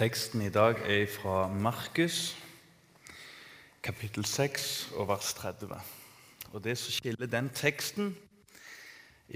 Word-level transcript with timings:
Teksten 0.00 0.40
i 0.40 0.48
dag 0.48 0.78
er 0.88 1.06
fra 1.12 1.48
Markus, 1.48 2.36
kapittel 3.82 4.24
6 4.24 4.92
og 4.96 5.08
vers 5.08 5.34
30. 5.34 5.76
Og 6.52 6.64
Det 6.64 6.78
som 6.78 6.92
skiller 6.92 7.26
den 7.26 7.50
teksten 7.50 8.16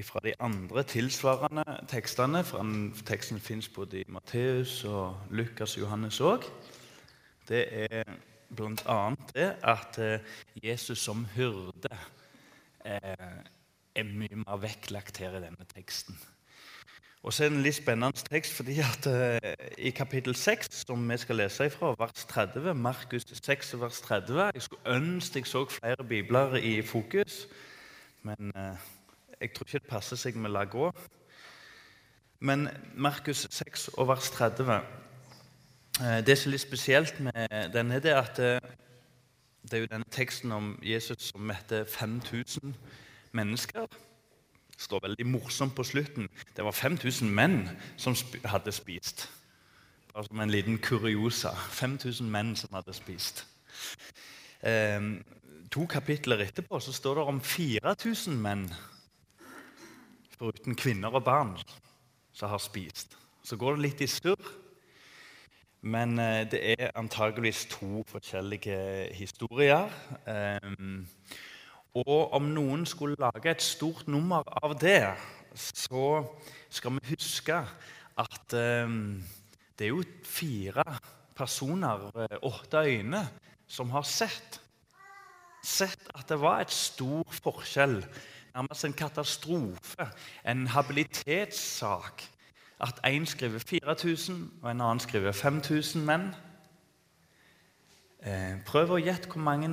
fra 0.03 0.21
de 0.25 0.33
andre 0.41 0.83
tilsvarende 0.83 1.65
tekstene 1.89 2.45
for 2.45 2.65
Teksten 3.05 3.41
fins 3.41 3.69
både 3.69 4.01
i 4.01 4.05
Matteus 4.09 4.85
og 4.85 5.21
Lukas 5.31 5.77
og 5.77 5.83
Johannes 5.83 6.21
òg. 6.21 6.49
Det 7.49 7.69
er 7.93 8.17
bl.a. 8.57 9.15
det 9.35 9.57
at 9.63 9.99
eh, 9.99 10.21
Jesus 10.65 10.99
som 10.99 11.27
hyrde 11.37 11.99
eh, 12.87 13.43
er 13.95 14.05
mye 14.17 14.37
mer 14.47 14.57
vektlagt 14.57 15.19
her 15.19 15.37
i 15.37 15.45
denne 15.45 15.69
teksten. 15.75 16.17
Og 17.25 17.33
så 17.33 17.45
er 17.45 17.49
det 17.49 17.57
en 17.57 17.63
litt 17.65 17.79
spennende 17.79 18.27
tekst, 18.29 18.53
fordi 18.53 18.75
at 18.85 19.07
uh, 19.09 19.53
i 19.79 19.91
kapittel 19.97 20.35
6, 20.37 20.83
som 20.83 21.07
vi 21.09 21.17
skal 21.17 21.39
lese 21.41 21.71
ifra, 21.71 21.95
vers 21.97 22.27
30, 22.29 22.75
Markus 22.77 23.25
6, 23.33 23.81
vers 23.81 24.01
30 24.01 24.41
Jeg 24.55 24.63
skulle 24.63 24.97
ønske 24.97 25.39
jeg 25.39 25.47
så 25.47 25.65
flere 25.71 26.05
bibler 26.05 26.55
i 26.57 26.83
fokus, 26.83 27.47
men 28.23 28.53
uh, 28.57 28.77
jeg 29.41 29.55
tror 29.55 29.65
ikke 29.65 29.79
det 29.79 29.89
passer 29.89 30.21
seg 30.21 30.37
med 30.37 30.53
la 30.53 30.67
gå. 30.69 30.93
Men 32.41 32.69
Markus 32.95 33.47
6 33.51 33.89
og 33.97 34.09
vers 34.09 34.31
30 34.31 34.69
uh, 34.69 34.81
eh, 36.05 36.27
Det 36.27 36.39
som 36.39 36.51
er 36.51 36.59
litt 36.59 36.69
spesielt 36.69 37.21
med 37.21 37.73
denne, 37.73 38.03
det 38.05 38.13
er 38.13 38.21
at 38.21 38.37
det 39.65 39.73
er 39.73 39.87
jo 39.87 39.95
denne 39.97 40.11
teksten 40.13 40.53
om 40.53 40.75
Jesus 40.83 41.31
som 41.33 41.41
mette 41.41 41.87
5000 41.89 42.75
mennesker. 43.33 43.89
Står 44.85 45.01
veldig 45.07 45.27
morsomt 45.27 45.75
på 45.77 45.85
slutten. 45.87 46.29
Det 46.57 46.65
var 46.65 46.77
5000 46.77 47.31
menn 47.33 47.63
som 47.97 48.17
hadde 48.45 48.73
spist. 48.73 49.29
Bare 50.13 50.27
som 50.27 50.41
en 50.41 50.53
liten 50.53 50.79
kuriosa. 50.79 51.55
5000 51.55 52.29
menn 52.31 52.53
som 52.57 52.75
hadde 52.77 52.93
spist. 52.93 53.47
Eh, 54.61 55.01
to 55.73 55.87
kapitler 55.87 56.45
etterpå 56.45 56.81
så 56.81 56.93
står 56.93 57.15
det 57.19 57.25
om 57.33 57.41
4000 57.41 58.37
menn, 58.43 58.69
foruten 60.39 60.77
kvinner 60.77 61.17
og 61.17 61.25
barn, 61.25 61.57
som 62.33 62.53
har 62.53 62.61
spist. 62.61 63.17
Så 63.45 63.57
går 63.57 63.77
det 63.77 63.87
litt 63.87 64.05
i 64.05 64.11
surr. 64.11 64.53
Men 65.85 66.19
eh, 66.19 66.45
det 66.51 66.61
er 66.77 66.95
antageligvis 66.97 67.67
to 67.73 68.05
forskjellige 68.09 68.79
historier. 69.17 69.89
Eh, 70.29 70.71
og 71.95 72.33
om 72.35 72.51
noen 72.51 72.83
skulle 72.87 73.19
lage 73.21 73.51
et 73.51 73.63
stort 73.63 74.09
nummer 74.11 74.43
av 74.63 74.75
det, 74.81 75.15
så 75.55 76.25
skal 76.71 76.97
vi 76.97 77.13
huske 77.13 77.61
at 78.19 78.57
eh, 78.59 78.95
det 79.79 79.87
er 79.87 79.93
jo 79.93 80.03
fire 80.27 80.85
personer, 81.37 82.11
eh, 82.19 82.37
åtte 82.43 82.83
øyne, 82.83 83.23
som 83.67 83.91
har 83.91 84.03
sett. 84.03 84.61
Sett 85.63 86.11
at 86.15 86.29
det 86.29 86.41
var 86.41 86.61
et 86.61 86.71
stor 86.71 87.25
forskjell, 87.31 88.01
nærmest 88.55 88.85
en 88.85 88.93
katastrofe, 88.93 90.09
en 90.45 90.67
habilitetssak. 90.67 92.25
At 92.81 93.01
én 93.07 93.25
skriver 93.25 93.59
4000, 93.59 94.51
og 94.63 94.71
en 94.71 94.81
annen 94.81 95.01
skriver 95.01 95.33
5000 95.33 96.05
menn. 96.05 96.35
Eh, 98.25 98.59
prøv 98.67 98.97
å 98.97 99.01
gjette 99.01 99.31
hvor 99.31 99.43
mange 99.47 99.71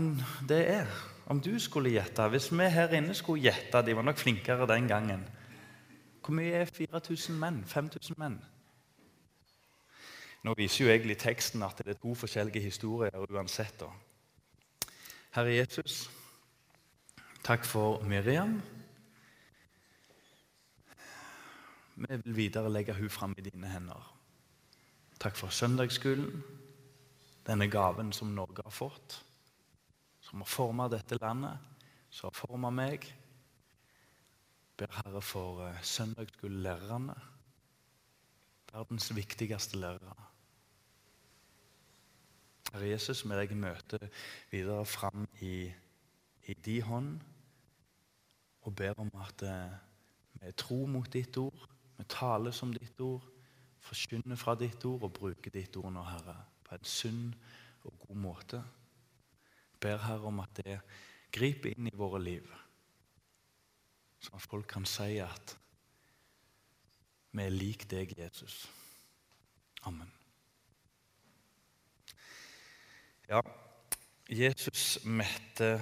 det 0.47 0.61
er 0.69 0.87
om 1.25 1.41
du 1.41 1.59
skulle 1.59 1.89
gjette, 1.89 2.27
hvis 2.27 2.51
vi 2.51 2.69
her 2.69 2.93
inne 2.97 3.13
skulle 3.13 3.41
gjette 3.41 3.81
De 3.85 3.95
var 3.95 4.03
nok 4.03 4.17
flinkere 4.17 4.67
den 4.67 4.87
gangen. 4.87 5.27
Hvor 6.21 6.33
mye 6.33 6.53
er 6.53 6.65
4000 6.65 7.37
menn? 7.39 7.63
5000 7.65 8.15
menn? 8.17 8.39
Nå 10.43 10.53
viser 10.57 10.85
jo 10.85 10.91
egentlig 10.91 11.17
teksten 11.21 11.63
at 11.63 11.77
det 11.77 11.95
er 11.95 11.99
to 12.01 12.13
forskjellige 12.17 12.61
historier 12.61 13.25
uansett. 13.29 13.79
da. 13.79 13.89
Herre 15.31 15.55
Jesus, 15.55 16.09
takk 17.43 17.65
for 17.65 18.03
Miriam. 18.03 18.61
Vi 21.95 22.17
vil 22.25 22.35
videre 22.35 22.73
legge 22.73 22.93
hun 22.93 23.09
fram 23.09 23.35
i 23.37 23.41
dine 23.41 23.67
hender. 23.67 24.17
Takk 25.19 25.35
for 25.35 25.47
søndagsskolen, 25.47 26.43
denne 27.47 27.69
gaven 27.69 28.13
som 28.13 28.27
Norge 28.27 28.63
har 28.63 28.71
fått 28.73 29.25
som 30.31 30.39
har 30.39 30.47
forma 30.47 30.87
dette 30.87 31.17
landet, 31.19 31.59
som 32.09 32.29
har 32.29 32.37
forma 32.37 32.69
meg. 32.71 33.03
Ber 34.79 34.93
Herre 34.95 35.19
for 35.21 35.59
uh, 35.65 35.81
søndagsskolelærerne, 35.83 37.17
verdens 38.71 39.09
viktigste 39.15 39.81
lærere. 39.81 40.15
Herre 42.71 42.93
Jesus, 42.93 43.25
med 43.27 43.41
deg 43.41 43.57
møte 43.59 43.99
videre 44.53 44.87
fram 44.87 45.27
i, 45.43 45.67
i 46.47 46.55
de 46.55 46.79
hånd 46.87 47.17
og 48.63 48.75
ber 48.79 49.03
om 49.03 49.11
at 49.19 49.43
uh, 49.43 49.77
vi 50.39 50.55
tror 50.55 50.87
mot 50.87 51.11
ditt 51.11 51.35
ord, 51.43 51.67
vi 51.99 52.07
taler 52.07 52.55
som 52.55 52.71
ditt 52.71 53.03
ord, 53.03 53.27
forkynner 53.83 54.39
fra 54.39 54.55
ditt 54.55 54.85
ord 54.87 55.09
og 55.09 55.17
bruker 55.19 55.51
ditt 55.51 55.75
ord 55.75 55.91
nå, 55.91 56.07
Herre, 56.07 56.39
på 56.63 56.77
en 56.77 56.87
sunn 56.87 57.25
og 57.83 58.07
god 58.07 58.23
måte 58.29 58.67
ber 59.81 60.03
Herre 60.05 60.29
om 60.29 60.39
at 60.43 60.61
det 60.61 60.77
griper 61.33 61.73
inn 61.73 61.89
i 61.89 61.97
våre 61.97 62.21
liv, 62.21 62.47
sånn 64.21 64.37
at 64.37 64.47
folk 64.47 64.69
kan 64.69 64.85
si 64.89 65.17
at 65.23 65.55
vi 67.31 67.45
er 67.47 67.53
lik 67.55 67.87
deg, 67.89 68.11
Jesus. 68.19 68.65
Amen. 69.87 70.09
Ja, 73.31 73.39
Jesus 74.27 74.99
mette 75.07 75.77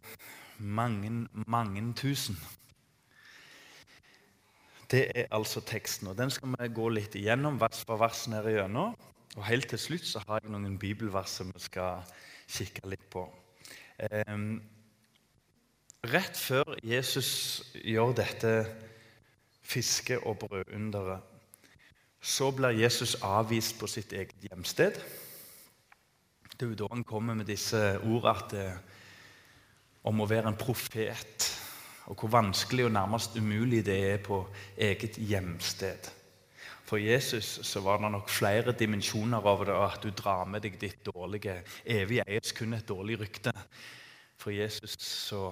mange, 0.61 1.25
mange 1.49 1.81
tusen. 1.97 2.37
Det 4.89 5.07
er 5.15 5.25
altså 5.31 5.61
teksten. 5.61 6.07
og 6.07 6.17
Den 6.17 6.29
skal 6.33 6.53
vi 6.53 6.69
gå 6.73 6.89
litt 6.89 7.17
igjennom 7.17 7.59
vers 7.61 7.81
for 7.85 7.97
vers 8.01 8.27
ned 8.29 8.45
igjennom. 8.49 8.95
Og 9.37 9.45
Helt 9.45 9.69
til 9.69 9.81
slutt 9.81 10.05
så 10.05 10.21
har 10.27 10.41
jeg 10.43 10.53
noen 10.53 10.77
bibelvers 10.81 11.39
som 11.41 11.51
vi 11.53 11.61
skal 11.61 12.05
kikke 12.49 12.89
litt 12.89 13.05
på. 13.09 13.25
Rett 16.09 16.37
før 16.39 16.77
Jesus 16.83 17.63
gjør 17.83 18.13
dette 18.15 18.53
fiske- 19.61 20.19
og 20.23 20.39
brødunderet, 20.39 21.19
så 22.21 22.51
blir 22.51 22.79
Jesus 22.79 23.15
avvist 23.23 23.79
på 23.79 23.87
sitt 23.87 24.13
eget 24.13 24.35
hjemsted. 24.41 24.95
Det 26.51 26.65
er 26.65 26.71
jo 26.73 26.75
da 26.75 26.87
han 26.91 27.03
kommer 27.03 27.33
med 27.33 27.47
disse 27.47 27.99
ordene 27.99 28.79
om 30.03 30.21
å 30.21 30.27
være 30.27 30.47
en 30.51 30.59
profet, 30.59 31.47
og 32.07 32.19
hvor 32.19 32.31
vanskelig 32.33 32.85
og 32.85 32.91
nærmest 32.91 33.37
umulig 33.37 33.85
det 33.85 33.99
er 34.13 34.23
på 34.23 34.41
eget 34.77 35.19
hjemsted. 35.19 36.09
For 36.89 36.97
Jesus 36.97 37.59
så 37.67 37.83
var 37.85 37.99
det 38.01 38.09
nok 38.11 38.29
flere 38.29 38.73
dimensjoner 38.73 39.45
over 39.45 39.67
det, 39.69 39.75
at 39.77 40.01
du 40.01 40.09
drar 40.09 40.47
med 40.49 40.63
deg 40.65 40.79
ditt 40.81 41.03
dårlige. 41.05 41.59
Evig 41.85 42.23
eies 42.23 42.53
kun 42.57 42.73
et 42.73 42.87
dårlig 42.89 43.19
rykte. 43.21 43.53
For 44.41 44.49
Jesus 44.49 44.95
så 45.05 45.51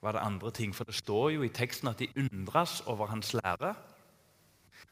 var 0.00 0.14
det 0.14 0.22
andre 0.22 0.52
ting. 0.54 0.74
For 0.74 0.86
det 0.86 0.94
står 0.94 1.30
jo 1.34 1.42
i 1.42 1.50
teksten 1.50 1.90
at 1.90 1.98
de 1.98 2.06
undres 2.22 2.80
over 2.86 3.10
hans 3.10 3.32
lære. 3.34 3.72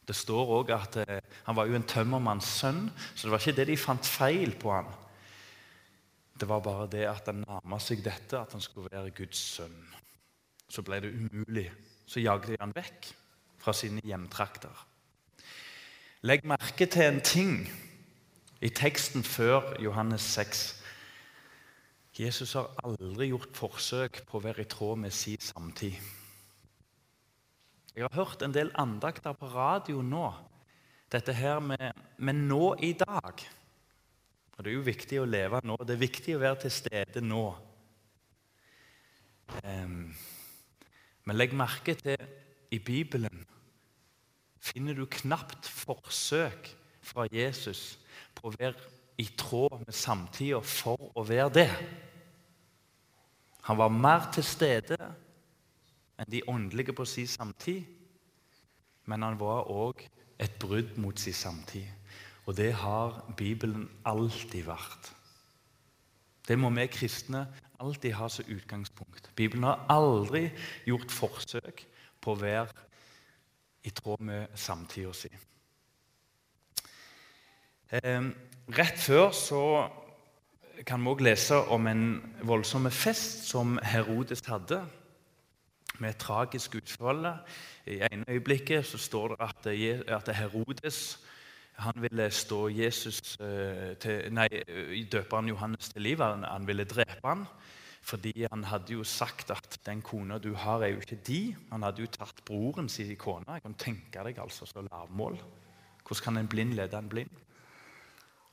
Det 0.09 0.17
står 0.19 0.51
òg 0.57 0.73
at 0.75 0.99
eh, 1.05 1.23
han 1.47 1.57
var 1.57 1.71
jo 1.71 1.79
en 1.79 1.87
tømmermanns 1.87 2.49
sønn, 2.59 2.89
så 3.15 3.27
det 3.27 3.33
var 3.35 3.43
ikke 3.43 3.57
det 3.61 3.69
de 3.71 3.79
fant 3.79 4.07
feil 4.07 4.55
på 4.59 4.73
han. 4.75 4.91
Det 6.41 6.49
var 6.51 6.61
bare 6.61 6.89
det 6.91 7.07
at 7.07 7.31
han 7.31 7.45
nærma 7.47 7.79
seg 7.83 8.03
dette, 8.03 8.39
at 8.39 8.53
han 8.53 8.63
skulle 8.63 8.91
være 8.91 9.15
Guds 9.15 9.39
sønn. 9.55 9.79
Så 10.69 10.83
ble 10.83 11.01
det 11.07 11.15
umulig. 11.15 11.71
Så 12.07 12.23
jagde 12.23 12.51
de 12.51 12.61
han 12.61 12.75
vekk 12.75 13.11
fra 13.63 13.75
sine 13.75 14.03
hjemtrakter. 14.03 14.87
Legg 16.27 16.43
merke 16.43 16.89
til 16.91 17.05
en 17.07 17.21
ting 17.23 17.53
i 18.65 18.69
teksten 18.75 19.23
før 19.23 19.77
Johannes 19.79 20.25
6. 20.35 20.63
Jesus 22.19 22.57
har 22.59 22.73
aldri 22.83 23.29
gjort 23.29 23.53
forsøk 23.55 24.25
på 24.27 24.41
å 24.41 24.43
være 24.43 24.65
i 24.65 24.71
tråd 24.73 24.99
med 25.05 25.15
sin 25.15 25.39
samtid. 25.39 25.95
Jeg 27.95 28.09
har 28.09 28.17
hørt 28.17 28.43
en 28.43 28.57
del 28.57 28.73
andakter 28.75 29.39
på 29.39 29.53
radio 29.55 30.03
nå. 30.03 30.27
Dette 31.13 31.37
her 31.37 31.61
med, 31.63 31.95
med 32.19 32.43
nå 32.51 32.75
i 32.83 32.91
dag. 32.99 33.47
Og 34.57 34.65
Det 34.65 34.73
er 34.73 34.79
jo 34.81 34.87
viktig 34.91 35.23
å 35.23 35.31
leve 35.31 35.63
nå. 35.63 35.79
Det 35.79 35.95
er 35.95 36.07
viktig 36.09 36.35
å 36.35 36.43
være 36.43 36.65
til 36.65 36.75
stede 36.75 37.23
nå. 37.23 37.45
Men 41.23 41.39
legg 41.39 41.55
merke 41.55 41.95
til 42.01 42.19
i 42.75 42.83
Bibelen 42.83 43.47
finner 44.67 44.97
du 44.97 45.07
knapt 45.07 45.69
forsøk 45.87 46.69
fra 47.07 47.27
Jesus 47.33 47.99
på 48.35 48.49
å 48.49 48.55
være 48.59 48.75
i 49.23 49.29
tråd 49.39 49.81
med 49.87 49.95
samtida 49.97 50.61
for 50.61 51.11
å 51.17 51.25
være 51.25 51.53
det. 51.55 51.71
Han 53.67 53.79
var 53.81 53.95
mer 53.95 54.29
til 54.35 54.45
stede 54.47 54.99
enn 56.17 56.31
de 56.33 56.43
åndelige 56.49 56.95
på 56.97 57.07
sin 57.09 57.29
samtid, 57.29 57.85
men 59.07 59.23
han 59.23 59.39
var 59.41 59.71
òg 59.73 60.05
et 60.43 60.59
brudd 60.61 60.97
mot 61.01 61.19
sin 61.19 61.37
samtid. 61.37 61.87
Og 62.47 62.57
det 62.57 62.73
har 62.79 63.25
Bibelen 63.37 63.89
alltid 64.07 64.67
vært. 64.69 65.13
Det 66.47 66.55
må 66.59 66.71
vi 66.71 66.87
kristne 66.87 67.47
alltid 67.83 68.15
ha 68.15 68.29
som 68.31 68.47
utgangspunkt. 68.49 69.31
Bibelen 69.35 69.67
har 69.67 69.83
aldri 69.91 70.47
gjort 70.87 71.11
forsøk 71.13 71.83
på 72.23 72.33
å 72.33 72.41
være 72.41 72.87
i 73.87 73.93
tråd 73.95 74.23
med 74.23 74.55
samtida 74.59 75.13
si. 75.15 75.31
Eh, 77.87 78.23
rett 78.75 78.99
før 78.99 79.29
så 79.31 79.63
kan 80.87 81.05
vi 81.05 81.11
òg 81.13 81.21
lese 81.23 81.59
om 81.71 81.87
en 81.87 82.07
voldsom 82.43 82.89
fest 82.91 83.45
som 83.47 83.77
Herodes 83.79 84.43
hadde, 84.51 84.81
med 86.03 86.11
et 86.11 86.19
tragisk 86.19 86.75
utfall. 86.81 87.29
I 87.87 88.01
ene 88.11 88.27
øyeblikket 88.29 88.85
så 88.85 88.99
står 88.99 89.37
det 89.37 89.71
at, 90.11 90.35
Herodes 90.35 91.23
han 91.79 92.03
ville 92.03 92.31
stå 92.31 92.69
Jesus 92.69 93.37
eh, 93.41 93.95
til, 94.01 94.33
nei, 94.35 94.49
døperen 95.13 95.49
Johannes 95.49 95.93
til 95.93 96.03
liv. 96.03 96.21
Han, 96.21 96.67
ville 96.67 96.85
drepe 96.85 97.29
han, 97.29 97.47
fordi 98.03 98.47
han 98.51 98.65
hadde 98.65 98.93
jo 98.93 99.05
sagt 99.05 99.51
at 99.51 99.79
'den 99.87 100.03
kona 100.03 100.39
du 100.39 100.55
har, 100.55 100.83
er 100.83 100.89
jo 100.89 101.01
ikke 101.01 101.23
de'. 101.29 101.55
Han 101.71 101.83
hadde 101.83 102.01
jo 102.01 102.07
tatt 102.07 102.45
broren 102.45 102.89
sin 102.89 103.17
kone. 103.17 103.45
Jeg 103.49 103.63
kan 103.63 103.75
tenke 103.75 104.25
deg 104.25 104.39
altså 104.39 104.67
så 104.67 104.89
lavmål. 104.91 105.39
Hvordan 106.03 106.25
kan 106.25 106.37
en 106.37 106.49
blind 106.49 106.73
lede 106.75 106.99
en 106.99 107.09
blind? 107.09 107.31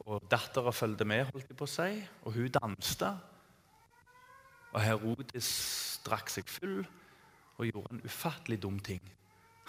Og 0.05 0.23
Dattera 0.31 0.71
fulgte 0.75 1.05
med, 1.07 1.25
holdt 1.31 1.47
jeg 1.47 1.57
på 1.57 1.67
å 1.67 1.71
si, 1.71 2.01
og 2.25 2.35
hun 2.35 2.51
danste. 2.51 3.13
Og 4.73 4.81
Herodes 4.83 5.49
drakk 6.03 6.31
seg 6.33 6.49
full 6.49 6.81
og 7.59 7.67
gjorde 7.69 7.95
en 7.95 8.03
ufattelig 8.03 8.59
dum 8.63 8.79
ting. 8.83 9.01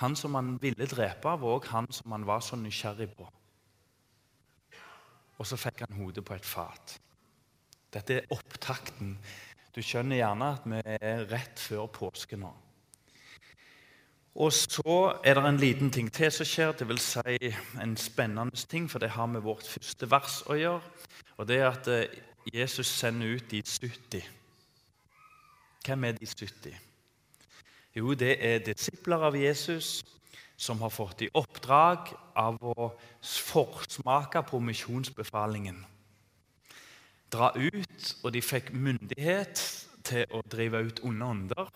Han 0.01 0.17
som 0.19 0.35
han 0.35 0.57
ville 0.63 0.89
drepe, 0.91 1.29
var 1.29 1.55
òg 1.55 1.69
han 1.71 1.87
som 1.93 2.13
han 2.17 2.27
var 2.27 2.43
så 2.43 2.59
nysgjerrig 2.59 3.13
på. 3.15 3.29
Og 5.39 5.47
så 5.47 5.59
fikk 5.59 5.85
han 5.85 5.99
hodet 5.99 6.25
på 6.27 6.35
et 6.35 6.47
fat. 6.47 6.97
Dette 7.95 8.19
er 8.19 8.35
opptakten. 8.35 9.15
Du 9.75 9.83
skjønner 9.83 10.19
gjerne 10.19 10.51
at 10.57 10.67
vi 10.67 10.81
er 10.99 11.27
rett 11.31 11.63
før 11.63 11.87
påske 11.95 12.39
nå. 12.39 12.51
Og 14.35 14.53
så 14.53 15.21
er 15.25 15.35
det 15.35 15.45
en 15.47 15.57
liten 15.57 15.91
ting 15.91 16.13
til 16.13 16.33
som 16.35 16.47
skjer. 16.47 16.73
Det 16.75 16.89
vil 16.89 16.99
si 16.99 17.53
en 17.83 17.97
spennende 17.97 18.67
ting, 18.67 18.89
for 18.91 18.99
det 18.99 19.13
har 19.15 19.27
med 19.31 19.45
vårt 19.47 19.67
første 19.67 20.11
vers 20.11 20.41
å 20.51 20.57
gjøre. 20.59 20.81
Og 21.39 21.47
det 21.49 21.61
er 21.61 21.69
at 21.71 21.91
eh, 21.91 22.17
Jesus 22.55 22.87
sender 22.87 23.37
ut 23.37 23.47
de 23.51 23.63
70. 23.63 24.27
Hvem 25.87 26.05
er 26.05 26.19
de 26.19 26.27
70? 26.27 26.75
Jo, 27.95 28.15
det 28.19 28.35
er 28.43 28.65
disipler 28.67 29.23
av 29.23 29.37
Jesus 29.39 30.03
som 30.57 30.83
har 30.83 30.91
fått 30.91 31.23
i 31.23 31.31
oppdrag 31.35 32.11
av 32.35 32.59
å 32.59 32.91
forsmake 33.23 34.43
på 34.51 34.59
misjonsbefalingen. 34.59 35.79
Dra 37.31 37.53
ut, 37.55 38.15
og 38.23 38.33
de 38.35 38.43
fikk 38.43 38.73
myndighet 38.75 39.63
til 40.07 40.27
å 40.35 40.43
drive 40.51 40.83
ut 40.89 41.03
onde 41.07 41.31
ånder 41.31 41.71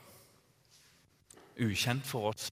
ukjent 1.59 2.07
for 2.07 2.33
oss. 2.33 2.51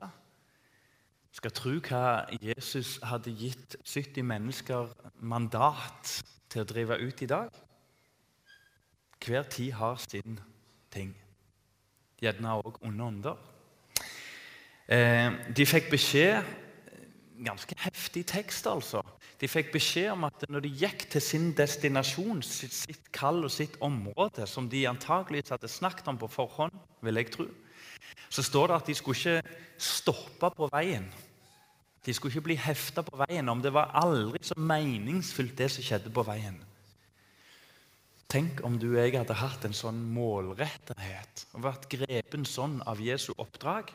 Skal 1.37 1.53
tro 1.53 1.75
hva 1.85 2.27
Jesus 2.41 2.97
hadde 3.05 3.35
gitt 3.37 3.77
70 3.85 4.25
mennesker 4.25 4.93
mandat 5.21 6.23
til 6.49 6.63
å 6.63 6.69
drive 6.69 6.99
ut 7.03 7.23
i 7.23 7.29
dag. 7.31 7.51
Hver 9.21 9.49
tid 9.51 9.73
har 9.77 9.99
sin 10.01 10.39
ting. 10.93 11.13
Gjerne 12.23 12.57
òg 12.63 12.79
onde 12.87 13.05
ånder. 13.05 13.43
Eh, 14.89 15.33
de 15.57 15.67
fikk 15.67 15.91
beskjed 15.91 16.47
Ganske 17.45 17.75
heftig 17.77 18.23
tekst, 18.31 18.65
altså. 18.65 19.03
De 19.41 19.49
fikk 19.49 19.75
beskjed 19.75 20.09
om 20.15 20.25
at 20.25 20.47
når 20.49 20.63
de 20.65 20.71
gikk 20.81 21.03
til 21.13 21.21
sin 21.21 21.51
destinasjon, 21.57 22.41
sitt, 22.41 23.11
kall 23.13 23.45
og 23.45 23.53
sitt 23.53 23.77
område, 23.85 24.47
som 24.49 24.71
de 24.73 24.87
antakeligvis 24.89 25.53
hadde 25.53 25.69
snakket 25.69 26.09
om 26.09 26.17
på 26.17 26.31
forhånd, 26.33 26.73
vil 27.05 27.21
jeg 27.21 27.31
tro, 27.35 27.45
så 28.29 28.43
står 28.43 28.71
det 28.71 28.77
at 28.77 28.91
de 28.91 28.95
skulle 28.95 29.19
ikke 29.19 29.59
stoppe 29.79 30.51
på 30.57 30.69
veien. 30.73 31.07
De 32.07 32.15
skulle 32.15 32.35
ikke 32.35 32.49
bli 32.53 32.59
hefta 32.61 33.03
på 33.03 33.19
veien 33.27 33.49
om 33.49 33.63
det 33.63 33.73
var 33.75 33.95
aldri 33.99 34.39
så 34.47 34.55
meningsfylt, 34.59 35.57
det 35.59 35.71
som 35.75 35.87
skjedde 35.87 36.13
på 36.15 36.25
veien. 36.27 36.59
Tenk 38.31 38.61
om 38.67 38.79
du 38.79 38.89
og 38.93 38.99
jeg 38.99 39.15
hadde 39.15 39.39
hatt 39.39 39.65
en 39.67 39.77
sånn 39.77 39.99
målrettenhet 40.15 41.47
og 41.55 41.63
vært 41.69 41.87
grepen 41.91 42.47
sånn 42.47 42.81
av 42.87 42.99
Jesu 43.03 43.31
oppdrag 43.39 43.93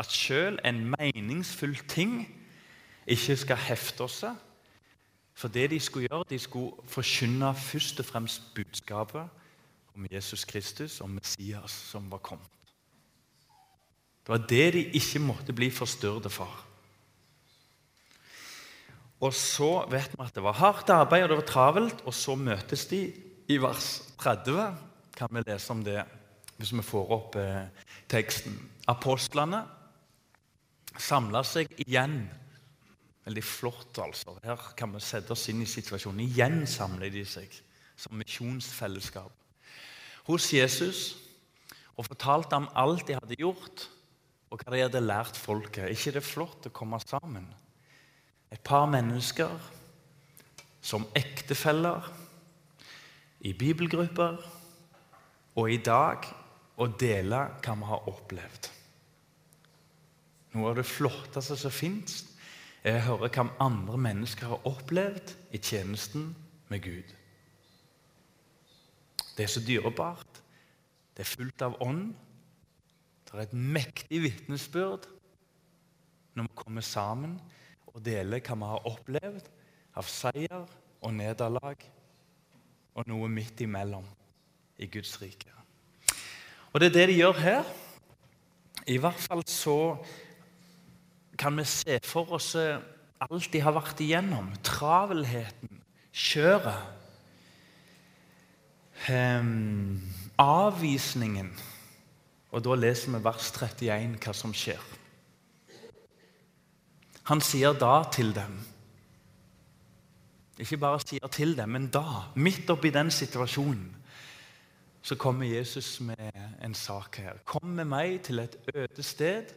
at 0.00 0.12
sjøl 0.12 0.58
en 0.64 0.84
meningsfull 0.92 1.76
ting 1.88 2.22
ikke 3.08 3.36
skal 3.40 3.60
hefte 3.60 4.06
oss. 4.06 4.22
For 5.36 5.52
det 5.52 5.70
de 5.72 5.80
skulle 5.80 6.08
gjøre, 6.08 6.28
de 6.28 6.38
skulle 6.40 6.86
forkynne 6.92 7.54
først 7.56 8.00
og 8.00 8.08
fremst 8.08 8.52
budskapet 8.56 9.40
om 9.96 10.08
Jesus 10.12 10.44
Kristus, 10.44 11.00
om 11.00 11.16
Messias 11.16 11.72
som 11.72 12.10
var 12.12 12.20
kommet. 12.24 12.61
Det 14.22 14.30
var 14.30 14.44
det 14.48 14.66
de 14.76 14.82
ikke 14.98 15.22
måtte 15.22 15.54
bli 15.56 15.70
forstyrret 15.74 16.30
for. 16.32 16.50
Og 19.22 19.34
så 19.34 19.84
vet 19.90 20.14
vi 20.14 20.24
at 20.24 20.34
det 20.34 20.42
var 20.42 20.58
hardt 20.58 20.90
arbeid 20.90 21.24
og 21.24 21.30
det 21.30 21.38
var 21.42 21.50
travelt, 21.50 22.02
og 22.06 22.14
så 22.14 22.34
møtes 22.38 22.86
de 22.90 23.04
i 23.50 23.58
vers 23.62 24.02
30. 24.18 24.74
Kan 25.14 25.30
vi 25.30 25.42
lese 25.46 25.74
om 25.74 25.82
det 25.86 26.02
hvis 26.58 26.72
vi 26.74 26.84
får 26.86 27.12
opp 27.14 27.38
eh, 27.38 27.66
teksten? 28.10 28.54
Apostlene 28.90 29.62
samla 30.98 31.42
seg 31.46 31.70
igjen. 31.82 32.24
Veldig 33.26 33.44
flott, 33.46 33.98
altså. 34.02 34.34
Her 34.42 34.58
kan 34.78 34.90
vi 34.94 35.02
sette 35.02 35.34
oss 35.34 35.46
inn 35.50 35.62
i 35.62 35.70
situasjonen. 35.70 36.24
Igjen 36.26 36.64
samler 36.66 37.10
de 37.14 37.22
seg 37.26 37.50
som 37.98 38.18
misjonsfellesskap 38.18 39.30
hos 40.26 40.48
Jesus 40.54 41.02
og 41.98 42.06
fortalte 42.08 42.58
om 42.58 42.70
alt 42.78 43.06
de 43.06 43.18
hadde 43.18 43.38
gjort 43.38 43.86
og 44.52 44.60
hva 44.60 44.74
de 44.74 44.82
hadde 44.84 45.00
lært 45.00 45.38
folket. 45.40 45.86
Er 45.86 45.94
ikke 45.94 46.18
det 46.18 46.24
flott 46.26 46.68
å 46.68 46.74
komme 46.74 46.98
sammen? 47.00 47.46
Et 48.52 48.60
par 48.60 48.84
mennesker 48.90 49.54
som 50.84 51.06
ektefeller, 51.16 52.10
i 53.42 53.50
bibelgrupper 53.58 54.36
og 55.58 55.70
i 55.72 55.80
dag 55.82 56.28
å 56.78 56.86
dele 57.00 57.40
hva 57.64 57.74
vi 57.80 57.88
har 57.88 58.04
opplevd. 58.12 58.68
Noe 60.52 60.68
av 60.70 60.78
det 60.78 60.86
flotteste 60.86 61.56
som 61.58 61.74
fins, 61.74 62.20
er 62.84 63.00
å 63.00 63.06
høre 63.06 63.30
hva 63.34 63.48
andre 63.62 63.98
mennesker 64.04 64.52
har 64.52 64.68
opplevd 64.68 65.34
i 65.54 65.58
tjenesten 65.58 66.28
med 66.70 66.84
Gud. 66.84 67.10
Det 69.36 69.46
er 69.46 69.50
så 69.50 69.62
dyrebart. 69.64 70.42
Det 71.16 71.24
er 71.24 71.30
fullt 71.30 71.64
av 71.64 71.78
ånd. 71.82 72.12
Det 73.32 73.38
er 73.38 73.46
et 73.48 73.56
mektig 73.56 74.18
vitnesbyrd 74.26 75.06
når 76.36 76.44
vi 76.44 76.56
kommer 76.56 76.84
sammen 76.84 77.38
og 77.88 78.02
deler 78.04 78.42
hva 78.44 78.56
vi 78.60 78.68
har 78.68 78.88
opplevd 78.90 79.48
av 79.96 80.08
seier 80.08 80.66
og 81.00 81.14
nederlag 81.16 81.80
og 82.92 83.08
noe 83.08 83.30
midt 83.32 83.64
imellom 83.64 84.04
i 84.76 84.88
Guds 84.92 85.14
rike. 85.22 85.48
Og 86.72 86.80
det 86.80 86.90
er 86.90 86.96
det 86.98 87.08
de 87.08 87.18
gjør 87.22 87.40
her. 87.40 87.72
I 88.92 88.98
hvert 89.00 89.24
fall 89.24 89.46
så 89.48 89.78
kan 91.40 91.56
vi 91.56 91.64
se 91.68 91.98
for 92.04 92.36
oss 92.36 92.52
alt 92.52 93.52
de 93.52 93.64
har 93.64 93.72
vært 93.72 94.00
igjennom. 94.04 94.52
Travelheten, 94.60 95.80
kjøret. 96.12 97.00
Um, 99.08 100.02
avvisningen 100.38 101.48
og 102.52 102.64
Da 102.64 102.76
leser 102.76 103.14
vi 103.14 103.22
vers 103.24 103.48
31 103.56 104.18
hva 104.20 104.34
som 104.36 104.52
skjer. 104.54 104.82
Han 107.30 107.40
sier 107.40 107.74
da 107.78 108.02
til 108.12 108.32
dem 108.34 108.58
Ikke 110.60 110.76
bare 110.78 111.00
sier 111.00 111.30
til 111.32 111.56
dem, 111.56 111.72
men 111.74 111.88
da, 111.90 112.28
midt 112.36 112.68
oppi 112.70 112.90
den 112.92 113.10
situasjonen, 113.10 113.86
så 115.02 115.16
kommer 115.18 115.48
Jesus 115.48 115.96
med 116.04 116.30
en 116.62 116.74
sak 116.74 117.16
her. 117.18 117.40
Kom 117.44 117.72
med 117.78 117.88
meg 117.90 118.20
til 118.22 118.38
et 118.38 118.54
øde 118.74 119.02
sted 119.02 119.50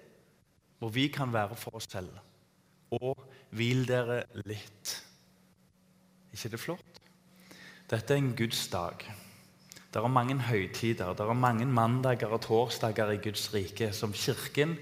hvor 0.80 0.90
vi 0.90 1.08
kan 1.08 1.34
være 1.34 1.56
for 1.56 1.76
oss 1.78 1.88
selv. 1.92 2.10
Og 2.96 3.20
hvil 3.52 3.86
dere 3.88 4.24
litt. 4.46 4.96
ikke 6.34 6.50
det 6.50 6.60
flott? 6.60 7.02
Dette 7.90 8.14
er 8.14 8.18
en 8.18 8.36
Guds 8.36 8.68
dag. 8.68 9.06
Det 9.96 10.02
er 10.04 10.12
mange 10.12 10.36
høytider, 10.44 11.14
det 11.16 11.24
er 11.24 11.38
mange 11.40 11.66
mandager 11.66 12.34
og 12.36 12.42
torsdager 12.44 13.14
i 13.14 13.20
Guds 13.24 13.46
rike 13.54 13.94
som 13.96 14.12
Kirken 14.12 14.74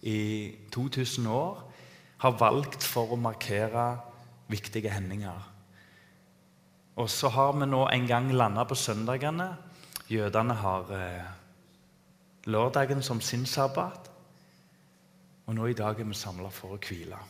i 0.00 0.54
2000 0.72 1.26
år 1.28 1.58
har 2.24 2.38
valgt 2.40 2.80
for 2.80 3.12
å 3.12 3.18
markere 3.20 3.84
viktige 4.48 4.94
hendinger. 4.94 5.42
Og 6.96 7.10
så 7.12 7.28
har 7.34 7.52
vi 7.52 7.68
nå 7.68 7.82
en 7.84 8.06
gang 8.08 8.30
landa 8.32 8.64
på 8.64 8.78
søndagene. 8.80 9.50
Jødene 10.08 10.56
har 10.56 10.92
eh, 10.96 11.28
lørdagen 12.48 13.02
som 13.04 13.20
sin 13.20 13.44
sabbat. 13.44 14.08
Og 15.46 15.58
nå 15.58 15.66
i 15.68 15.76
dag 15.76 16.00
er 16.00 16.08
vi 16.08 16.16
samla 16.16 16.48
for 16.48 16.78
å 16.78 16.80
hvile. 16.80 17.20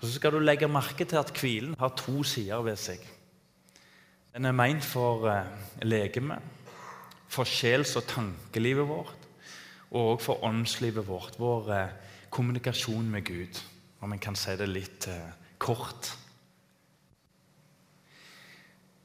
Og 0.00 0.08
Så 0.08 0.14
skal 0.16 0.32
du 0.32 0.40
legge 0.40 0.72
merke 0.72 1.04
til 1.04 1.20
at 1.20 1.36
hvilen 1.36 1.76
har 1.78 1.92
to 2.00 2.22
sider 2.24 2.64
ved 2.64 2.80
seg. 2.80 3.04
Den 4.34 4.48
er 4.48 4.54
meint 4.56 4.82
for 4.82 5.28
eh, 5.30 5.46
legeme, 5.86 6.40
for 7.30 7.46
sjels- 7.46 7.94
og 7.94 8.02
tankelivet 8.10 8.88
vårt, 8.88 9.28
og 9.94 10.08
også 10.08 10.24
for 10.24 10.46
åndslivet 10.48 11.06
vårt, 11.06 11.36
vår 11.38 11.70
eh, 11.70 11.92
kommunikasjon 12.34 13.12
med 13.12 13.22
Gud, 13.28 13.60
om 14.02 14.12
en 14.12 14.18
kan 14.18 14.34
si 14.34 14.56
det 14.58 14.66
litt 14.66 15.06
eh, 15.06 15.28
kort. 15.62 16.10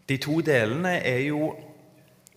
De 0.10 0.18
to 0.18 0.40
delene 0.42 0.96
er 1.06 1.22
jo 1.28 1.52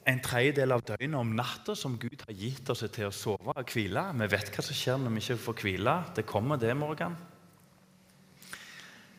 en 0.04 0.20
tredjedel 0.20 0.76
av 0.76 0.84
døgnet 0.84 1.16
om 1.16 1.32
natta 1.38 1.72
som 1.78 1.96
Gud 1.96 2.26
har 2.26 2.37
gitt 2.37 2.68
oss 2.75 2.84
til 2.92 3.08
å 3.08 3.16
sove 3.16 3.56
og 3.56 3.72
hvile. 3.72 4.04
Vi 4.20 4.30
vet 4.34 4.52
hva 4.52 4.66
som 4.68 4.76
skjer 4.76 5.00
når 5.00 5.16
vi 5.16 5.25
ikke 5.25 5.38
får 5.46 5.58
hvile. 5.64 5.96
Det 6.12 6.28
kommer, 6.28 6.61
det, 6.61 6.76
Morgan. 6.76 7.16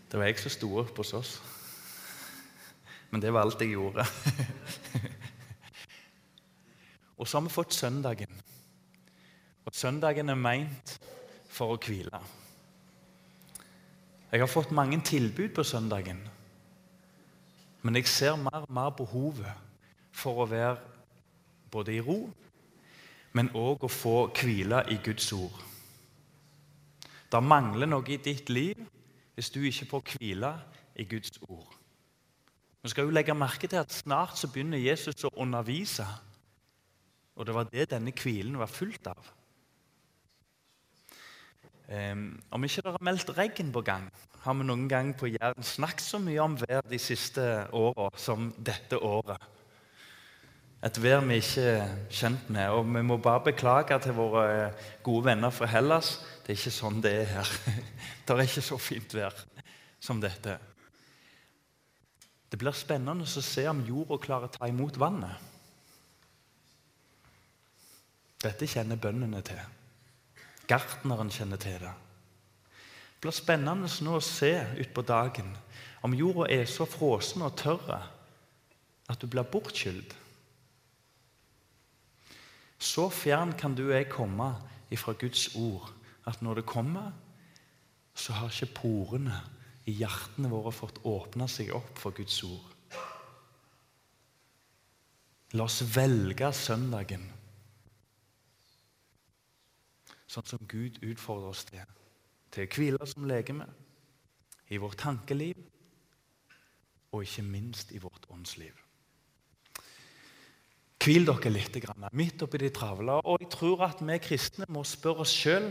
Det 0.06 0.22
var 0.22 0.30
jeg 0.30 0.44
som 0.44 0.58
sto 0.60 0.74
opp 0.84 1.02
hos 1.02 1.16
oss. 1.18 1.36
Men 3.14 3.22
det 3.22 3.30
var 3.30 3.46
alt 3.46 3.62
jeg 3.62 3.76
gjorde. 3.76 4.06
og 7.20 7.28
så 7.28 7.38
har 7.38 7.44
vi 7.46 7.52
fått 7.54 7.76
søndagen. 7.78 8.40
Og 9.70 9.76
søndagen 9.78 10.34
er 10.34 10.40
meint 10.40 10.96
for 11.54 11.76
å 11.76 11.78
hvile. 11.78 12.22
Jeg 14.34 14.42
har 14.42 14.50
fått 14.50 14.74
mange 14.74 14.98
tilbud 15.06 15.52
på 15.54 15.64
søndagen. 15.64 16.24
Men 17.86 18.00
jeg 18.02 18.10
ser 18.10 18.40
mer 18.42 18.66
og 18.66 18.74
mer 18.74 18.90
behovet 18.98 19.62
for 20.10 20.42
å 20.42 20.50
være 20.50 20.80
både 21.70 21.94
i 21.94 22.02
ro, 22.02 22.18
men 23.38 23.54
òg 23.54 23.86
å 23.86 23.92
få 23.94 24.16
hvile 24.40 24.82
i 24.90 24.98
Guds 25.06 25.30
ord. 25.38 25.62
Det 27.30 27.46
mangler 27.46 27.94
noe 27.94 28.10
i 28.10 28.18
ditt 28.18 28.50
liv 28.50 28.82
hvis 29.38 29.54
du 29.54 29.62
ikke 29.62 29.92
får 29.94 30.04
hvile 30.16 30.54
i 30.98 31.06
Guds 31.14 31.38
ord. 31.46 31.83
Vi 32.84 32.92
skal 32.92 33.08
jo 33.08 33.16
legge 33.16 33.36
merke 33.36 33.68
til 33.72 33.80
at 33.80 33.94
Snart 33.96 34.36
så 34.36 34.50
begynner 34.52 34.82
Jesus 34.82 35.24
å 35.24 35.32
undervise. 35.40 36.04
Og 37.40 37.48
det 37.48 37.56
var 37.56 37.70
det 37.72 37.88
denne 37.94 38.12
hvilen 38.12 38.60
var 38.60 38.72
fullt 38.72 39.08
av. 39.08 39.30
Um, 41.88 42.42
om 42.52 42.64
ikke 42.64 42.84
det 42.84 42.94
har 42.96 43.06
meldt 43.06 43.32
regn 43.38 43.72
på 43.72 43.84
gang, 43.86 44.06
har 44.44 44.56
vi 44.60 44.66
noen 44.68 44.86
gang 44.92 45.14
på 45.16 45.30
Jæren 45.32 45.64
snakket 45.64 46.04
så 46.04 46.20
mye 46.20 46.44
om 46.44 46.56
vær 46.60 46.84
de 46.90 47.00
siste 47.00 47.44
åra 47.76 48.10
som 48.20 48.50
dette 48.60 49.00
året. 49.00 49.40
Et 50.84 51.00
vær 51.00 51.24
vi 51.24 51.40
ikke 51.40 51.64
er 51.78 51.96
kjent 52.12 52.50
med. 52.52 52.68
Og 52.76 52.84
vi 52.92 53.06
må 53.08 53.16
bare 53.24 53.46
beklage 53.46 53.96
til 54.04 54.18
våre 54.18 54.74
gode 55.06 55.30
venner 55.30 55.56
fra 55.56 55.70
Hellas. 55.72 56.18
Det 56.44 56.52
er 56.52 56.60
ikke 56.60 56.76
sånn 56.76 57.00
det 57.04 57.16
er 57.22 57.32
her. 57.38 57.56
Det 58.28 58.36
er 58.36 58.44
ikke 58.44 58.68
så 58.68 58.80
fint 58.80 59.16
vær 59.16 59.40
som 60.04 60.20
dette. 60.20 60.58
Det 62.54 62.60
blir 62.62 62.76
spennende 62.78 63.26
å 63.26 63.42
se 63.42 63.64
om 63.66 63.80
jorda 63.82 64.20
klarer 64.22 64.46
å 64.46 64.54
ta 64.54 64.68
imot 64.70 65.00
vannet. 65.02 65.40
Dette 68.44 68.68
kjenner 68.70 69.00
bøndene 69.02 69.40
til. 69.42 69.58
Gartneren 70.70 71.32
kjenner 71.34 71.58
til 71.58 71.80
det. 71.82 71.94
Det 73.16 73.24
blir 73.26 73.34
spennende 73.34 73.90
nå 74.06 74.20
å 74.20 74.22
se 74.22 74.52
utpå 74.84 75.02
dagen 75.02 75.50
om 76.06 76.14
jorda 76.14 76.46
er 76.54 76.70
så 76.70 76.86
frossen 76.86 77.42
og 77.42 77.58
tørr 77.58 77.90
at 77.98 79.18
du 79.18 79.26
blir 79.26 79.50
bortskyldt. 79.50 80.14
Så 82.78 83.08
fjern 83.10 83.56
kan 83.58 83.74
du 83.74 83.88
og 83.88 83.96
jeg 83.96 84.12
komme 84.14 84.52
ifra 84.94 85.18
Guds 85.18 85.56
ord 85.58 85.90
at 86.30 86.46
når 86.46 86.62
det 86.62 86.70
kommer, 86.70 87.10
så 88.14 88.38
har 88.38 88.54
ikke 88.54 88.76
porene 88.78 89.42
i 89.90 89.98
hjertene 90.00 90.52
våre 90.52 90.72
fått 90.76 91.02
åpne 91.08 91.48
seg 91.52 91.74
opp 91.76 92.00
for 92.00 92.16
Guds 92.16 92.40
ord. 92.48 92.70
La 95.54 95.68
oss 95.68 95.84
velge 95.94 96.50
søndagen 96.56 97.28
sånn 100.34 100.48
som 100.50 100.70
Gud 100.70 100.98
utfordrer 101.06 101.52
oss 101.52 101.66
til. 101.68 101.84
Til 102.54 102.66
å 102.66 102.72
hvile 102.74 103.10
som 103.10 103.28
legeme, 103.30 103.68
i 104.74 104.80
vårt 104.82 104.98
tankeliv 105.04 105.60
og 107.14 107.26
ikke 107.26 107.44
minst 107.46 107.92
i 107.94 108.02
vårt 108.02 108.26
åndsliv. 108.34 108.74
Hvil 111.04 111.28
dere 111.28 111.52
litt 111.52 111.76
midt 112.16 112.46
oppi 112.46 112.62
de 112.62 112.72
travle. 112.74 113.20
Og 113.28 113.42
jeg 113.44 113.52
tror 113.52 113.84
at 113.90 114.02
vi 114.02 114.16
kristne 114.24 114.66
må 114.72 114.86
spørre 114.88 115.26
oss 115.26 115.34
sjøl 115.36 115.68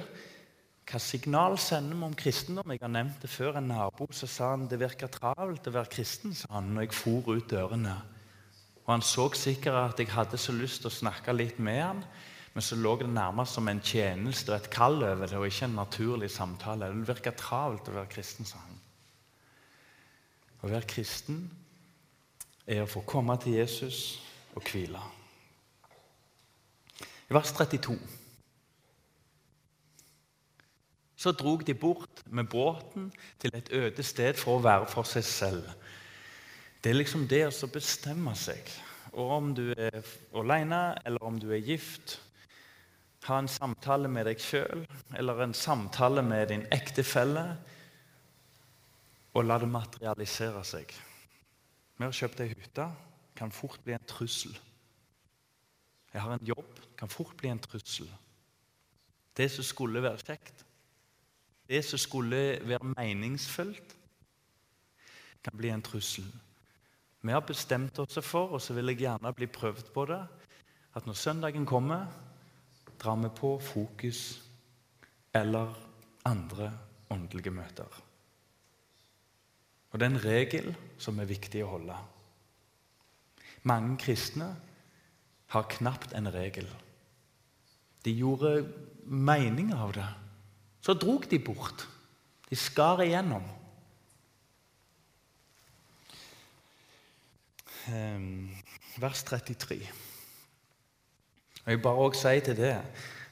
hva 0.89 0.99
signal 0.99 1.55
sender 1.62 1.97
vi 1.97 2.07
om 2.09 2.17
kristendom? 2.19 2.73
Jeg 2.75 2.83
har 2.83 2.91
nevnt 2.91 3.23
det 3.23 3.31
før. 3.31 3.57
En 3.59 3.71
nabo 3.71 4.09
så 4.12 4.27
sa 4.29 4.51
han 4.53 4.67
det 4.69 4.81
virker 4.83 5.11
travelt 5.12 5.69
å 5.69 5.75
være 5.77 5.93
kristen 5.93 6.35
sa 6.37 6.51
han, 6.57 6.73
når 6.75 6.89
jeg 6.89 6.97
for 6.99 7.31
ut 7.31 7.49
dørene. 7.51 7.95
Og 8.83 8.91
Han 8.91 9.05
så 9.07 9.29
sikkert 9.39 9.79
at 9.79 10.01
jeg 10.03 10.11
hadde 10.11 10.39
så 10.39 10.53
lyst 10.53 10.83
til 10.83 10.91
å 10.91 10.97
snakke 10.97 11.33
litt 11.33 11.61
med 11.62 11.81
han, 11.81 12.05
men 12.53 12.65
så 12.67 12.77
lå 12.77 12.97
det 13.01 13.09
nærmest 13.09 13.55
som 13.57 13.69
en 13.71 13.81
tjeneste 13.81 14.53
og 14.53 14.59
et 14.59 14.71
kall 14.75 14.99
over 15.07 15.27
det, 15.27 15.39
og 15.39 15.47
ikke 15.47 15.69
en 15.71 15.79
naturlig 15.79 16.31
samtale. 16.31 16.91
Det 16.91 17.09
virker 17.09 17.37
travelt 17.39 17.89
å 17.89 17.95
være 17.95 18.11
kristen, 18.12 18.45
sa 18.45 18.59
han. 18.59 18.81
Å 20.62 20.71
være 20.71 20.91
kristen 20.91 21.45
er 22.67 22.83
å 22.83 22.91
få 22.91 23.05
komme 23.07 23.39
til 23.41 23.57
Jesus 23.62 24.19
og 24.55 24.67
hvile. 24.67 25.01
I 27.31 27.39
vers 27.39 27.55
32 27.57 27.97
så 31.23 31.31
drog 31.33 31.62
de 31.67 31.75
bort 31.75 32.23
med 32.26 32.49
båten 32.50 33.12
til 33.38 33.55
et 33.55 33.71
øde 33.71 34.02
sted 34.02 34.35
for 34.41 34.59
å 34.59 34.64
være 34.64 34.88
for 34.91 35.07
seg 35.07 35.26
selv. 35.26 35.69
Det 36.83 36.91
er 36.91 36.99
liksom 36.99 37.29
det 37.31 37.45
å 37.47 37.71
bestemme 37.71 38.35
seg. 38.35 38.71
Og 39.12 39.31
om 39.37 39.52
du 39.55 39.69
er 39.76 40.00
alene, 40.35 40.97
eller 41.07 41.23
om 41.23 41.38
du 41.38 41.52
er 41.52 41.62
gift, 41.62 42.17
ha 43.29 43.38
en 43.38 43.50
samtale 43.50 44.11
med 44.11 44.26
deg 44.26 44.41
sjøl 44.43 44.83
eller 45.14 45.45
en 45.45 45.55
samtale 45.55 46.25
med 46.26 46.49
din 46.50 46.64
ektefelle, 46.75 47.45
og 49.33 49.47
la 49.47 49.61
det 49.62 49.71
materialisere 49.71 50.64
seg. 50.67 50.91
Vi 51.97 52.05
har 52.05 52.19
kjøpt 52.19 52.43
ei 52.43 52.50
hytte. 52.50 52.88
Kan 53.38 53.55
fort 53.55 53.81
bli 53.85 53.95
en 53.95 54.11
trussel. 54.11 54.52
Jeg 56.12 56.21
har 56.21 56.35
en 56.35 56.50
jobb. 56.50 56.83
Kan 56.99 57.09
fort 57.09 57.33
bli 57.38 57.49
en 57.49 57.62
trussel. 57.62 58.11
Det 59.37 59.49
som 59.55 59.64
skulle 59.64 60.02
være 60.05 60.21
kjekt, 60.21 60.67
det 61.73 61.83
som 61.88 62.00
skulle 62.00 62.61
være 62.69 62.93
meningsfullt, 62.93 63.97
kan 65.43 65.57
bli 65.57 65.73
en 65.73 65.83
trussel. 65.83 66.26
Vi 67.23 67.33
har 67.33 67.43
bestemt 67.47 67.99
oss 68.02 68.19
for, 68.23 68.52
og 68.52 68.61
så 68.61 68.75
vil 68.76 68.93
jeg 68.93 69.05
gjerne 69.05 69.33
bli 69.35 69.47
prøvd 69.47 69.93
på 69.95 70.05
det, 70.11 70.21
at 70.95 71.07
når 71.07 71.17
søndagen 71.17 71.67
kommer, 71.67 72.07
drar 73.00 73.17
vi 73.17 73.31
på 73.35 73.57
fokus 73.59 74.43
eller 75.35 75.73
andre 76.25 76.73
åndelige 77.11 77.50
møter. 77.50 78.02
Og 79.91 79.99
Det 79.99 80.07
er 80.07 80.11
en 80.11 80.25
regel 80.25 80.75
som 80.99 81.19
er 81.21 81.29
viktig 81.29 81.64
å 81.64 81.73
holde. 81.75 81.97
Mange 83.69 83.97
kristne 84.00 84.49
har 85.52 85.69
knapt 85.71 86.14
en 86.17 86.33
regel. 86.33 86.69
De 88.05 88.12
gjorde 88.17 88.67
mening 89.05 89.75
av 89.75 89.93
det. 89.93 90.09
Så 90.83 90.95
drog 90.99 91.27
de 91.31 91.39
bort. 91.39 91.87
De 92.51 92.59
skar 92.59 93.05
igjennom. 93.05 93.45
Ehm, 97.89 98.51
vers 98.99 99.23
33. 99.23 99.79
Og 101.65 101.71
Jeg 101.71 101.83
bare 101.83 102.07
også 102.07 102.21
sier 102.21 102.41
til 102.45 102.57
det 102.59 102.77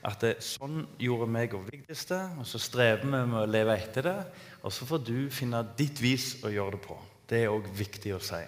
at 0.00 0.22
det, 0.22 0.36
sånn 0.40 0.84
gjorde 1.02 1.26
meg 1.28 1.54
og 1.58 1.66
Vigdis 1.66 2.06
det, 2.08 2.22
og 2.40 2.46
så 2.48 2.60
strever 2.62 3.02
vi 3.02 3.10
med 3.10 3.40
å 3.42 3.48
leve 3.50 3.74
etter 3.76 4.06
det. 4.06 4.18
Og 4.64 4.72
så 4.72 4.86
får 4.88 5.02
du 5.04 5.16
finne 5.34 5.60
ditt 5.76 6.00
vis 6.00 6.38
å 6.46 6.52
gjøre 6.52 6.78
det 6.78 6.82
på. 6.86 6.96
Det 7.28 7.42
er 7.42 7.52
òg 7.52 7.68
viktig 7.76 8.14
å 8.16 8.22
si. 8.22 8.40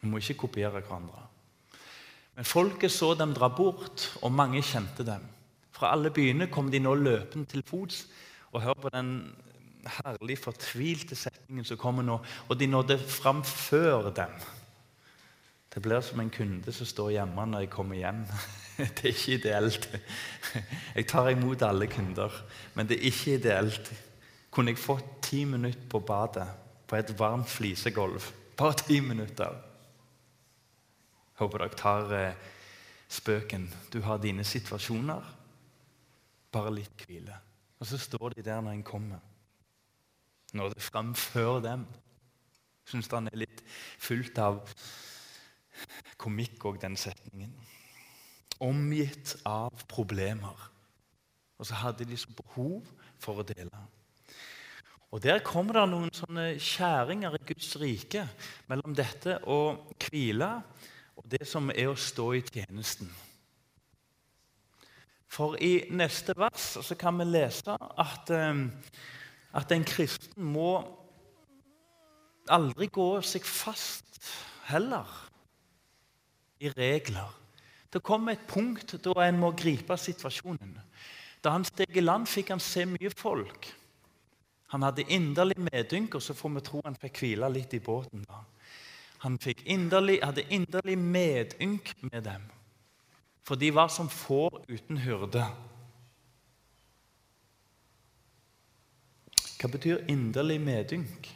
Vi 0.00 0.08
må 0.08 0.22
ikke 0.22 0.46
kopiere 0.46 0.80
hverandre. 0.80 1.26
Men 2.38 2.48
folket 2.48 2.92
så 2.94 3.12
dem 3.18 3.34
dra 3.36 3.50
bort, 3.52 4.06
og 4.22 4.32
mange 4.32 4.62
kjente 4.64 5.04
dem. 5.04 5.26
Fra 5.80 5.94
alle 5.94 6.12
byene 6.12 6.50
kom 6.52 6.68
de 6.68 6.78
nå 6.82 6.92
løpende 7.00 7.48
til 7.48 7.64
fots. 7.64 8.04
Og 8.52 8.60
hør 8.60 8.76
på 8.82 8.90
den 8.92 9.14
herlig 9.86 10.36
fortvilte 10.42 11.16
setningen 11.16 11.64
som 11.64 11.80
kommer 11.80 12.04
nå. 12.04 12.18
Og 12.48 12.58
de 12.60 12.68
nådde 12.68 12.98
fram 13.00 13.40
før 13.44 14.10
dem. 14.12 14.34
Det 15.70 15.82
blir 15.82 16.02
som 16.04 16.20
en 16.20 16.32
kunde 16.34 16.72
som 16.74 16.86
står 16.86 17.14
hjemme 17.14 17.46
når 17.46 17.64
jeg 17.64 17.72
kommer 17.72 17.96
hjem. 17.96 18.24
Det 18.80 19.04
er 19.04 19.12
ikke 19.14 19.34
ideelt. 19.38 19.88
Jeg 20.96 21.06
tar 21.06 21.28
imot 21.30 21.62
alle 21.62 21.86
kunder, 21.86 22.32
men 22.74 22.88
det 22.88 22.96
er 22.96 23.10
ikke 23.10 23.34
ideelt. 23.34 23.90
Kunne 24.50 24.72
jeg 24.72 24.80
fått 24.80 25.10
ti 25.22 25.44
minutter 25.44 25.84
på 25.90 26.00
badet 26.00 26.46
på 26.88 26.96
et 26.96 27.12
varmt 27.18 27.48
flisegulv? 27.48 28.30
Bare 28.56 28.78
ti 28.80 29.02
minutter. 29.04 29.52
Håper 31.38 31.60
dere 31.60 31.76
tar 31.76 32.14
eh, 32.16 32.48
spøken. 33.08 33.68
Du 33.92 34.00
har 34.00 34.16
dine 34.18 34.44
situasjoner. 34.44 35.39
Bare 36.50 36.72
litt 36.74 37.04
hvile. 37.06 37.36
Og 37.80 37.88
så 37.88 37.98
står 37.98 38.36
de 38.36 38.44
der 38.44 38.60
når 38.60 38.76
en 38.76 38.86
kommer. 38.86 39.20
Når 40.52 40.74
det 40.74 41.16
før 41.16 41.60
dem. 41.62 41.86
Syns 42.90 43.10
han 43.12 43.28
er 43.30 43.38
litt 43.38 43.62
fullt 44.02 44.38
av 44.42 44.64
komikk 46.20 46.64
òg, 46.66 46.80
den 46.82 46.96
setningen. 46.98 47.52
Omgitt 48.60 49.36
av 49.48 49.86
problemer. 49.88 50.68
Og 51.60 51.68
så 51.68 51.74
hadde 51.74 52.04
de 52.08 52.16
så 52.18 52.28
behov 52.34 52.88
for 53.20 53.40
å 53.40 53.46
dele. 53.46 53.86
Og 55.10 55.22
Der 55.22 55.40
kommer 55.42 55.74
det 55.74 55.88
noen 55.90 56.12
sånne 56.14 56.52
skjæringer 56.62 57.34
i 57.34 57.46
Guds 57.48 57.72
rike 57.80 58.22
mellom 58.70 58.94
dette 58.94 59.40
å 59.42 59.74
hvile 59.98 60.50
og 61.18 61.26
det 61.30 61.42
som 61.48 61.70
er 61.74 61.90
å 61.90 61.98
stå 61.98 62.28
i 62.38 62.44
tjenesten. 62.46 63.10
For 65.30 65.54
i 65.62 65.86
neste 65.94 66.34
vers 66.38 66.72
så 66.82 66.96
kan 66.98 67.18
vi 67.20 67.28
lese 67.28 67.76
at, 67.78 68.30
eh, 68.34 68.64
at 69.54 69.72
en 69.72 69.84
kristen 69.86 70.42
må 70.42 70.72
aldri 72.50 72.88
gå 72.90 73.10
seg 73.22 73.46
fast 73.46 74.18
heller 74.70 75.06
i 76.60 76.70
regler. 76.74 77.30
Det 77.90 78.02
kommer 78.02 78.32
et 78.32 78.46
punkt 78.48 78.94
da 79.02 79.14
en 79.26 79.38
må 79.38 79.52
gripe 79.58 79.96
situasjonen. 79.98 80.76
Da 81.42 81.54
han 81.54 81.64
steg 81.64 81.96
i 81.96 82.04
land, 82.04 82.28
fikk 82.28 82.52
han 82.52 82.62
se 82.62 82.84
mye 82.86 83.10
folk. 83.16 83.70
Han 84.70 84.84
hadde 84.86 85.08
inderlig 85.10 85.58
medynk, 85.58 86.14
og 86.14 86.22
så 86.22 86.34
får 86.36 86.54
vi 86.54 86.62
tro 86.66 86.82
han 86.84 86.98
fikk 86.98 87.22
hvile 87.24 87.48
litt 87.50 87.74
i 87.74 87.82
båten. 87.82 88.22
da. 88.28 88.44
Han 89.24 89.38
inderlig, 89.64 90.20
hadde 90.22 90.46
inderlig 90.50 90.98
medynk 90.98 91.94
med 92.12 92.22
dem, 92.24 92.44
for 93.44 93.58
de 93.60 93.72
var 93.74 93.88
som 93.88 94.08
får 94.08 94.62
uten 94.68 95.00
hyrde. 95.02 95.44
Hva 99.60 99.68
betyr 99.68 100.06
inderlig 100.08 100.56
medynk? 100.64 101.28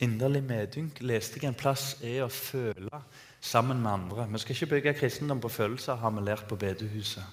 Inderlig 0.00 0.42
medynk 0.44 1.00
leste 1.04 1.40
jeg 1.40 1.48
en 1.48 1.56
plass 1.56 1.94
er 2.04 2.22
å 2.24 2.32
føle 2.32 3.00
sammen 3.40 3.80
med 3.80 3.92
andre. 3.92 4.26
Vi 4.32 4.42
skal 4.42 4.56
ikke 4.56 4.72
bygge 4.74 4.96
kristendom 4.98 5.40
på 5.40 5.52
følelser, 5.52 6.00
har 6.00 6.12
vi 6.12 6.24
lært 6.24 6.48
på 6.48 6.58
bedehuset. 6.60 7.24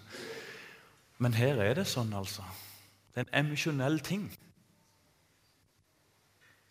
Men 1.17 1.35
her 1.35 1.59
er 1.63 1.75
det 1.79 1.87
sånn, 1.87 2.11
altså. 2.15 2.43
Det 3.13 3.21
er 3.21 3.27
en 3.27 3.45
emosjonell 3.45 3.99
ting. 4.03 4.27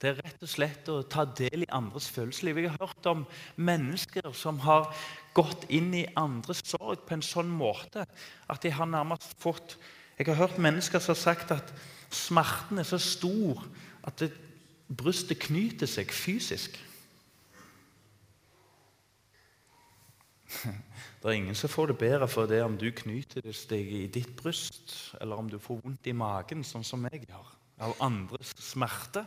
Det 0.03 0.11
er 0.11 0.17
rett 0.19 0.41
og 0.43 0.51
slett 0.51 0.89
å 0.91 0.97
ta 1.07 1.23
del 1.39 1.63
i 1.63 1.71
andres 1.71 2.09
følelsesliv. 2.11 2.59
Jeg 2.59 2.73
har 2.73 2.89
hørt 2.89 3.07
om 3.07 3.21
mennesker 3.55 4.33
som 4.35 4.59
har 4.65 4.89
gått 5.37 5.69
inn 5.71 5.93
i 5.95 6.09
andres 6.19 6.65
sorg 6.67 7.05
på 7.07 7.15
en 7.15 7.23
sånn 7.23 7.53
måte 7.55 8.03
at 8.51 8.65
de 8.65 8.73
har 8.75 8.91
nærmest 8.91 9.37
fått 9.39 9.79
Jeg 10.19 10.27
har 10.29 10.43
hørt 10.43 10.59
mennesker 10.61 11.01
som 11.01 11.15
har 11.15 11.23
sagt 11.23 11.51
at 11.55 11.71
smerten 12.13 12.79
er 12.79 12.87
så 12.87 12.99
stor 13.01 13.63
at 14.07 14.19
det, 14.21 14.29
brystet 14.93 15.39
knyter 15.47 15.89
seg 15.89 16.13
fysisk. 16.13 16.77
Det 21.23 21.31
er 21.31 21.39
ingen 21.39 21.55
som 21.55 21.71
får 21.71 21.93
det 21.93 21.97
bedre 22.03 22.27
for 22.29 22.51
det 22.51 22.61
om 22.65 22.75
du 22.77 22.91
knyter 22.91 23.45
deg 23.47 23.93
i 23.95 24.07
ditt 24.11 24.35
bryst, 24.37 25.15
eller 25.21 25.39
om 25.39 25.49
du 25.49 25.55
får 25.63 25.79
vondt 25.85 26.11
i 26.11 26.15
magen, 26.19 26.65
sånn 26.67 26.85
som 26.85 27.07
jeg 27.07 27.23
gjør, 27.29 27.47
av 27.87 27.95
andres 28.03 28.51
smerte. 28.59 29.23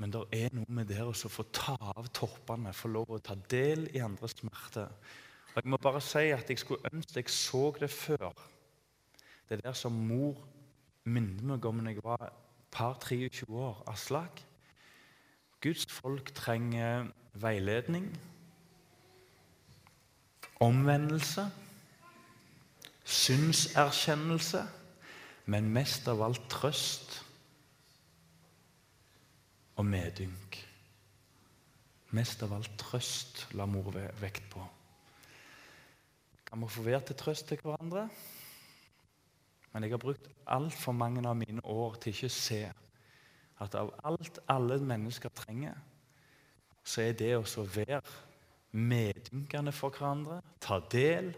Men 0.00 0.12
det 0.14 0.22
er 0.32 0.54
noe 0.56 0.72
med 0.72 0.88
det 0.88 1.02
å 1.04 1.12
få 1.12 1.44
ta 1.52 1.76
av 1.92 2.08
toppene, 2.16 2.72
få 2.72 2.88
lov 2.88 3.12
å 3.12 3.20
ta 3.20 3.36
del 3.52 3.84
i 3.92 4.00
andres 4.00 4.38
smerte. 4.38 4.86
Og 5.52 5.60
Jeg 5.60 5.68
må 5.68 5.76
bare 5.82 6.00
si 6.00 6.30
at 6.32 6.48
jeg 6.48 6.62
skulle 6.62 6.92
ønske 6.92 7.20
jeg 7.20 7.32
så 7.34 7.66
det 7.76 7.90
før. 7.92 8.32
Det 9.50 9.60
der 9.60 9.76
som 9.76 9.92
mor 9.92 10.38
minner 11.04 11.52
meg 11.52 11.66
om 11.68 11.84
da 11.84 11.92
jeg 11.92 12.04
var 12.04 12.32
par 12.70 12.96
23 13.02 13.50
år. 13.50 13.82
Aslak. 13.90 14.40
Guds 15.60 15.84
folk 15.92 16.32
trenger 16.32 17.10
veiledning 17.34 18.08
omvendelse, 20.60 21.46
synserkjennelse, 23.04 24.64
men 25.50 25.70
mest 25.72 26.08
av 26.08 26.20
alt 26.22 26.42
trøst 26.52 27.22
og 29.80 29.86
medynk. 29.88 30.58
Mest 32.16 32.42
av 32.44 32.52
alt 32.56 32.72
trøst 32.80 33.46
la 33.56 33.66
mor 33.70 33.94
vekt 34.20 34.44
på. 34.52 34.62
Kan 36.48 36.60
vi 36.60 36.68
få 36.74 36.84
være 36.84 37.04
til 37.08 37.18
trøst 37.20 37.48
til 37.48 37.60
hverandre? 37.62 38.08
Men 39.70 39.86
jeg 39.86 39.94
har 39.94 40.02
brukt 40.02 40.26
altfor 40.50 40.92
mange 40.92 41.22
av 41.28 41.38
mine 41.38 41.62
år 41.62 41.96
til 42.02 42.12
ikke 42.12 42.30
å 42.30 42.34
se 42.34 42.64
at 43.60 43.76
av 43.78 43.92
alt 44.08 44.40
alle 44.50 44.80
mennesker 44.82 45.32
trenger, 45.36 45.76
så 46.82 47.04
er 47.04 47.14
det 47.14 47.30
å 47.36 47.64
være 47.76 48.00
medynkende 48.72 49.72
for 49.76 49.94
hverandre, 49.94 50.40
ta 50.60 50.80
del 50.90 51.30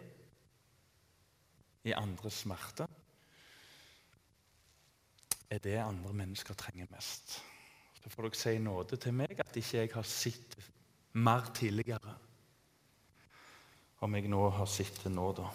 i 1.85 1.95
andres 1.99 2.43
smerte, 2.47 2.87
er 5.53 5.61
det 5.61 5.77
andre 5.83 6.15
mennesker 6.17 6.57
trenger 6.57 6.89
mest. 6.95 7.43
Så 8.03 8.11
får 8.11 8.27
dere 8.27 8.39
si 8.39 8.55
nåde 8.59 8.99
til 8.99 9.15
meg 9.15 9.39
at 9.41 9.57
ikke 9.57 9.79
jeg 9.79 9.93
har 9.95 10.09
sett 10.09 10.57
mer 11.15 11.53
tidligere. 11.55 12.17
Om 14.03 14.17
jeg 14.19 14.31
nå 14.33 14.49
har 14.51 14.67
sett 14.67 15.05
det 15.05 15.13
nå, 15.15 15.29
da. 15.39 15.51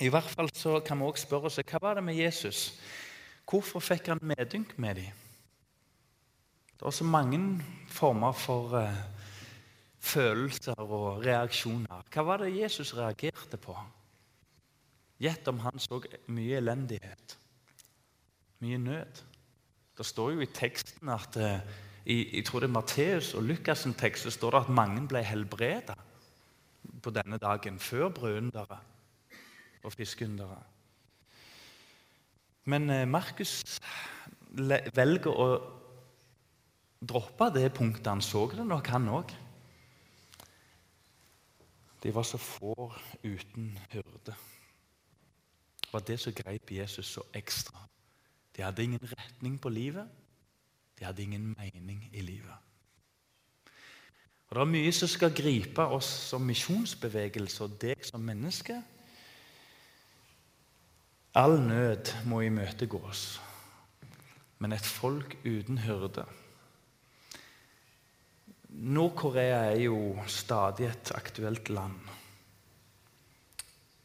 I 0.00 0.08
hvert 0.08 0.30
fall 0.30 0.48
så 0.54 0.78
kan 0.80 1.00
vi 1.00 1.08
også 1.08 1.26
spørre 1.26 1.50
oss 1.50 1.58
hva 1.58 1.80
var 1.82 1.98
det 1.98 2.04
med 2.06 2.16
Jesus. 2.16 2.78
Hvorfor 3.48 3.82
fikk 3.82 4.12
han 4.12 4.22
medynk 4.22 4.76
med 4.80 5.00
dem? 5.02 5.18
Det 6.78 6.86
er 6.86 6.94
så 6.94 7.04
mange 7.04 7.38
former 7.90 8.32
for 8.34 8.72
uh, 8.74 9.02
følelser 10.02 10.78
og 10.80 11.20
reaksjoner. 11.26 12.06
Hva 12.10 12.24
var 12.26 12.42
det 12.42 12.56
Jesus 12.56 12.94
reagerte 12.96 13.58
på? 13.60 13.76
Gjett 15.22 15.46
om 15.48 15.60
han 15.62 15.78
så 15.78 16.00
mye 16.34 16.58
elendighet, 16.58 17.36
mye 18.64 18.78
nød. 18.82 19.22
Det 20.02 20.08
står 20.10 20.32
jo 20.34 20.40
i 20.42 20.50
teksten 20.50 21.10
at 21.14 21.36
eh, 21.38 21.60
i, 22.10 22.16
jeg 22.36 22.42
tror 22.48 22.64
det 22.64 22.66
er 22.66 22.74
Matteus 22.74 23.28
og 23.38 23.44
Lukas' 23.46 23.84
tekst 23.94 24.26
så 24.26 24.32
står 24.34 24.50
det 24.50 24.60
at 24.64 24.72
mange 24.74 25.04
ble 25.06 25.20
helbredet 25.22 25.94
på 27.02 27.12
denne 27.14 27.38
dagen, 27.38 27.78
før 27.78 28.08
brødunderet 28.08 28.80
og 29.86 29.92
fiskeundere. 29.94 30.58
Men 32.66 32.90
eh, 32.90 33.06
Markus 33.06 33.78
velger 34.98 35.30
å 35.30 35.46
droppe 36.98 37.52
det 37.54 37.68
punktet. 37.78 38.10
Han 38.10 38.26
så 38.26 38.48
det 38.56 38.66
nok, 38.66 38.90
han 38.90 39.08
òg. 39.20 39.36
De 42.02 42.10
var 42.10 42.26
så 42.26 42.42
få 42.42 42.90
uten 43.22 43.70
hyrde. 43.94 44.34
Det 45.78 45.94
var 45.94 46.10
det 46.10 46.18
som 46.18 46.34
grep 46.34 46.74
Jesus 46.74 47.14
så 47.14 47.22
ekstra. 47.38 47.86
De 48.56 48.62
hadde 48.62 48.84
ingen 48.84 49.00
retning 49.02 49.60
på 49.60 49.68
livet. 49.68 50.08
De 50.98 51.04
hadde 51.04 51.22
ingen 51.22 51.54
mening 51.58 52.04
i 52.12 52.20
livet. 52.20 52.58
Og 54.48 54.56
Det 54.56 54.60
er 54.60 54.72
mye 54.74 54.92
som 54.92 55.08
skal 55.08 55.32
gripe 55.32 55.84
oss 55.96 56.08
som 56.28 56.44
misjonsbevegelse 56.44 57.64
og 57.64 57.78
deg 57.80 58.04
som 58.04 58.20
menneske. 58.20 58.76
All 61.34 61.56
nød 61.56 62.12
må 62.28 62.42
imøtegås, 62.44 63.40
men 64.60 64.76
et 64.76 64.84
folk 64.84 65.38
uten 65.46 65.78
hyrde 65.80 66.26
Nord-Korea 68.72 69.64
er 69.70 69.80
jo 69.84 70.16
stadig 70.26 70.86
et 70.88 71.12
aktuelt 71.14 71.68
land. 71.68 71.98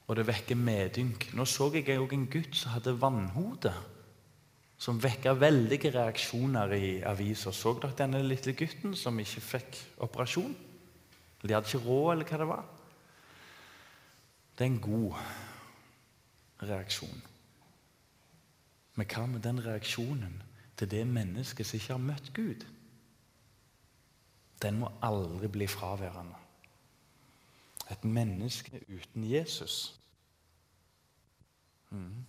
Og 0.08 0.16
det 0.16 0.28
vekker 0.28 0.60
medynk. 0.60 1.30
Nå 1.34 1.46
så 1.48 1.70
jeg 1.74 2.00
òg 2.00 2.14
en 2.14 2.28
gutt 2.32 2.56
som 2.56 2.76
hadde 2.76 2.96
vannhode. 3.00 3.72
Som 4.78 5.02
vekka 5.02 5.34
veldige 5.34 5.92
reaksjoner 5.96 6.74
i 6.78 6.90
aviser. 7.02 7.52
Så 7.52 7.74
dere 7.82 7.98
denne 7.98 8.22
lille 8.24 8.54
gutten 8.54 8.96
som 8.96 9.20
ikke 9.20 9.42
fikk 9.42 9.80
operasjon? 10.06 10.54
De 11.42 11.54
hadde 11.54 11.70
ikke 11.70 11.86
råd, 11.86 12.12
eller 12.14 12.30
hva 12.30 12.38
det 12.42 12.48
var. 12.50 12.64
Det 14.58 14.66
er 14.66 14.72
en 14.72 14.82
god 14.82 16.68
reaksjon. 16.70 17.22
Men 18.98 19.10
hva 19.14 19.26
med 19.30 19.46
den 19.46 19.62
reaksjonen 19.66 20.42
til 20.78 20.90
det 20.90 21.06
mennesket 21.08 21.66
som 21.66 21.78
ikke 21.78 21.94
har 21.94 22.06
møtt 22.06 22.34
Gud? 22.34 22.66
den 24.62 24.80
må 24.82 24.90
aldri 25.02 25.48
bli 25.48 25.68
fraværende. 25.68 26.36
Et 27.92 28.04
menneske 28.04 28.82
uten 28.90 29.24
Jesus. 29.32 30.00
Mm. 31.90 32.26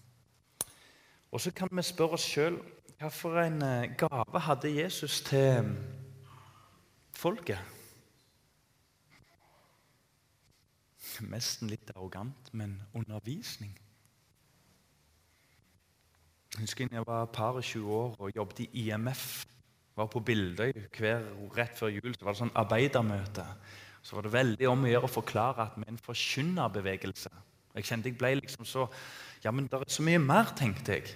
Og 1.30 1.40
så 1.40 1.50
kan 1.52 1.68
vi 1.72 1.82
spørre 1.84 2.16
oss 2.16 2.24
sjøl 2.24 2.56
hvilken 2.98 3.62
eh, 3.62 3.90
gave 3.98 4.40
hadde 4.40 4.70
Jesus 4.74 5.20
til 5.22 5.60
mm, 5.62 5.74
folket? 7.14 7.60
Nesten 11.28 11.70
litt 11.70 11.90
arrogant, 11.94 12.50
men 12.52 12.76
undervisning. 12.94 13.74
Jeg 16.54 16.64
husker 16.64 16.88
jeg 16.90 17.06
var 17.06 17.26
par 17.34 17.58
og 17.58 17.64
20 17.64 17.92
år 17.92 18.16
og 18.18 18.36
jobbet 18.36 18.60
i 18.64 18.88
IMF. 18.88 19.46
var 19.96 20.06
på 20.06 20.20
Bildøy 20.20 20.72
hver 20.96 21.26
rett 21.56 21.78
før 21.78 21.88
jul. 21.88 22.14
så 22.14 22.24
var 22.24 22.32
det 22.32 22.40
sånn 22.40 22.54
arbeidermøte. 22.54 23.44
Så 24.02 24.16
var 24.16 24.22
det 24.22 24.32
veldig 24.32 24.68
om 24.70 24.84
å 24.84 24.90
gjøre 24.90 25.10
å 25.10 25.16
forklare 25.20 25.66
at 25.66 25.76
vi 25.76 25.84
er 25.86 25.92
en 25.92 26.02
forkynnerbevegelse. 26.02 27.30
Jeg 27.74 27.84
kjente 27.84 28.08
jeg 28.08 28.18
ble 28.18 28.34
liksom 28.40 28.66
så 28.66 28.88
Ja, 29.44 29.50
men 29.50 29.66
det 29.70 29.78
er 29.78 29.90
så 29.92 30.02
mye 30.02 30.18
mer, 30.18 30.50
tenkte 30.58 30.98
jeg. 30.98 31.12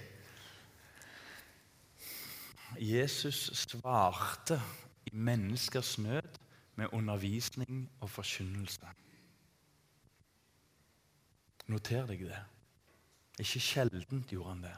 Jesus 2.79 3.49
svarte 3.53 4.57
i 5.05 5.11
menneskers 5.13 5.97
nød 6.01 6.39
med 6.75 6.93
undervisning 6.93 7.89
og 8.01 8.09
forkynnelse. 8.09 8.87
Noter 11.67 12.07
deg 12.09 12.25
det. 12.27 12.41
Ikke 13.39 13.61
sjeldent 13.61 14.31
gjorde 14.31 14.49
han 14.49 14.65
det. 14.65 14.75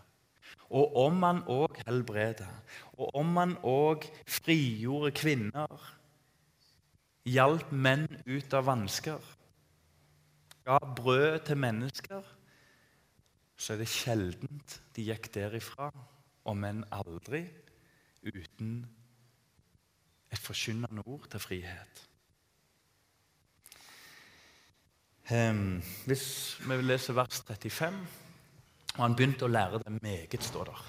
Og 0.70 0.96
om 1.06 1.24
han 1.24 1.42
òg 1.52 1.80
helbredet, 1.86 2.50
og 2.98 3.16
om 3.16 3.38
han 3.38 3.56
òg 3.64 4.06
frigjorde 4.28 5.12
kvinner, 5.16 5.90
hjalp 7.26 7.72
menn 7.72 8.08
ut 8.26 8.54
av 8.54 8.68
vansker, 8.70 9.22
ga 10.66 10.78
brød 10.98 11.46
til 11.46 11.62
mennesker, 11.62 12.35
så 13.58 13.74
er 13.74 13.82
det 13.82 13.92
sjeldent 13.92 14.80
de 14.96 15.08
gikk 15.10 15.32
derifra, 15.34 15.90
om 16.46 16.64
enn 16.68 16.84
aldri, 16.94 17.46
uten 18.26 18.84
et 20.34 20.42
forkynnende 20.42 21.06
ord 21.06 21.26
til 21.32 21.42
frihet. 21.42 22.04
Um, 25.32 25.82
hvis 26.06 26.26
vi 26.62 26.76
vil 26.78 26.92
lese 26.92 27.16
vers 27.18 27.42
35 27.48 27.98
og 28.96 29.02
Han 29.02 29.16
begynte 29.18 29.48
å 29.48 29.52
lære 29.52 29.82
det 29.82 29.94
meget, 29.98 30.44
står 30.44 30.70
der. 30.70 30.84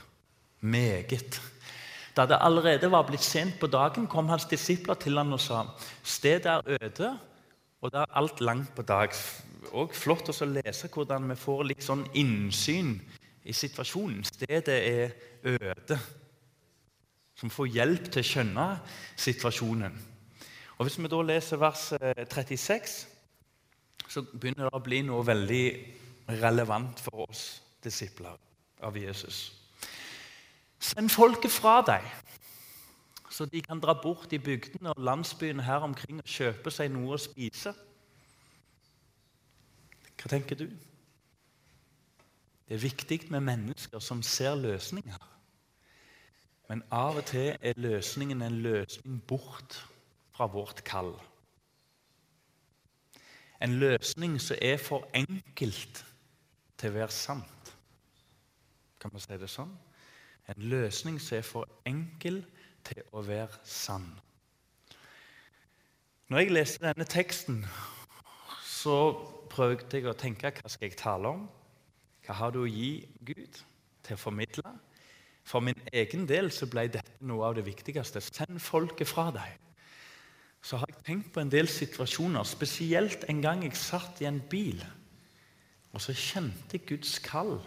Meget. 0.61 1.41
Da 2.17 2.27
det 2.29 2.39
allerede 2.41 2.91
var 2.93 3.07
blitt 3.09 3.25
sent 3.25 3.59
på 3.61 3.67
dagen, 3.67 4.07
kom 4.07 4.29
hans 4.29 4.47
disipler 4.49 4.95
til 4.95 5.19
han 5.19 5.33
og 5.35 5.41
sa 5.43 5.65
stedet 6.05 6.47
er 6.47 6.77
øde, 6.79 7.11
og 7.81 7.93
det 7.93 8.01
er 8.01 8.15
alt 8.21 8.41
langt 8.41 8.75
på 8.77 8.83
dag. 8.83 9.11
Og 9.73 9.95
flott 9.95 10.31
å 10.31 10.49
lese 10.51 10.91
hvordan 10.93 11.31
vi 11.31 11.37
får 11.41 11.65
litt 11.71 11.85
sånn 11.85 12.05
innsyn 12.15 12.95
i 13.47 13.55
situasjonen. 13.55 14.25
Stedet 14.27 14.77
er 14.77 15.17
øde. 15.43 15.99
Som 17.37 17.53
får 17.53 17.73
hjelp 17.75 18.09
til 18.11 18.23
å 18.23 18.31
skjønne 18.31 18.67
situasjonen. 19.17 19.99
Og 20.77 20.87
Hvis 20.87 20.99
vi 21.01 21.09
da 21.09 21.21
leser 21.23 21.61
vers 21.61 21.91
36, 22.29 22.73
eh, 22.77 24.09
så 24.09 24.23
begynner 24.23 24.69
det 24.69 24.77
å 24.77 24.85
bli 24.85 25.03
noe 25.03 25.25
veldig 25.27 25.67
relevant 26.29 27.01
for 27.01 27.27
oss 27.29 27.63
disipler 27.85 28.37
av 28.85 28.97
Jesus. 28.97 29.53
Send 30.79 31.11
folket 31.11 31.51
fra 31.51 31.81
deg, 31.87 32.05
så 33.31 33.47
de 33.49 33.61
kan 33.65 33.81
dra 33.81 33.95
bort 33.97 34.33
i 34.33 34.41
bygdene 34.41 34.93
og 34.93 35.03
landsbyene 35.03 35.65
her 35.65 35.85
omkring 35.85 36.21
og 36.21 36.31
kjøpe 36.31 36.73
seg 36.73 36.93
noe 36.93 37.17
å 37.17 37.21
spise. 37.21 37.73
Hva 40.17 40.31
tenker 40.33 40.59
du? 40.59 40.67
Det 42.67 42.75
er 42.75 42.83
viktig 42.83 43.21
med 43.31 43.41
mennesker 43.47 43.99
som 44.03 44.23
ser 44.23 44.57
løsninger. 44.59 45.33
Men 46.69 46.83
av 46.91 47.21
og 47.21 47.25
til 47.31 47.55
er 47.61 47.79
løsningen 47.79 48.43
en 48.43 48.59
løsning 48.63 49.21
bort 49.29 49.79
fra 50.35 50.49
vårt 50.51 50.83
kall. 50.85 51.15
En 53.63 53.79
løsning 53.79 54.41
som 54.41 54.59
er 54.63 54.77
for 54.77 55.07
enkelt 55.15 56.05
til 56.77 56.91
å 56.91 56.99
være 56.99 57.15
sant. 57.15 57.73
Kan 59.01 59.15
man 59.15 59.23
si 59.23 59.39
det 59.39 59.51
sånn? 59.51 59.73
En 60.51 60.69
løsning 60.71 61.21
som 61.23 61.39
er 61.39 61.47
for 61.47 61.71
enkel 61.87 62.43
til 62.87 63.03
å 63.13 63.23
være 63.25 63.63
sann. 63.65 64.11
Når 66.29 66.43
jeg 66.43 66.53
leste 66.53 66.83
denne 66.83 67.07
teksten, 67.07 67.63
så 68.87 68.99
prøvde 69.51 69.99
jeg 69.99 70.07
å 70.07 70.17
tenke 70.19 70.53
hva 70.55 70.71
skal 70.71 70.91
jeg 70.91 70.99
tale 71.01 71.33
om. 71.35 71.47
Hva 72.27 72.41
har 72.41 72.55
du 72.55 72.63
å 72.63 72.71
gi 72.71 73.07
Gud 73.27 73.63
til 74.07 74.17
å 74.17 74.21
formidle? 74.21 74.75
For 75.47 75.63
min 75.63 75.79
egen 75.95 76.27
del 76.27 76.51
så 76.55 76.67
ble 76.71 76.89
dette 76.91 77.23
noe 77.27 77.47
av 77.47 77.55
det 77.59 77.67
viktigste. 77.67 78.23
Send 78.23 78.59
folket 78.63 79.11
fra 79.11 79.29
deg. 79.35 79.63
Så 80.63 80.81
har 80.81 80.91
jeg 80.91 81.05
tenkt 81.07 81.33
på 81.35 81.43
en 81.43 81.53
del 81.53 81.69
situasjoner, 81.71 82.43
spesielt 82.47 83.29
en 83.31 83.43
gang 83.45 83.63
jeg 83.63 83.79
satt 83.79 84.23
i 84.23 84.27
en 84.27 84.41
bil. 84.51 84.81
Og 85.95 86.03
så 86.03 86.15
kjente 86.17 86.75
jeg 86.75 86.87
Guds 86.89 87.19
kall 87.23 87.61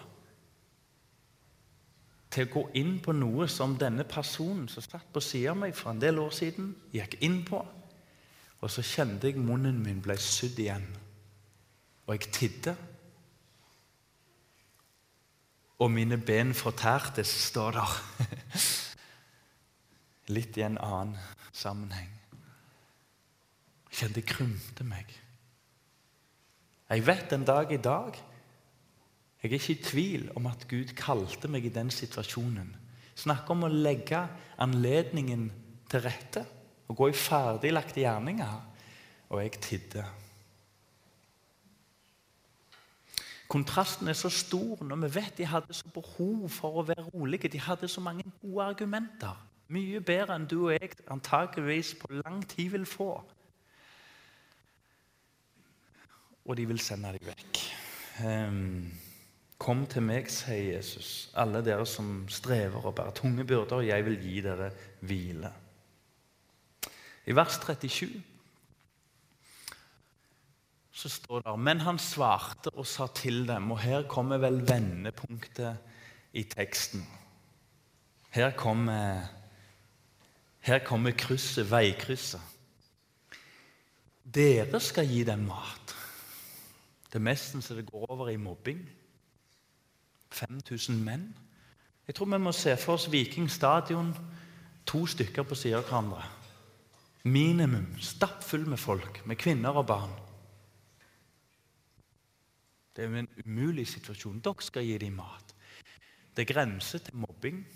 til 2.29 2.45
å 2.45 2.51
gå 2.53 2.63
inn 2.77 2.97
på 3.01 3.15
noe 3.15 3.47
som 3.49 3.77
denne 3.79 4.03
personen 4.05 4.67
som 4.69 4.83
satt 4.85 5.07
på 5.15 5.23
siden 5.23 5.55
av 5.55 5.61
meg 5.63 5.77
for 5.77 5.93
en 5.93 6.01
del 6.03 6.19
år 6.21 6.35
siden, 6.35 6.73
gikk 6.93 7.15
inn 7.25 7.39
på. 7.47 7.63
Og 8.59 8.69
så 8.69 8.83
kjente 8.85 9.31
jeg 9.31 9.39
munnen 9.41 9.79
min 9.81 10.03
ble 10.03 10.19
sydd 10.19 10.59
igjen. 10.59 10.85
Og 12.09 12.15
jeg 12.15 12.31
tidde. 12.33 12.73
Og 15.79 15.91
mine 15.93 16.17
ben 16.17 16.55
fortærtes, 16.57 17.27
står 17.27 17.77
der. 17.77 17.91
Litt 20.35 20.57
i 20.57 20.65
en 20.65 20.79
annen 20.81 21.13
sammenheng. 21.53 22.09
Jeg 23.89 24.01
kjente 24.01 24.23
jeg 24.23 24.29
krymte 24.31 24.85
meg. 24.89 25.13
Jeg 26.89 27.05
vet 27.05 27.37
en 27.37 27.45
dag 27.45 27.71
i 27.71 27.81
dag 27.81 28.17
jeg 29.39 29.53
er 29.53 29.55
ikke 29.55 29.71
i 29.71 29.83
tvil 29.83 30.23
om 30.35 30.49
at 30.49 30.65
Gud 30.67 30.89
kalte 30.99 31.47
meg 31.47 31.63
i 31.63 31.71
den 31.71 31.87
situasjonen. 31.95 32.73
Snakk 33.15 33.47
om 33.53 33.63
å 33.63 33.71
legge 33.71 34.19
anledningen 34.59 35.45
til 35.87 36.03
rette 36.03 36.43
og 36.89 36.97
gå 36.99 37.07
i 37.07 37.15
ferdiglagte 37.15 38.01
gjerninger. 38.03 38.57
Og 39.31 39.39
jeg 39.39 39.61
tidde. 39.63 40.03
Kontrasten 43.49 44.07
er 44.07 44.13
så 44.13 44.29
stor 44.29 44.83
når 44.85 45.01
vi 45.03 45.09
vet 45.15 45.37
de 45.37 45.47
hadde 45.49 45.73
så 45.73 45.89
behov 45.93 46.45
for 46.53 46.81
å 46.81 46.85
være 46.85 47.07
rolige. 47.09 47.49
De 47.49 47.59
hadde 47.59 47.89
så 47.89 48.01
mange 48.01 48.23
gode 48.41 48.67
argumenter. 48.75 49.35
Mye 49.73 50.01
bedre 50.01 50.37
enn 50.37 50.47
du 50.49 50.57
og 50.67 50.73
jeg 50.75 50.93
antakeligvis 51.09 51.95
på 51.97 52.11
lang 52.21 52.43
tid 52.49 52.69
vil 52.77 52.85
få. 52.89 53.11
Og 56.45 56.57
de 56.57 56.65
vil 56.69 56.81
sende 56.81 57.13
dem 57.17 57.29
vekk. 57.29 57.61
Um, 58.25 58.89
Kom 59.59 59.81
til 59.91 60.05
meg, 60.07 60.29
sier 60.31 60.77
Jesus, 60.77 61.29
alle 61.35 61.59
dere 61.65 61.83
som 61.89 62.21
strever 62.31 62.85
og 62.87 62.93
bærer 62.95 63.11
tunge 63.17 63.43
byrder, 63.43 63.81
og 63.81 63.87
jeg 63.89 64.05
vil 64.05 64.15
gi 64.23 64.37
dere 64.45 64.69
hvile. 65.03 65.51
I 67.27 67.35
vers 67.35 67.59
37 67.59 68.21
så 70.99 71.09
står 71.09 71.45
det 71.45 71.59
Men 71.59 71.79
han 71.79 71.99
svarte 71.99 72.73
og 72.75 72.87
sa 72.87 73.07
til 73.15 73.45
dem, 73.47 73.71
og 73.71 73.79
her 73.79 74.03
kommer 74.11 74.37
vel 74.37 74.59
vendepunktet 74.67 75.77
i 76.33 76.43
teksten. 76.43 77.05
Her 78.35 78.51
kommer, 78.51 79.23
her 80.59 80.83
kommer 80.85 81.15
krysset, 81.17 81.71
veikrysset. 81.71 82.41
Dere 84.23 84.79
skal 84.79 85.07
gi 85.07 85.23
dem 85.23 85.47
mat. 85.47 85.95
Det 87.09 87.21
nesten 87.21 87.63
så 87.65 87.79
det 87.79 87.87
går 87.89 88.11
over 88.11 88.29
i 88.29 88.37
mobbing. 88.37 88.83
5000 90.29 90.99
menn. 91.03 91.29
Jeg 92.07 92.15
tror 92.15 92.25
vi 92.25 92.37
må 92.37 92.51
se 92.51 92.75
for 92.77 92.93
oss 92.93 93.11
Viking 93.11 93.49
stadion, 93.49 94.13
to 94.85 95.05
stykker 95.07 95.43
på 95.43 95.55
siden 95.55 95.79
av 95.79 95.87
hverandre. 95.87 96.23
Minimum. 97.23 97.95
Stappfull 98.01 98.67
med 98.67 98.77
folk, 98.77 99.25
med 99.25 99.37
kvinner 99.37 99.69
og 99.69 99.87
barn. 99.87 100.28
Det 102.95 103.03
er 103.03 103.09
jo 103.09 103.21
en 103.21 103.29
umulig 103.45 103.87
situasjon. 103.87 104.41
Dere 104.43 104.65
skal 104.65 104.85
gi 104.85 104.97
dem 104.97 105.19
mat. 105.19 105.55
Det 106.37 106.47
grenser 106.47 106.99
til 106.99 107.15
mobbing. 107.15 107.67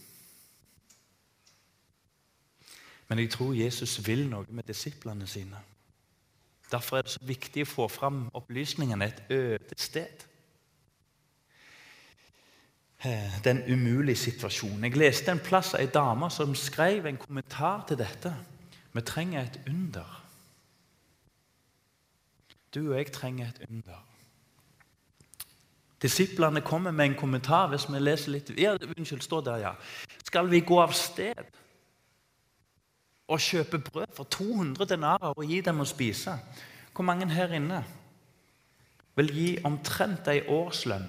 Men 3.08 3.20
jeg 3.20 3.30
tror 3.30 3.54
Jesus 3.54 4.00
vil 4.08 4.28
noe 4.30 4.46
med 4.50 4.64
disiplene 4.64 5.28
sine. 5.28 5.60
Derfor 6.72 6.98
er 6.98 7.02
det 7.06 7.12
så 7.14 7.26
viktig 7.28 7.66
å 7.66 7.70
få 7.70 7.88
fram 7.92 8.24
opplysningene 8.34 9.06
et 9.06 9.20
øde 9.30 9.78
sted. 9.78 10.24
Eh, 13.04 13.44
den 13.44 13.60
umulige 13.68 14.16
situasjonen. 14.16 14.84
Jeg 14.84 14.98
leste 14.98 15.32
en 15.32 15.44
plass 15.44 15.74
av 15.74 15.84
ei 15.84 15.92
dame 15.92 16.30
som 16.32 16.56
skrev 16.56 17.06
en 17.06 17.20
kommentar 17.20 17.84
til 17.88 18.00
dette. 18.00 18.32
Vi 18.94 19.02
trenger 19.02 19.44
et 19.44 19.60
under. 19.68 20.24
Du 22.74 22.80
og 22.90 22.98
jeg 22.98 23.12
trenger 23.12 23.48
et 23.52 23.62
under. 23.70 24.13
Disiplene 26.04 26.62
kommer 26.62 26.92
med 26.92 27.06
en 27.06 27.16
kommentar 27.16 27.70
hvis 27.72 27.88
vi 27.88 28.00
leser 28.02 28.34
litt 28.36 28.50
ja, 28.60 28.76
Unnskyld, 28.76 29.24
står 29.24 29.44
der, 29.46 29.62
ja. 29.64 29.74
Skal 30.28 30.50
vi 30.52 30.60
gå 30.60 30.82
av 30.84 30.92
sted 30.98 31.46
og 33.32 33.40
kjøpe 33.40 33.80
brød 33.80 34.12
for 34.18 34.28
200 34.28 34.90
denarer 34.90 35.32
og 35.32 35.48
gi 35.48 35.62
dem 35.64 35.80
å 35.80 35.88
spise? 35.88 36.36
Hvor 36.92 37.08
mange 37.08 37.30
her 37.32 37.56
inne 37.56 37.80
vil 39.16 39.32
gi 39.32 39.50
omtrent 39.64 40.28
ei 40.28 40.44
årslønn 40.50 41.08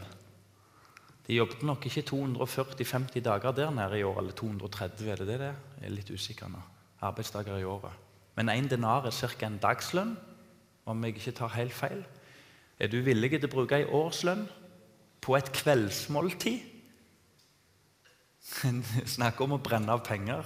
De 1.24 1.38
jobbet 1.38 1.62
nok 1.64 1.86
ikke 1.88 2.04
240-50 2.04 3.22
dager 3.24 3.54
der 3.56 3.70
nede 3.72 3.98
i 3.98 4.02
år, 4.04 4.18
eller 4.20 4.32
230, 4.36 5.06
er 5.08 5.16
det 5.16 5.26
det? 5.40 5.54
Jeg 5.80 5.86
er 5.88 5.94
litt 5.94 6.10
usikker 6.12 6.50
nå. 6.52 6.60
Arbeidsdager 7.00 7.56
i 7.56 7.64
året. 7.64 7.92
Men 8.36 8.50
én 8.52 8.68
denar 8.68 9.06
er 9.08 9.16
ca. 9.16 9.46
en 9.46 9.56
dagslønn, 9.58 10.18
om 10.84 11.04
jeg 11.04 11.16
ikke 11.16 11.32
tar 11.38 11.56
helt 11.56 11.72
feil. 11.72 12.04
Er 12.78 12.92
du 12.92 13.00
villig 13.00 13.30
til 13.30 13.48
å 13.48 13.54
bruke 13.54 13.78
ei 13.78 13.88
årslønn 13.88 14.44
på 15.24 15.38
et 15.38 15.48
kveldsmåltid? 15.56 16.60
Snakk 19.16 19.40
om 19.40 19.56
å 19.56 19.62
brenne 19.62 19.94
av 19.94 20.04
penger. 20.06 20.44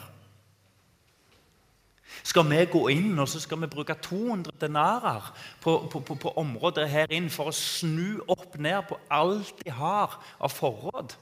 Skal 2.25 2.47
vi 2.49 2.59
gå 2.71 2.81
inn 2.93 3.19
og 3.21 3.29
så 3.31 3.41
skal 3.43 3.61
vi 3.63 3.71
bruke 3.71 3.95
200 4.03 4.57
denarer 4.61 5.29
på, 5.63 5.75
på, 5.93 6.01
på, 6.01 6.17
på 6.19 6.33
området 6.41 6.89
her 6.91 7.13
inn 7.15 7.29
for 7.33 7.51
å 7.51 7.57
snu 7.57 8.19
opp 8.31 8.57
ned 8.59 8.87
på 8.89 8.99
alt 9.13 9.61
de 9.63 9.75
har 9.75 10.17
av 10.39 10.55
forråd? 10.55 11.15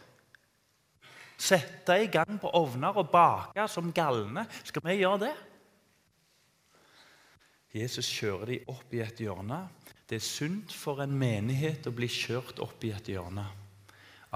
Sette 1.36 1.98
i 2.00 2.08
gang 2.08 2.38
på 2.40 2.52
ovner 2.56 2.96
og 2.96 3.10
bake 3.12 3.66
som 3.68 3.92
galne? 3.92 4.46
Skal 4.64 4.84
vi 4.86 5.00
gjøre 5.02 5.26
det? 5.26 5.34
Jesus 7.76 8.08
kjører 8.08 8.54
de 8.54 8.62
opp 8.72 8.94
i 8.96 9.02
et 9.04 9.20
hjørne. 9.20 9.66
Det 10.08 10.16
er 10.16 10.22
sunt 10.22 10.72
for 10.72 11.02
en 11.02 11.14
menighet 11.18 11.86
å 11.88 11.94
bli 11.94 12.06
kjørt 12.06 12.60
opp 12.62 12.84
i 12.86 12.92
et 12.94 13.08
hjørne 13.10 13.42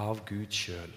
av 0.00 0.24
Gud 0.26 0.50
sjøl. 0.50 0.94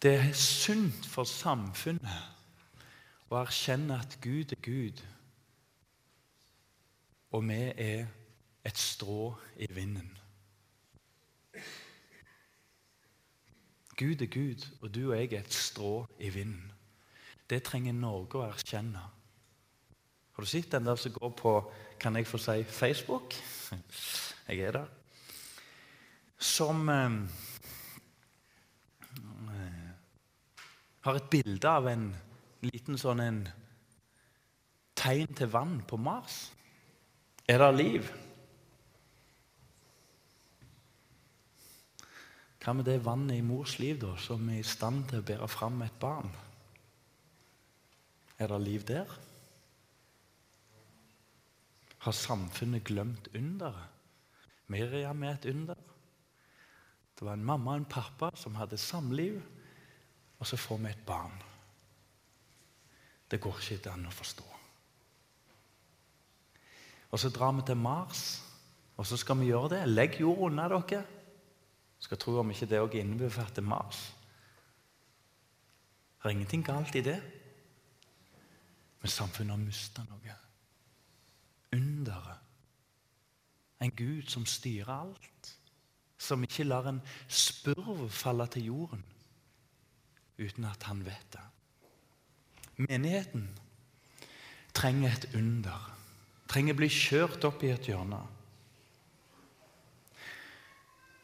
Det 0.00 0.12
er 0.16 0.32
sunt 0.36 1.06
for 1.08 1.28
samfunnet 1.28 3.30
å 3.30 3.38
erkjenne 3.40 3.98
at 4.00 4.18
Gud 4.24 4.52
er 4.56 4.60
Gud, 4.64 5.00
og 7.30 7.44
vi 7.48 7.60
er 7.70 8.08
et 8.64 8.78
strå 8.80 9.34
i 9.56 9.68
vinden. 9.70 10.10
Gud 13.96 14.24
er 14.24 14.32
Gud, 14.32 14.64
og 14.80 14.94
du 14.94 15.10
og 15.10 15.16
jeg 15.16 15.32
er 15.32 15.44
et 15.44 15.52
strå 15.52 16.06
i 16.18 16.30
vinden. 16.32 16.72
Det 17.50 17.62
trenger 17.62 17.92
Norge 17.92 18.40
å 18.40 18.48
erkjenne. 18.48 19.19
Har 20.40 20.44
du 20.46 20.48
sett 20.48 20.70
den 20.72 20.86
der 20.88 20.96
som 20.96 21.12
går 21.12 21.32
på 21.36 21.50
kan 22.00 22.16
jeg 22.16 22.24
få 22.24 22.38
si 22.40 22.62
Facebook? 22.64 23.34
Jeg 24.48 24.62
er 24.64 24.72
der. 24.72 24.86
Som 26.40 26.88
eh, 26.88 27.12
har 31.04 31.20
et 31.20 31.28
bilde 31.28 31.68
av 31.68 31.90
en 31.92 32.08
liten 32.64 32.96
sånn 32.96 33.20
en 33.20 33.44
tegn 34.96 35.28
til 35.36 35.52
vann 35.52 35.84
på 35.84 36.00
Mars. 36.00 36.40
Er 37.44 37.60
det 37.60 37.70
liv? 37.76 38.08
Hva 42.64 42.80
med 42.80 42.88
det 42.88 43.02
vannet 43.04 43.36
i 43.36 43.44
mors 43.44 43.76
liv 43.76 44.00
da, 44.00 44.16
som 44.16 44.48
er 44.48 44.64
i 44.64 44.70
stand 44.76 45.10
til 45.12 45.20
å 45.20 45.32
bære 45.34 45.52
fram 45.52 45.82
et 45.84 46.00
barn? 46.00 46.32
Er 48.40 48.48
det 48.48 48.64
liv 48.64 48.88
der? 48.88 49.20
Har 52.00 52.16
samfunnet 52.16 52.84
glemt 52.84 53.28
underet? 53.36 53.88
Miriam 54.70 55.22
er 55.26 55.34
et 55.34 55.48
under. 55.50 55.78
Det 57.18 57.26
var 57.26 57.36
en 57.36 57.44
mamma 57.44 57.74
og 57.74 57.82
en 57.82 57.90
pappa 57.90 58.30
som 58.38 58.54
hadde 58.56 58.78
samliv 58.80 59.40
og 60.40 60.46
så 60.46 60.56
får 60.56 60.78
vi 60.80 60.90
et 60.90 61.06
barn. 61.06 61.36
Det 63.30 63.40
går 63.40 63.60
ikke 63.60 63.92
an 63.92 64.08
å 64.08 64.14
forstå. 64.14 64.46
Og 67.10 67.20
så 67.20 67.30
drar 67.34 67.52
vi 67.52 67.66
til 67.66 67.76
Mars, 67.76 68.22
og 68.96 69.06
så 69.06 69.18
skal 69.20 69.38
vi 69.40 69.50
gjøre 69.50 69.74
det. 69.74 69.82
Legg 69.90 70.20
jord 70.20 70.46
unna 70.48 70.68
dere. 70.70 71.02
Skal 72.00 72.18
tro 72.18 72.38
om 72.40 72.50
ikke 72.50 72.68
det 72.70 72.80
òg 72.80 72.96
innbefatter 72.96 73.62
Mars. 73.62 74.00
Det 76.20 76.28
er 76.28 76.36
ingenting 76.36 76.64
galt 76.64 76.96
i 76.96 77.04
det. 77.04 77.18
Men 79.00 79.12
samfunnet 79.12 79.56
har 79.56 79.60
mista 79.60 80.04
noe. 80.08 80.36
Underet. 81.72 82.38
En 83.80 83.90
Gud 83.96 84.28
som 84.28 84.46
styrer 84.46 84.92
alt. 84.92 85.56
Som 86.18 86.42
ikke 86.44 86.64
lar 86.64 86.88
en 86.88 87.00
spurv 87.28 88.08
falle 88.10 88.46
til 88.46 88.64
jorden 88.64 89.04
uten 90.40 90.64
at 90.64 90.82
han 90.88 91.04
vet 91.04 91.32
det. 91.32 91.42
Menigheten 92.76 93.48
trenger 94.74 95.12
et 95.12 95.26
under. 95.34 95.96
Trenger 96.48 96.74
bli 96.74 96.88
kjørt 96.88 97.44
opp 97.44 97.62
i 97.62 97.72
et 97.74 97.88
hjørne. 97.90 98.20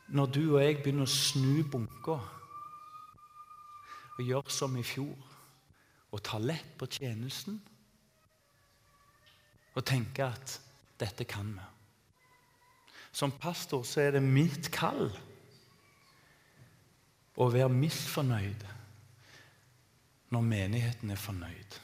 Når 0.09 0.27
du 0.27 0.43
og 0.55 0.61
jeg 0.63 0.77
begynner 0.83 1.09
å 1.09 1.11
snu 1.11 1.65
bunka 1.71 2.19
og 4.17 4.21
gjøre 4.23 4.53
som 4.53 4.77
i 4.79 4.85
fjor 4.87 5.17
og 6.13 6.23
ta 6.25 6.39
lett 6.39 6.77
på 6.79 6.87
tjenesten 6.87 7.59
og 9.77 9.85
tenke 9.85 10.25
at 10.25 10.59
dette 11.01 11.27
kan 11.29 11.53
vi. 11.53 11.65
Som 13.17 13.33
pastor 13.33 13.85
så 13.85 14.03
er 14.07 14.17
det 14.17 14.23
mitt 14.25 14.71
kall 14.73 15.09
å 17.37 17.49
være 17.53 17.73
misfornøyd 17.73 18.65
når 20.33 20.45
menigheten 20.45 21.13
er 21.13 21.21
fornøyd. 21.21 21.79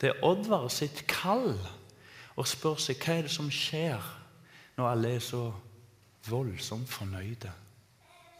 Det 0.00 0.12
er 0.12 0.24
Oddvar 0.24 0.68
sitt 0.72 1.02
kall 1.08 1.54
å 2.36 2.44
spørre 2.48 2.80
seg 2.84 3.00
hva 3.00 3.16
er 3.16 3.26
det 3.26 3.32
som 3.32 3.48
skjer 3.52 4.08
når 4.76 4.90
alle 4.90 5.14
er 5.16 5.24
så 5.24 5.44
voldsomt 6.28 6.88
fornøyde. 6.92 7.52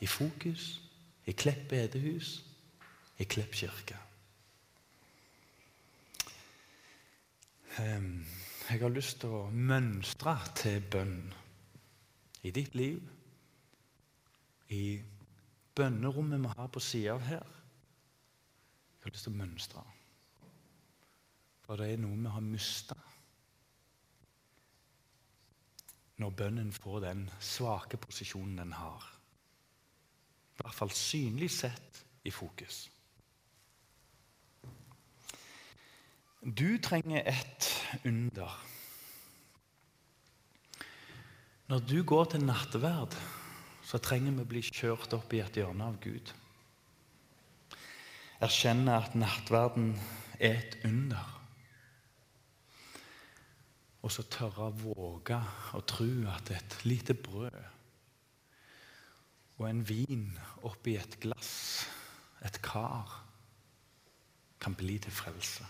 I 0.04 0.08
Fokus, 0.08 0.80
i 1.24 1.32
Klepp 1.32 1.68
bedehus, 1.70 2.42
i 3.18 3.24
Klepp 3.24 3.56
kirke. 3.56 3.96
Jeg 7.76 8.80
har 8.80 8.92
lyst 8.92 9.20
til 9.20 9.34
å 9.36 9.48
mønstre 9.52 10.32
til 10.56 10.80
bønn 10.92 11.18
i 12.46 12.52
ditt 12.54 12.76
liv, 12.78 13.02
i 14.72 14.96
bønnerommet 15.76 16.40
vi 16.42 16.54
har 16.56 16.70
på 16.72 16.82
sida 16.82 17.14
av 17.14 17.22
her 17.22 17.44
Jeg 17.46 19.04
har 19.04 19.12
lyst 19.14 19.28
til 19.28 19.36
å 19.36 19.38
mønstre. 19.38 19.82
For 21.66 21.78
det 21.78 21.92
er 21.92 22.00
noe 22.02 22.16
vi 22.18 22.32
har 22.32 22.42
mista 22.42 22.96
når 26.16 26.32
bønnen 26.40 26.72
får 26.72 27.00
den 27.04 27.26
svake 27.44 28.00
posisjonen 28.00 28.56
den 28.62 28.72
har. 28.72 29.04
I 30.56 30.62
hvert 30.62 30.78
fall 30.78 30.94
synlig 30.96 31.50
sett 31.52 32.04
i 32.24 32.32
fokus. 32.32 32.86
Du 36.46 36.78
trenger 36.78 37.26
et 37.26 37.68
under. 38.06 38.54
Når 41.66 41.78
du 41.90 41.98
går 42.06 42.24
til 42.30 42.46
nattverd, 42.46 43.14
så 43.82 43.98
trenger 43.98 44.34
vi 44.36 44.44
å 44.46 44.50
bli 44.54 44.62
kjørt 44.62 45.14
opp 45.18 45.34
i 45.34 45.42
et 45.42 45.58
hjørne 45.58 45.90
av 45.90 45.98
Gud 46.02 46.34
erkjenne 48.42 48.96
at 49.00 49.14
nattverden 49.16 49.94
er 50.38 50.60
et 50.60 50.76
under. 50.84 51.32
Og 54.04 54.12
så 54.12 54.26
tørre 54.30 54.68
å 54.68 54.76
våge 54.76 55.38
å 55.74 55.82
tro 55.88 56.10
at 56.30 56.52
et 56.54 56.78
lite 56.86 57.16
brød 57.18 57.62
og 59.56 59.64
en 59.70 59.80
vin 59.88 60.28
oppi 60.68 60.98
et 61.00 61.16
glass, 61.22 61.86
et 62.44 62.58
kar, 62.62 63.08
kan 64.60 64.76
bli 64.76 64.98
til 65.00 65.14
frelse. 65.16 65.64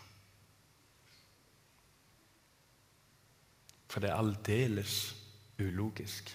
For 3.89 4.03
det 4.03 4.11
er 4.11 4.19
aldeles 4.19 5.15
ulogisk. 5.63 6.33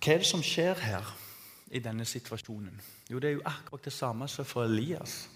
Hva 0.00 0.14
er 0.14 0.22
det 0.22 0.30
som 0.30 0.42
skjer 0.44 0.80
her? 0.80 1.16
i 1.70 1.78
denne 1.82 2.04
situasjonen? 2.04 2.80
Jo, 3.10 3.18
det 3.18 3.28
er 3.28 3.38
jo 3.38 3.46
akkurat 3.46 3.84
det 3.86 3.94
samme 3.94 4.28
som 4.28 4.44
for 4.44 4.66
Elias. 4.66 5.28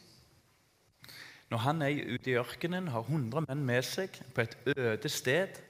Når 1.50 1.58
han 1.62 1.82
er 1.82 2.14
ute 2.14 2.30
i 2.30 2.38
ørkenen, 2.40 2.88
har 2.88 3.06
100 3.06 3.44
menn 3.46 3.64
med 3.66 3.84
seg 3.86 4.16
på 4.34 4.42
et 4.42 4.56
øde 4.74 5.08
sted, 5.08 5.60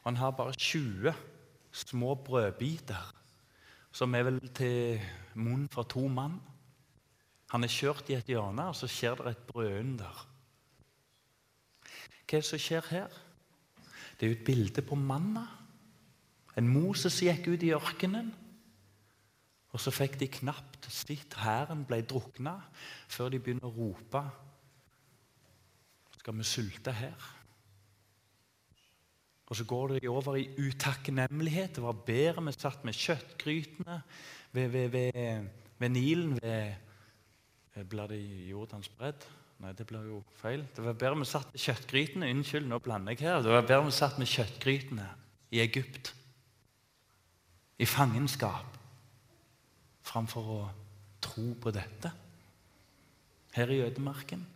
og 0.00 0.12
han 0.12 0.20
har 0.20 0.36
bare 0.36 0.56
20 0.56 1.12
små 1.72 2.14
brødbiter, 2.14 3.14
som 3.92 4.14
er 4.14 4.24
vel 4.30 4.40
til 4.54 5.00
munn 5.34 5.68
for 5.68 5.82
to 5.82 6.06
mann. 6.08 6.38
Han 7.50 7.64
er 7.64 7.72
kjørt 7.72 8.08
i 8.08 8.16
et 8.16 8.30
hjørne, 8.30 8.70
og 8.70 8.76
så 8.78 8.88
skjer 8.88 9.18
det 9.18 9.34
et 9.34 9.46
brødunder. 9.50 10.26
Hva 12.30 12.38
er 12.38 12.44
det 12.44 12.46
som 12.46 12.60
skjer 12.62 12.86
her? 12.92 13.14
Det 14.14 14.26
er 14.26 14.30
jo 14.30 14.36
et 14.36 14.46
bilde 14.46 14.82
på 14.86 14.94
manna. 14.94 15.42
En 16.54 16.68
Moses 16.70 17.16
gikk 17.24 17.48
ut 17.50 17.64
i 17.66 17.72
ørkenen. 17.74 18.28
Og 19.74 19.82
så 19.82 19.90
fikk 19.90 20.14
de 20.20 20.28
knapt 20.30 20.86
sitt. 20.94 21.34
Hæren 21.42 21.82
ble 21.88 22.04
drukna 22.06 22.54
før 23.10 23.32
de 23.34 23.40
begynner 23.42 23.66
å 23.66 23.74
rope 23.74 24.22
Skal 26.20 26.36
vi 26.38 26.46
sulte 26.46 26.94
her? 26.94 27.26
Og 29.50 29.56
så 29.58 29.64
går 29.66 29.96
de 29.96 30.08
over 30.08 30.36
i 30.38 30.46
utakknemlighet. 30.54 31.74
Det 31.74 31.82
var 31.82 31.98
bedre 32.06 32.44
vi 32.46 32.54
satt 32.54 32.84
med 32.86 32.94
kjøttgrytene 32.94 34.02
ved, 34.52 34.68
ved, 34.68 34.88
ved, 34.94 35.48
ved 35.78 35.88
Nilen 35.88 36.38
ved 36.38 36.74
det 37.74 38.20
Jordans 38.50 38.88
bredd? 38.88 39.26
Nei, 39.60 39.74
det 39.76 39.84
blir 39.88 40.06
jo 40.08 40.22
feil. 40.40 40.62
Det 40.72 40.84
var 40.84 40.96
bedre 40.96 41.20
vi 41.20 41.28
satt 41.28 41.50
med 41.52 41.60
kjøttgrytene 41.60 42.30
Unnskyld, 42.32 42.68
nå 42.68 42.78
blander 42.80 43.12
jeg 43.12 43.26
her. 43.26 43.42
Det 43.44 43.52
var 43.52 43.66
bedre 43.68 43.90
vi 43.90 43.92
satt 43.92 44.16
med 44.20 44.30
kjøttgrytene 44.30 45.08
i 45.52 45.60
Egypt, 45.60 46.14
i 47.80 47.88
fangenskap, 47.88 48.78
framfor 50.06 50.48
å 50.54 50.62
tro 51.20 51.50
på 51.60 51.72
dette 51.76 52.12
her 53.52 53.72
i 53.74 53.82
ødemarken. 53.84 54.46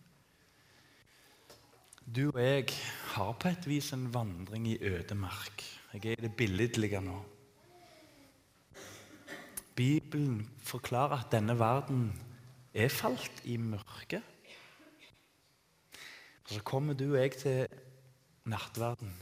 Du 2.05 2.29
og 2.31 2.41
jeg 2.41 2.73
har 3.15 3.33
på 3.41 3.49
et 3.53 3.69
vis 3.69 3.93
en 3.97 4.11
vandring 4.13 4.67
i 4.73 4.79
ødemark. 4.89 5.65
Jeg 5.95 6.05
er 6.05 6.21
i 6.21 6.27
det 6.27 6.35
billedlige 6.37 7.01
nå. 7.05 7.21
Bibelen 9.75 10.45
forklarer 10.63 11.25
at 11.25 11.33
denne 11.33 11.57
verden 11.59 12.13
er 12.75 12.93
falt 12.93 13.43
i 13.45 13.57
mørket. 13.57 14.34
Og 16.45 16.51
Så 16.51 16.63
kommer 16.63 16.95
du 16.95 17.07
og 17.13 17.21
jeg 17.21 17.33
til 17.41 17.67
nattverden. 18.45 19.15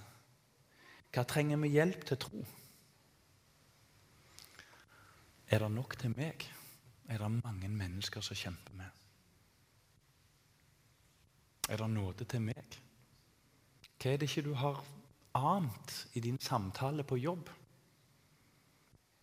Hva 1.12 1.22
trenger 1.28 1.60
vi 1.62 1.74
hjelp 1.76 2.04
til 2.08 2.18
tro? 2.18 2.42
Er 5.52 5.60
det 5.60 5.70
nok 5.70 5.98
til 6.00 6.14
meg? 6.16 6.46
Er 7.12 7.20
det 7.20 7.30
mange 7.44 7.68
mennesker 7.68 8.24
som 8.24 8.36
kjemper 8.36 8.74
med? 8.74 8.90
Er 11.68 11.76
det 11.76 11.90
nåde 11.90 12.24
til 12.24 12.42
meg? 12.42 12.78
Hva 14.00 14.10
er 14.10 14.18
det 14.18 14.30
ikke 14.30 14.48
du 14.48 14.54
har 14.58 14.80
ant 15.38 15.92
i 16.16 16.20
din 16.24 16.40
samtale 16.40 17.04
på 17.04 17.20
jobb? 17.20 17.50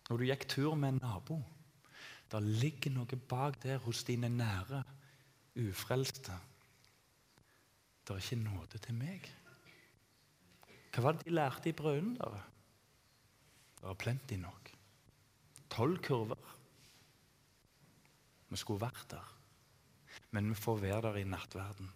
Når 0.08 0.16
du 0.16 0.24
gikk 0.30 0.46
tur 0.48 0.74
med 0.74 0.94
en 0.94 1.02
nabo. 1.02 1.42
Det 2.30 2.40
ligger 2.42 2.94
noe 2.94 3.18
bak 3.28 3.58
der 3.62 3.82
hos 3.82 4.04
dine 4.06 4.30
nære, 4.30 4.84
ufrelste. 5.58 6.38
Det 8.04 8.16
er 8.16 8.22
ikke 8.24 8.42
nåde 8.42 8.78
til 8.82 8.96
meg. 8.98 9.28
Hva 10.90 11.04
var 11.04 11.16
det 11.16 11.28
de 11.28 11.34
lærte 11.34 11.70
i 11.70 11.76
Brønnøy? 11.76 12.40
Det 13.80 13.86
var 13.86 13.94
plenty 14.00 14.36
nok. 14.40 14.72
Tolv 15.70 16.00
kurver. 16.04 16.56
Vi 18.50 18.58
skulle 18.58 18.82
vært 18.82 19.06
der, 19.12 19.26
men 20.34 20.50
vi 20.50 20.58
får 20.58 20.80
være 20.82 21.02
der 21.06 21.20
i 21.20 21.24
nattverden. 21.24 21.92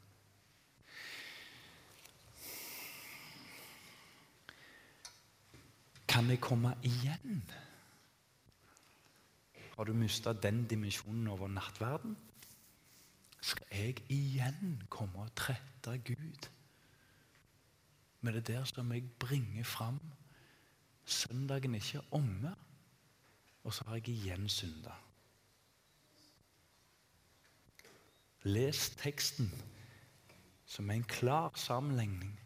Kan 6.08 6.30
jeg 6.30 6.38
komme 6.38 6.76
igjen? 6.86 7.42
Har 9.74 9.84
du 9.84 9.92
mista 9.98 10.32
den 10.32 10.62
dimensjonen 10.70 11.26
over 11.28 11.50
nattverden? 11.50 12.14
Skal 13.44 13.66
jeg 13.76 14.00
igjen 14.08 14.78
komme 14.88 15.26
og 15.26 15.32
trette 15.36 15.98
Gud 16.06 16.46
med 18.24 18.32
det 18.38 18.46
der 18.46 18.64
som 18.64 18.92
jeg 18.92 19.04
bringer 19.20 19.64
fram? 19.64 20.00
Søndagen 21.04 21.74
er 21.74 21.82
ikke 21.82 22.00
omme, 22.10 22.54
og 23.64 23.74
så 23.74 23.84
har 23.84 23.94
jeg 24.00 24.08
igjen 24.08 24.48
synda. 24.48 24.94
Les 28.48 28.80
teksten 28.96 29.52
som 30.66 30.90
er 30.90 30.94
en 30.94 31.04
klar 31.04 31.52
sammenligning. 31.54 32.40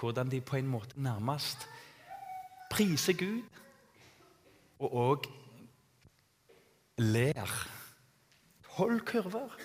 Hvordan 0.00 0.30
de 0.30 0.40
på 0.40 0.56
en 0.56 0.66
måte 0.66 1.02
nærmest 1.02 1.66
priser 2.70 3.18
Gud, 3.18 3.42
og 4.78 4.94
òg 4.94 5.28
ler. 6.98 7.68
Hold 8.78 9.00
kurver. 9.00 9.58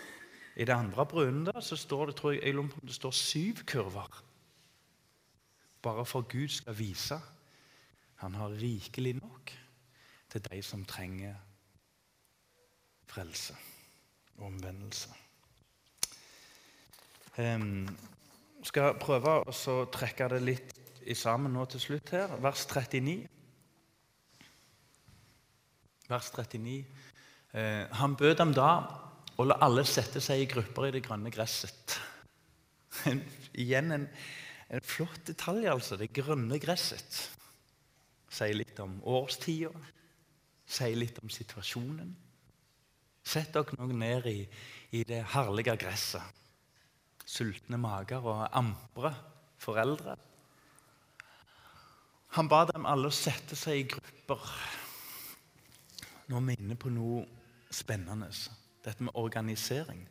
I 0.56 0.66
det 0.66 0.74
andre 0.74 1.06
brønnet 1.06 1.64
så 1.64 1.76
står 1.76 2.06
det 2.06 2.16
tror 2.16 2.32
jeg, 2.32 2.56
det 2.82 2.96
står 2.96 3.12
syv 3.12 3.66
kurver. 3.68 4.24
Bare 5.82 6.06
for 6.06 6.22
Gud 6.22 6.48
skal 6.48 6.78
vise 6.78 7.20
han 8.16 8.34
har 8.34 8.50
rikelig 8.50 9.14
nok 9.14 9.52
til 10.30 10.42
de 10.52 10.62
som 10.64 10.86
trenger 10.86 11.36
frelse 13.06 13.56
og 14.38 14.46
omvendelse. 14.46 15.10
Um, 17.38 17.88
skal 18.64 18.96
prøve 19.00 19.38
å 19.46 19.76
trekke 19.94 20.30
det 20.32 20.42
litt 20.42 20.74
i 21.06 21.14
sammen 21.14 21.54
nå 21.54 21.68
til 21.70 21.84
slutt 21.84 22.14
her. 22.16 22.32
Vers 22.42 22.66
39. 22.66 23.28
Vers 26.10 26.32
39. 26.34 26.86
Eh, 27.54 27.84
han 28.00 28.16
bød 28.16 28.36
dem 28.40 28.54
da 28.56 28.70
å 29.36 29.46
la 29.48 29.58
alle 29.66 29.84
sette 29.88 30.22
seg 30.24 30.44
i 30.44 30.50
grupper 30.50 30.88
i 30.88 30.96
det 30.96 31.04
grønne 31.06 31.32
gresset. 31.34 31.98
En, 33.10 33.20
igjen 33.60 33.92
en, 33.92 34.06
en, 34.72 34.84
flott 34.88 35.26
detalj, 35.28 35.68
altså. 35.68 35.98
Det 36.00 36.14
grønne 36.16 36.60
gresset. 36.64 37.18
Sier 38.32 38.56
litt 38.56 38.80
om 38.80 38.96
årstida, 39.04 39.72
sier 40.66 40.96
litt 40.96 41.20
om 41.20 41.32
situasjonen. 41.32 42.14
Sett 43.26 43.52
dere 43.56 43.76
nå 43.80 43.90
ned 43.92 44.30
i, 44.32 44.40
i 44.96 45.04
det 45.08 45.22
herlige 45.34 45.76
gresset. 45.82 46.42
Sultne 47.26 47.80
mager 47.82 48.24
og 48.24 48.46
ampre 48.56 49.12
foreldre. 49.60 50.16
Han 52.36 52.50
ba 52.52 52.66
dem 52.70 52.86
alle 52.88 53.10
å 53.10 53.16
sette 53.16 53.58
seg 53.58 53.80
i 53.80 53.88
grupper. 53.92 54.44
Nå 56.30 56.38
er 56.40 56.46
vi 56.48 56.58
inne 56.60 56.78
på 56.80 56.92
noe 56.94 57.24
spennende. 57.74 58.30
Dette 58.86 59.04
med 59.04 59.18
organisering. 59.18 60.04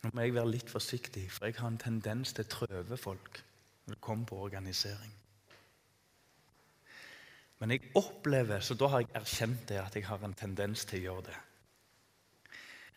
Nå 0.00 0.10
må 0.16 0.24
jeg 0.24 0.34
være 0.34 0.52
litt 0.54 0.70
forsiktig, 0.72 1.26
for 1.28 1.46
jeg 1.46 1.58
har 1.60 1.68
en 1.68 1.80
tendens 1.80 2.32
til 2.32 2.46
å 2.46 2.52
trøve 2.54 2.96
folk 2.96 3.42
når 3.84 3.96
det 3.96 4.04
kommer 4.04 4.30
på 4.30 4.38
organisering. 4.46 5.12
Men 7.60 7.74
jeg 7.74 7.90
opplever, 8.00 8.64
så 8.64 8.74
da 8.80 8.88
har 8.88 9.04
jeg 9.04 9.12
erkjent 9.20 9.66
det, 9.68 9.80
at 9.82 9.96
jeg 9.96 10.06
har 10.08 10.24
en 10.24 10.36
tendens 10.36 10.86
til 10.88 11.02
å 11.02 11.04
gjøre 11.04 11.26
det. 11.28 11.36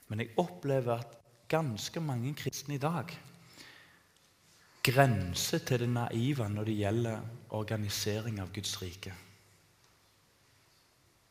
Men 0.07 0.23
jeg 0.23 0.35
opplever 0.39 1.03
at 1.03 1.17
ganske 1.51 1.99
mange 1.99 2.31
kristne 2.39 2.77
i 2.77 2.81
dag 2.81 3.11
grenser 4.83 5.63
til 5.63 5.83
det 5.83 5.89
naive 5.91 6.47
når 6.51 6.67
det 6.67 6.79
gjelder 6.79 7.27
organisering 7.55 8.39
av 8.43 8.51
Guds 8.55 8.73
rike. 8.81 9.13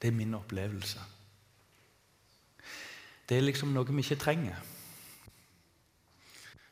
Det 0.01 0.09
er 0.09 0.17
min 0.17 0.35
opplevelse. 0.35 1.01
Det 3.33 3.39
er 3.39 3.47
liksom 3.47 3.71
noe 3.73 3.89
vi 3.89 4.03
ikke 4.05 4.19
trenger. 4.21 4.57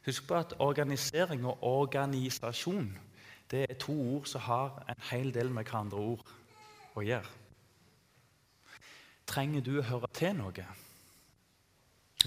Husk 0.05 0.27
på 0.29 0.35
at 0.37 0.51
organisering 0.61 1.47
og 1.49 1.63
organisasjon 1.65 2.91
det 3.51 3.63
er 3.65 3.79
to 3.81 3.95
ord 3.97 4.27
som 4.29 4.45
har 4.45 4.83
en 4.93 5.07
hel 5.09 5.31
del 5.33 5.49
med 5.49 5.65
hverandre 5.65 5.97
ord 5.97 6.35
å 7.01 7.05
gjøre. 7.07 7.31
Trenger 9.25 9.65
du 9.65 9.71
å 9.79 9.87
høre 9.89 10.11
til 10.13 10.37
noe? 10.37 10.67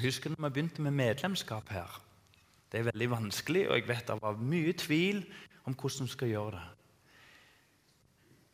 Husker 0.01 0.33
når 0.33 0.41
vi 0.47 0.51
begynte 0.57 0.81
med 0.81 0.97
medlemskap 0.97 1.69
her? 1.69 2.01
Det 2.71 2.81
er 2.81 2.89
veldig 2.89 3.11
vanskelig, 3.13 3.67
og 3.69 3.77
jeg 3.77 3.87
vet 3.91 4.09
det 4.09 4.17
var 4.23 4.41
mye 4.41 4.73
tvil 4.73 5.21
om 5.69 5.77
hvordan 5.77 6.09
vi 6.09 6.15
skal 6.15 6.33
gjøre 6.33 6.55
det. 6.57 6.65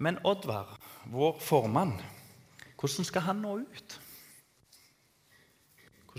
Men 0.03 0.19
Oddvar, 0.27 0.75
vår 1.07 1.39
formann, 1.39 1.95
hvordan 2.75 3.11
skal 3.13 3.27
han 3.31 3.43
nå 3.47 3.57
ut? 3.63 3.99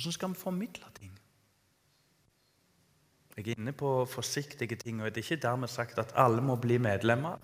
Hvordan 0.01 0.12
skal 0.12 0.28
vi 0.28 0.34
formidle 0.34 0.84
ting? 0.94 1.18
Jeg 3.36 3.48
er 3.48 3.59
inne 3.59 3.72
på 3.72 4.05
forsiktige 4.05 4.76
ting. 4.76 5.03
og 5.03 5.14
Det 5.14 5.20
er 5.20 5.32
ikke 5.32 5.42
dermed 5.42 5.68
sagt 5.68 5.98
at 5.98 6.12
alle 6.16 6.40
må 6.42 6.57
bli 6.57 6.78
medlemmer. 6.78 7.36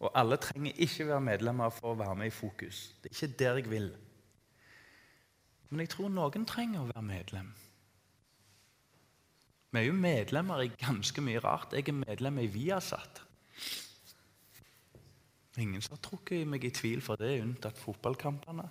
Og 0.00 0.10
alle 0.14 0.36
trenger 0.36 0.72
ikke 0.76 1.06
være 1.06 1.20
medlemmer 1.20 1.70
for 1.70 1.92
å 1.92 1.98
være 1.98 2.16
med 2.16 2.26
i 2.26 2.34
fokus. 2.34 2.94
Det 3.02 3.10
er 3.10 3.14
ikke 3.14 3.38
der 3.38 3.54
jeg 3.54 3.70
vil. 3.70 3.86
Men 5.70 5.80
jeg 5.80 5.88
tror 5.88 6.08
noen 6.08 6.46
trenger 6.46 6.80
å 6.80 6.90
være 6.90 7.02
medlem. 7.02 7.54
Vi 9.70 9.78
er 9.78 9.86
jo 9.86 9.92
medlemmer 9.92 10.60
i 10.62 10.74
ganske 10.80 11.20
mye 11.20 11.38
rart. 11.38 11.72
Jeg 11.72 11.88
er 11.88 12.02
medlem 12.02 12.38
i 12.38 12.46
Viasat. 12.46 13.22
Ingen 15.58 15.82
som 15.82 15.94
har 15.96 16.02
trukket 16.02 16.46
meg 16.48 16.64
i 16.64 16.70
tvil 16.70 17.00
for 17.00 17.16
det, 17.16 17.40
unntatt 17.42 17.78
fotballkampene 17.78 18.68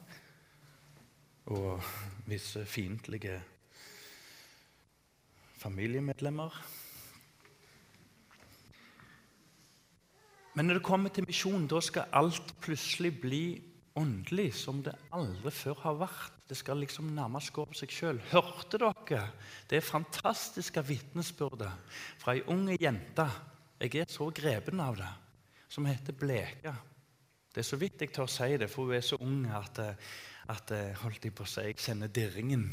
og 1.45 1.81
visse 2.25 2.65
fiendtlige 2.65 3.37
familiemedlemmer. 5.61 6.57
Men 10.55 10.69
når 10.69 10.79
det 10.79 10.87
kommer 10.87 11.11
til 11.11 11.27
misjon, 11.27 11.67
da 11.67 11.81
skal 11.83 12.11
alt 12.15 12.53
plutselig 12.63 13.11
bli 13.21 13.45
åndelig 13.99 14.53
som 14.55 14.81
det 14.83 14.93
aldri 15.15 15.51
før 15.51 15.81
har 15.83 15.99
vært. 15.99 16.31
Det 16.47 16.57
skal 16.57 16.79
liksom 16.79 17.09
nærmest 17.15 17.51
gå 17.55 17.65
av 17.65 17.75
seg 17.75 17.91
sjøl. 17.91 18.21
Hørte 18.31 18.79
dere 18.79 19.23
det 19.71 19.81
fantastiske 19.83 20.83
vitnesbyrdet 20.85 21.71
fra 22.21 22.35
ei 22.35 22.45
ung 22.51 22.69
jente 22.71 23.27
Jeg 23.81 23.95
er 23.99 24.07
så 24.07 24.29
grepen 24.31 24.79
av 24.79 24.95
det. 24.95 25.11
Som 25.67 25.85
heter 25.85 26.13
Bleka. 26.15 26.71
Det 27.51 27.59
er 27.59 27.67
så 27.67 27.75
vidt 27.75 28.01
jeg 28.01 28.13
tør 28.15 28.29
si 28.31 28.55
det, 28.57 28.69
for 28.71 28.87
hun 28.87 28.95
er 28.95 29.03
så 29.03 29.17
ung 29.19 29.45
at, 29.51 29.79
at 30.51 30.71
holdt 31.01 31.25
jeg 31.25 31.33
på 31.35 31.45
å 31.45 31.49
si, 31.49 31.63
jeg 31.65 31.79
kjenner 31.81 32.11
dirringen 32.11 32.69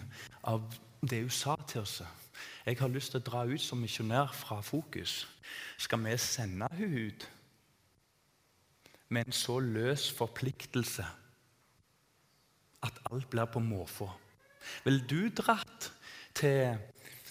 av 0.49 0.64
det 1.03 1.23
hun 1.25 1.33
sa 1.35 1.57
til 1.68 1.83
oss. 1.83 2.01
Jeg 2.66 2.79
har 2.79 2.91
lyst 2.93 3.12
til 3.12 3.20
å 3.23 3.27
dra 3.27 3.45
ut 3.49 3.62
som 3.62 3.81
misjonær 3.83 4.33
fra 4.37 4.61
Fokus. 4.64 5.27
Skal 5.79 6.03
vi 6.05 6.16
sende 6.20 6.68
henne 6.73 7.09
ut 7.09 7.29
med 9.12 9.27
en 9.27 9.37
så 9.37 9.59
løs 9.61 10.09
forpliktelse 10.16 11.05
at 12.83 13.01
alt 13.11 13.29
blir 13.31 13.51
på 13.51 13.62
måfå? 13.62 14.09
Vil 14.85 15.03
du 15.11 15.29
dratt 15.35 15.91
til 16.39 16.79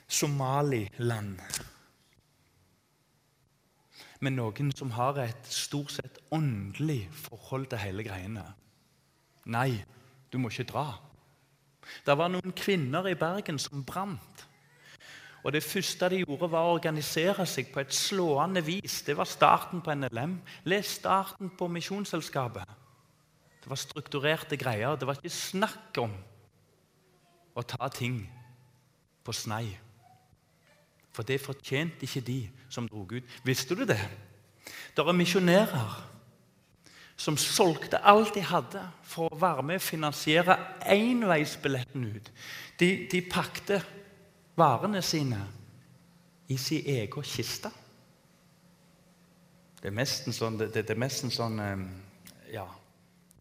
Somaliland 0.07 1.39
med 4.21 4.35
noen 4.35 4.69
som 4.75 4.91
har 4.93 5.17
et 5.23 5.47
stort 5.49 5.95
sett 5.95 6.19
åndelig 6.35 7.07
forhold 7.15 7.71
til 7.71 7.81
hele 7.81 8.05
greiene? 8.05 8.43
Nei, 9.49 9.81
du 10.31 10.37
må 10.37 10.49
ikke 10.49 10.69
dra. 10.71 10.85
Det 12.05 12.15
var 12.17 12.31
noen 12.31 12.53
kvinner 12.55 13.07
i 13.09 13.17
Bergen 13.19 13.59
som 13.59 13.83
brant. 13.83 14.47
Og 15.43 15.53
Det 15.53 15.63
første 15.63 16.09
de 16.09 16.21
gjorde, 16.21 16.51
var 16.51 16.67
å 16.69 16.75
organisere 16.75 17.45
seg 17.49 17.71
på 17.73 17.81
et 17.81 17.93
slående 17.93 18.61
vis. 18.61 19.01
Det 19.01 19.17
var 19.17 19.25
starten 19.25 19.81
på 19.81 19.93
NLM. 19.95 20.37
Les 20.69 20.85
starten 20.85 21.49
på 21.57 21.67
Misjonsselskapet. 21.67 22.67
Det 23.61 23.69
var 23.69 23.75
strukturerte 23.75 24.57
greier. 24.57 24.95
Det 24.95 25.07
var 25.07 25.17
ikke 25.17 25.33
snakk 25.33 25.97
om 25.97 26.13
å 27.57 27.63
ta 27.65 27.89
ting 27.89 28.21
på 29.25 29.33
snei. 29.33 29.65
For 31.11 31.27
det 31.27 31.41
fortjente 31.41 32.05
ikke 32.05 32.21
de 32.21 32.39
som 32.69 32.87
dro 32.87 33.03
ut. 33.09 33.23
Visste 33.43 33.75
du 33.75 33.83
det? 33.85 33.99
Det 34.95 35.03
er 35.03 35.17
misjonærer 35.17 35.97
som 37.21 37.37
solgte 37.37 37.99
alt 38.01 38.33
de 38.33 38.41
hadde 38.41 38.81
for 39.05 39.29
å 39.29 39.39
være 39.39 39.63
med 39.65 39.77
og 39.77 39.85
finansiere 39.85 40.55
enveisbilletten 40.89 42.05
ut. 42.15 42.29
De, 42.79 42.87
de 43.11 43.21
pakte 43.29 43.77
varene 44.57 45.03
sine 45.05 45.41
i 46.49 46.57
sin 46.57 46.87
egen 46.89 47.25
kiste. 47.27 47.69
Det 49.81 49.89
er 49.89 49.97
nesten 49.97 50.33
sånn, 50.33 50.57
det, 50.57 50.71
det, 50.73 50.85
det 50.87 50.95
er 50.95 51.01
nesten 51.01 51.33
sånn 51.33 51.59
ehm, 51.61 51.89
Ja, 52.51 52.65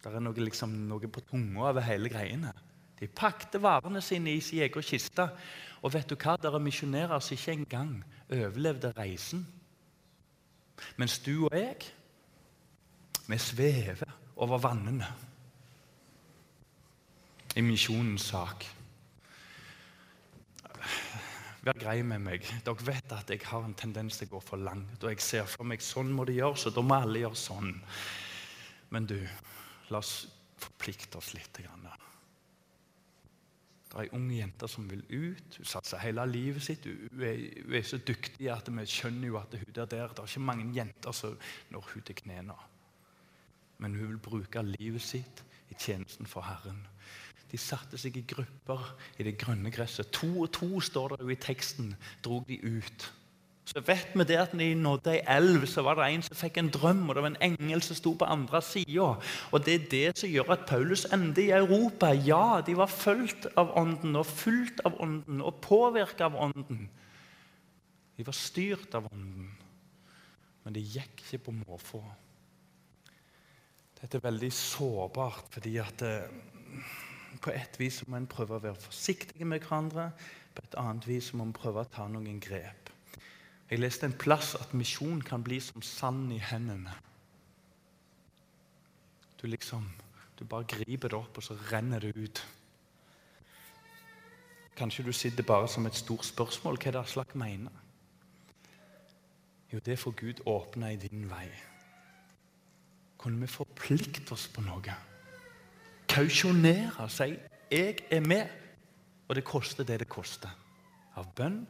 det 0.01 0.09
er 0.09 0.23
noe, 0.23 0.45
liksom, 0.45 0.71
noe 0.89 1.09
på 1.11 1.23
tunga 1.25 1.67
over 1.69 1.85
hele 1.85 2.09
greiene. 2.09 2.53
De 2.97 3.09
pakte 3.09 3.59
varene 3.61 4.01
sine 4.01 4.33
i 4.37 4.43
sin 4.45 4.61
egen 4.63 4.85
kiste. 4.85 5.25
Og 5.81 5.93
vet 5.93 6.09
du 6.09 6.15
hva? 6.15 6.37
Det 6.37 6.49
er 6.49 6.61
misjonærer 6.61 7.21
som 7.21 7.37
ikke 7.37 7.57
engang 7.57 7.95
overlevde 8.29 8.93
reisen. 8.97 9.43
Mens 11.01 11.17
du 11.21 11.47
og 11.49 11.57
jeg 11.57 11.91
vi 13.31 13.39
svever 13.39 14.03
over 14.41 14.59
vannene 14.61 15.07
i 17.55 17.63
misjonens 17.63 18.29
sak. 18.31 18.65
Vær 21.61 21.77
grei 21.77 21.99
med 22.07 22.23
meg. 22.23 22.45
Dere 22.65 22.87
vet 22.87 23.13
at 23.13 23.29
jeg 23.29 23.43
har 23.45 23.65
en 23.65 23.77
tendens 23.77 24.17
til 24.17 24.31
å 24.31 24.35
gå 24.35 24.43
for 24.43 24.61
langt. 24.61 25.03
Og 25.03 25.11
jeg 25.11 25.21
ser 25.21 25.49
for 25.49 25.67
meg 25.67 25.83
sånn 25.85 26.09
må 26.15 26.25
det 26.25 26.39
gjøres, 26.39 26.65
og 26.69 26.77
da 26.77 26.83
må 26.85 26.97
alle 26.97 27.21
gjøre 27.21 27.37
sånn. 27.37 27.75
Men 28.91 29.09
du, 29.09 29.19
la 29.93 30.01
oss 30.01 30.15
forplikte 30.61 31.19
oss 31.21 31.35
litt. 31.35 31.61
Grann. 31.61 31.85
Det 33.91 33.99
er 33.99 34.07
ei 34.07 34.11
ung 34.17 34.27
jente 34.33 34.67
som 34.71 34.89
vil 34.89 35.03
ut. 35.11 35.59
Hun 35.59 35.69
satser 35.69 36.01
hele 36.01 36.25
livet 36.31 36.65
sitt. 36.65 36.87
Hun 36.87 37.27
er, 37.27 37.45
hun 37.61 37.77
er 37.77 37.85
så 37.85 38.01
dyktig 38.09 38.49
at 38.49 38.71
vi 38.71 38.87
skjønner 38.89 39.29
jo 39.29 39.39
at 39.41 39.53
hun 39.59 39.69
er 39.69 39.75
der. 39.77 39.87
Det 40.15 40.23
er 40.23 40.31
ikke 40.31 40.49
mange 40.49 40.69
jenter 40.73 41.13
som 41.13 41.37
når 41.69 41.89
hun 41.91 42.07
til 42.07 42.21
knærne 42.23 42.57
men 43.81 43.95
hun 43.97 44.13
vil 44.13 44.21
bruke 44.21 44.63
livet 44.65 45.01
sitt 45.01 45.43
i 45.71 45.77
tjenesten 45.77 46.29
for 46.29 46.45
Herren. 46.45 46.83
De 47.51 47.59
satte 47.59 47.97
seg 47.99 48.15
i 48.15 48.23
grupper 48.27 48.93
i 49.19 49.25
det 49.27 49.35
grønne 49.41 49.71
gresset. 49.73 50.13
To 50.15 50.45
og 50.45 50.53
to 50.55 50.79
står 50.79 51.15
det 51.15 51.25
jo 51.25 51.33
i 51.33 51.41
teksten. 51.41 51.95
drog 52.23 52.45
de 52.47 52.61
ut. 52.63 53.11
Så 53.65 53.79
vet 53.85 54.15
vi 54.15 54.23
det 54.27 54.37
at 54.39 54.53
når 54.53 54.59
de 54.59 54.75
nådde 54.75 55.11
ei 55.13 55.21
elv, 55.37 55.65
så 55.69 55.83
var 55.85 55.95
det 55.95 56.07
en 56.11 56.23
som 56.25 56.35
fikk 56.35 56.57
en 56.57 56.71
drøm, 56.73 57.03
og 57.09 57.15
det 57.15 57.23
var 57.23 57.31
en 57.31 57.43
engel 57.51 57.83
som 57.85 57.95
sto 57.95 58.13
på 58.19 58.27
andre 58.27 58.61
sida. 58.61 59.13
Og 59.51 59.65
det 59.65 59.75
er 59.75 59.85
det 59.91 60.17
som 60.19 60.31
gjør 60.31 60.55
at 60.55 60.65
Paulus 60.67 61.05
ender 61.13 61.43
i 61.43 61.53
Europa. 61.55 62.09
Ja, 62.11 62.61
de 62.65 62.75
var 62.77 62.91
fulgt 62.91 63.47
av 63.55 63.71
Ånden 63.77 64.15
og 64.15 64.25
fulgt 64.25 64.81
av 64.85 64.97
Ånden 64.99 65.41
og 65.41 65.61
påvirka 65.63 66.27
av 66.27 66.35
Ånden. 66.35 66.89
De 68.17 68.25
var 68.25 68.35
styrt 68.35 68.95
av 68.95 69.07
Ånden, 69.11 69.51
men 70.63 70.75
de 70.75 70.83
gikk 70.83 71.23
ikke 71.23 71.45
på 71.45 71.55
måfå. 71.61 72.01
Dette 74.01 74.17
er 74.17 74.23
veldig 74.25 74.49
sårbart, 74.53 75.45
fordi 75.53 75.75
at 75.77 76.01
eh, 76.01 76.29
på 77.41 77.51
et 77.53 77.77
vis 77.79 78.01
må 78.07 78.17
en 78.17 78.29
prøve 78.29 78.57
å 78.57 78.63
være 78.63 78.81
forsiktig 78.81 79.45
med 79.45 79.61
hverandre. 79.61 80.09
På 80.55 80.65
et 80.65 80.77
annet 80.81 81.05
vis 81.07 81.29
må 81.37 81.45
en 81.45 81.53
prøve 81.53 81.83
å 81.83 81.89
ta 81.89 82.07
noen 82.09 82.41
grep. 82.41 82.89
Jeg 83.69 83.79
leste 83.79 84.09
en 84.09 84.17
plass 84.17 84.55
at 84.57 84.73
misjon 84.75 85.21
kan 85.23 85.45
bli 85.45 85.61
som 85.63 85.85
sand 85.85 86.33
i 86.33 86.41
hendene. 86.41 86.97
Du 89.39 89.47
liksom, 89.47 89.85
du 90.39 90.43
bare 90.49 90.67
griper 90.67 91.13
det 91.13 91.21
opp, 91.21 91.37
og 91.37 91.45
så 91.45 91.55
renner 91.69 92.01
det 92.01 92.15
ut. 92.17 92.45
Kanskje 94.77 95.05
du 95.05 95.13
sitter 95.13 95.45
bare 95.45 95.69
som 95.69 95.85
et 95.85 95.97
stort 95.97 96.25
spørsmål. 96.25 96.81
Hva 96.81 96.89
er 96.89 96.97
det 96.97 97.05
Aslak 97.05 97.35
mener? 97.37 97.73
Jo, 99.71 99.79
det 99.79 100.01
får 100.01 100.17
Gud 100.17 100.41
åpne 100.49 100.95
i 100.95 100.99
din 100.99 101.29
vei 101.29 101.51
kunne 103.21 103.41
vi 103.41 103.47
forplikte 103.47 104.33
oss 104.33 104.47
på 104.49 104.63
noe. 104.65 104.95
Kausjonere, 106.09 107.09
si 107.09 107.37
'jeg 107.71 107.97
er 108.11 108.19
med', 108.19 108.49
og 109.27 109.35
det 109.35 109.43
koster 109.43 109.83
det 109.83 109.99
det 109.99 110.09
koster. 110.09 110.49
Av 111.15 111.27
bønn, 111.35 111.67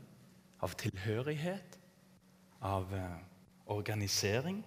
av 0.61 0.73
tilhørighet, 0.73 1.79
av 2.61 2.93
uh, 2.93 3.17
organisering, 3.65 4.65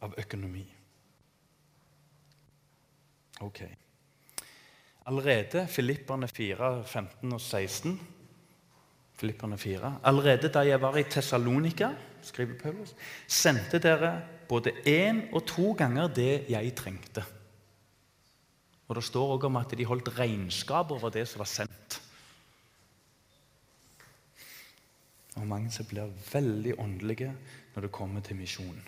av 0.00 0.14
økonomi. 0.18 0.74
Ok. 3.40 3.62
Allerede 5.06 5.68
Filipperne 5.68 6.28
4, 6.28 6.84
15 6.84 7.32
og 7.32 7.40
16 7.40 8.00
Filipperne 9.22 9.58
4. 9.58 10.00
Allerede 10.02 10.48
da 10.50 10.64
jeg 10.66 10.80
var 10.82 10.96
i 10.98 11.04
Tessalonika, 11.06 11.92
skriver 12.26 12.56
Paulus, 12.58 12.94
sendte 13.30 13.78
dere 13.78 14.16
både 14.48 14.72
én 14.82 15.28
og 15.30 15.44
to 15.46 15.72
ganger 15.78 16.10
det 16.10 16.50
jeg 16.50 16.74
trengte. 16.74 17.22
Og 18.88 18.96
Det 18.98 19.04
står 19.04 19.36
også 19.36 19.46
om 19.46 19.56
at 19.56 19.76
de 19.78 19.84
holdt 19.86 20.10
regnskap 20.18 20.90
over 20.90 21.10
det 21.10 21.28
som 21.28 21.38
var 21.38 21.50
sendt. 21.52 22.00
Og 25.36 25.46
mange 25.46 25.70
som 25.70 25.86
blir 25.86 26.10
veldig 26.32 26.74
åndelige 26.78 27.30
når 27.74 27.86
det 27.86 27.92
kommer 27.92 28.20
til 28.20 28.36
misjon. 28.36 28.82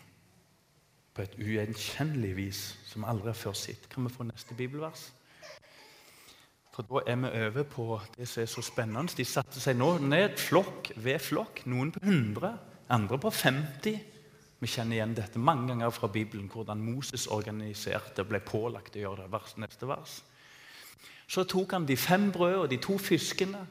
På 1.15 1.23
et 1.23 1.39
ugjenkjennelig 1.39 2.37
vis 2.37 2.65
som 2.91 3.07
aldri 3.07 3.31
har 3.31 3.39
før 3.39 3.55
sett. 3.55 3.87
Kan 3.89 4.05
vi 4.05 4.13
få 4.13 4.27
neste 4.27 4.55
bibelvers? 4.55 5.13
For 6.75 6.83
da 6.83 7.05
er 7.07 7.21
vi 7.23 7.31
over 7.47 7.67
på 7.71 7.85
det 8.17 8.27
som 8.27 8.43
er 8.43 8.49
så 8.51 8.63
spennende. 8.67 9.15
De 9.15 9.25
satte 9.25 9.61
seg 9.63 9.77
nå 9.79 9.93
ned 10.03 10.35
flokk 10.43 10.91
ved 10.99 11.23
flokk. 11.23 11.63
Noen 11.71 11.93
på 11.95 12.03
100, 12.03 12.51
andre 12.91 13.19
på 13.23 13.31
50. 13.31 14.01
Vi 14.59 14.71
kjenner 14.71 14.99
igjen 14.99 15.15
dette 15.15 15.39
mange 15.39 15.69
ganger 15.71 15.93
fra 15.95 16.09
Bibelen, 16.11 16.49
hvordan 16.51 16.83
Moses 16.83 17.29
organiserte 17.31 18.25
og 18.25 18.33
ble 18.33 18.41
pålagt 18.43 18.97
å 18.99 19.05
gjøre 19.05 19.23
det. 19.23 19.31
Vers, 19.37 19.55
neste 19.63 19.87
vers. 19.87 20.17
Så 21.31 21.45
tok 21.47 21.77
han 21.77 21.87
de 21.87 21.97
fem 21.97 22.27
brød 22.35 22.57
og 22.65 22.69
de 22.73 22.81
to 22.83 22.99
fiskene, 22.99 23.63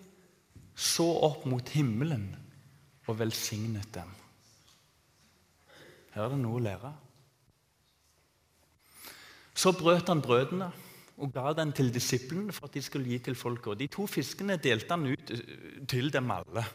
så 0.74 1.06
opp 1.28 1.44
mot 1.46 1.70
himmelen 1.76 2.30
og 3.08 3.20
velsignet 3.20 3.92
dem. 3.94 4.16
Her 6.16 6.30
er 6.30 6.32
det 6.34 6.40
noe 6.40 6.62
å 6.62 6.64
lære. 6.64 6.94
Så 9.54 9.76
brøt 9.76 10.08
han 10.10 10.24
brødene 10.24 10.72
og 11.18 11.34
ga 11.34 11.52
den 11.54 11.74
til 11.76 11.92
disiplene 11.94 12.54
for 12.54 12.68
at 12.68 12.74
de 12.74 12.82
skulle 12.82 13.10
gi 13.12 13.20
til 13.28 13.36
folket. 13.38 13.68
Og 13.68 13.80
De 13.80 13.88
to 13.92 14.08
fiskene 14.10 14.58
delte 14.58 14.96
han 14.96 15.06
ut 15.06 15.34
eh, 15.36 15.86
til 15.90 16.10
dem 16.14 16.32
alle. 16.34 16.66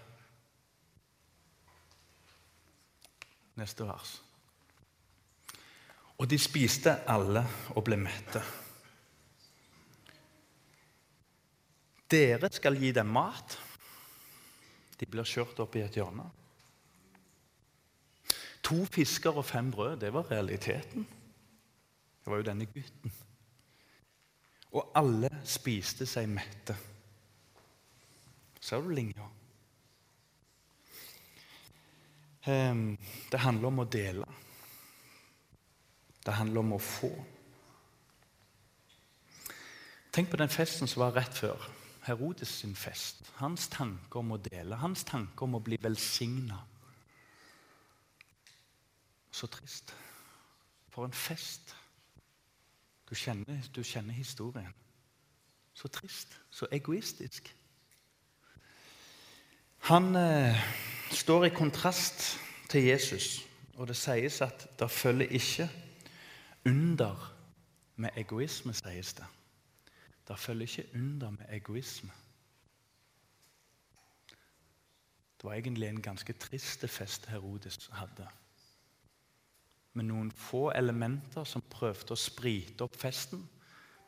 Neste 3.58 3.86
vers. 3.86 4.14
Og 6.18 6.30
de 6.30 6.38
spiste 6.38 6.94
alle 7.10 7.42
og 7.74 7.84
ble 7.86 7.98
mette. 7.98 8.42
Dere 12.08 12.50
skal 12.54 12.78
gi 12.78 12.92
dem 12.94 13.10
mat. 13.12 13.58
De 14.98 15.06
blir 15.06 15.26
kjørt 15.26 15.58
opp 15.62 15.76
i 15.76 15.84
et 15.84 15.98
hjørne. 15.98 16.24
To 18.68 18.84
fisker 18.84 19.36
og 19.38 19.46
fem 19.46 19.70
brød, 19.70 19.98
det 20.00 20.12
var 20.14 20.30
realiteten. 20.30 21.06
Det 22.22 22.30
var 22.30 22.40
jo 22.40 22.46
denne 22.50 22.66
gutten 22.70 23.12
og 24.72 24.92
alle 24.98 25.30
spiste 25.48 26.06
seg 26.06 26.28
mette. 26.28 26.76
Ser 28.60 28.82
du 28.84 28.90
linja? 28.92 29.24
Ehm, 32.48 32.98
det 33.32 33.40
handler 33.40 33.68
om 33.68 33.82
å 33.82 33.88
dele. 33.88 34.26
Det 36.24 36.34
handler 36.36 36.60
om 36.60 36.76
å 36.76 36.82
få. 36.82 37.10
Tenk 40.12 40.30
på 40.30 40.40
den 40.40 40.52
festen 40.52 40.88
som 40.88 41.04
var 41.04 41.16
rett 41.16 41.36
før. 41.36 41.68
Herodes 42.08 42.50
sin 42.60 42.74
fest. 42.76 43.22
Hans 43.38 43.68
tanke 43.68 44.18
om 44.18 44.32
å 44.32 44.40
dele, 44.40 44.76
hans 44.80 45.04
tanke 45.04 45.44
om 45.44 45.58
å 45.58 45.62
bli 45.64 45.78
velsigna. 45.80 46.58
Så 49.30 49.46
trist. 49.46 49.92
For 50.90 51.04
en 51.04 51.12
fest. 51.12 51.74
Du 53.08 53.14
kjenner, 53.14 53.62
du 53.74 53.82
kjenner 53.82 54.14
historien. 54.14 54.74
Så 55.74 55.88
trist. 55.88 56.40
Så 56.50 56.66
egoistisk. 56.72 57.54
Han 59.78 60.16
eh, 60.16 60.56
står 61.10 61.44
i 61.44 61.48
kontrast 61.54 62.38
til 62.68 62.84
Jesus, 62.84 63.46
og 63.74 63.88
det 63.88 63.96
sies 63.96 64.40
at 64.40 64.66
det 64.78 64.90
følger 64.90 65.28
ikke 65.28 65.70
under 66.66 67.34
med 67.96 68.10
egoisme, 68.16 68.74
sies 68.74 69.14
det. 69.14 69.26
Det 70.28 70.38
følger 70.38 70.62
ikke 70.62 70.90
under 70.94 71.30
med 71.30 71.46
egoisme. 71.48 72.10
Det 75.38 75.44
var 75.44 75.54
egentlig 75.54 75.88
en 75.88 76.02
ganske 76.02 76.32
trist 76.32 76.88
fest 76.90 77.26
Herodes 77.26 77.90
hadde. 77.92 78.28
Med 79.98 80.06
noen 80.06 80.30
få 80.30 80.68
elementer 80.78 81.46
som 81.48 81.64
prøvde 81.66 82.14
å 82.14 82.20
sprite 82.20 82.86
opp 82.86 82.94
festen, 83.00 83.40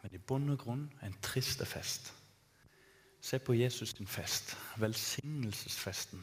men 0.01 0.14
i 0.14 0.20
bunn 0.22 0.53
og 0.55 0.61
grunn 0.62 0.84
en 1.03 1.16
trist 1.24 1.64
fest. 1.66 2.12
Se 3.20 3.41
på 3.43 3.57
Jesus' 3.59 3.97
sin 3.97 4.07
fest, 4.07 4.55
velsignelsesfesten. 4.78 6.22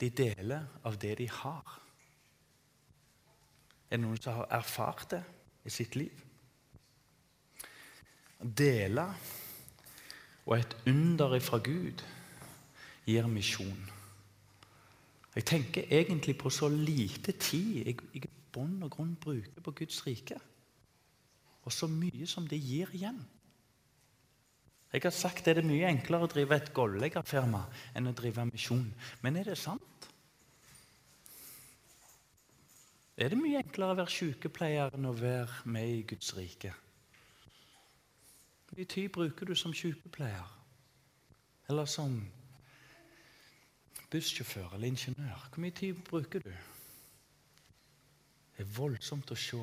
De 0.00 0.08
deler 0.10 0.64
av 0.84 0.96
det 0.98 1.18
de 1.18 1.28
har. 1.28 1.76
Er 3.90 3.96
det 3.96 4.00
noen 4.02 4.18
som 4.22 4.40
har 4.40 4.48
erfart 4.58 5.10
det 5.10 5.22
i 5.64 5.70
sitt 5.70 5.96
liv? 5.96 6.24
Dele 8.40 9.04
og 10.46 10.58
et 10.58 10.76
under 10.86 11.38
fra 11.40 11.58
Gud 11.58 12.02
gir 13.06 13.26
misjon. 13.26 13.90
Jeg 15.34 15.44
tenker 15.44 15.86
egentlig 15.90 16.38
på 16.38 16.50
så 16.50 16.68
lite 16.68 17.32
tid 17.32 17.86
jeg 17.86 17.96
i 18.14 18.22
bunn 18.52 18.82
og 18.82 18.92
grunn 18.94 19.16
bruker 19.20 19.64
på 19.64 19.74
Guds 19.82 20.00
rike. 20.06 20.38
Og 21.64 21.74
så 21.74 21.88
mye 21.90 22.26
som 22.26 22.46
det 22.48 22.60
gir 22.62 22.90
igjen. 22.96 23.20
Jeg 24.92 25.04
har 25.04 25.12
sagt 25.12 25.44
det 25.44 25.58
er 25.58 25.66
mye 25.68 25.88
enklere 25.90 26.24
å 26.24 26.30
drive 26.32 26.56
et 26.56 26.70
golvleggerfirma 26.72 27.60
enn 27.98 28.08
å 28.08 28.14
drive 28.16 28.46
misjon. 28.48 28.86
Men 29.20 29.36
er 29.36 29.50
det 29.50 29.58
sant? 29.60 30.08
Er 33.18 33.28
det 33.32 33.40
mye 33.40 33.60
enklere 33.60 33.92
å 33.92 33.98
være 33.98 34.14
sykepleier 34.14 34.94
enn 34.96 35.10
å 35.10 35.16
være 35.18 35.68
med 35.68 35.92
i 35.92 36.02
Guds 36.08 36.32
rike? 36.38 36.72
Hvor 38.68 38.78
mye 38.78 38.88
tid 38.88 39.10
bruker 39.12 39.48
du 39.48 39.54
som 39.58 39.74
sykepleier? 39.76 40.56
Eller 41.68 41.84
som 41.84 42.16
bussjåfør 44.08 44.72
eller 44.74 44.88
ingeniør? 44.88 45.48
Hvor 45.52 45.60
mye 45.66 45.76
tid 45.76 46.00
bruker 46.08 46.46
du? 46.46 46.52
Det 48.58 48.64
er 48.66 48.74
voldsomt 48.74 49.30
å 49.30 49.36
se 49.38 49.60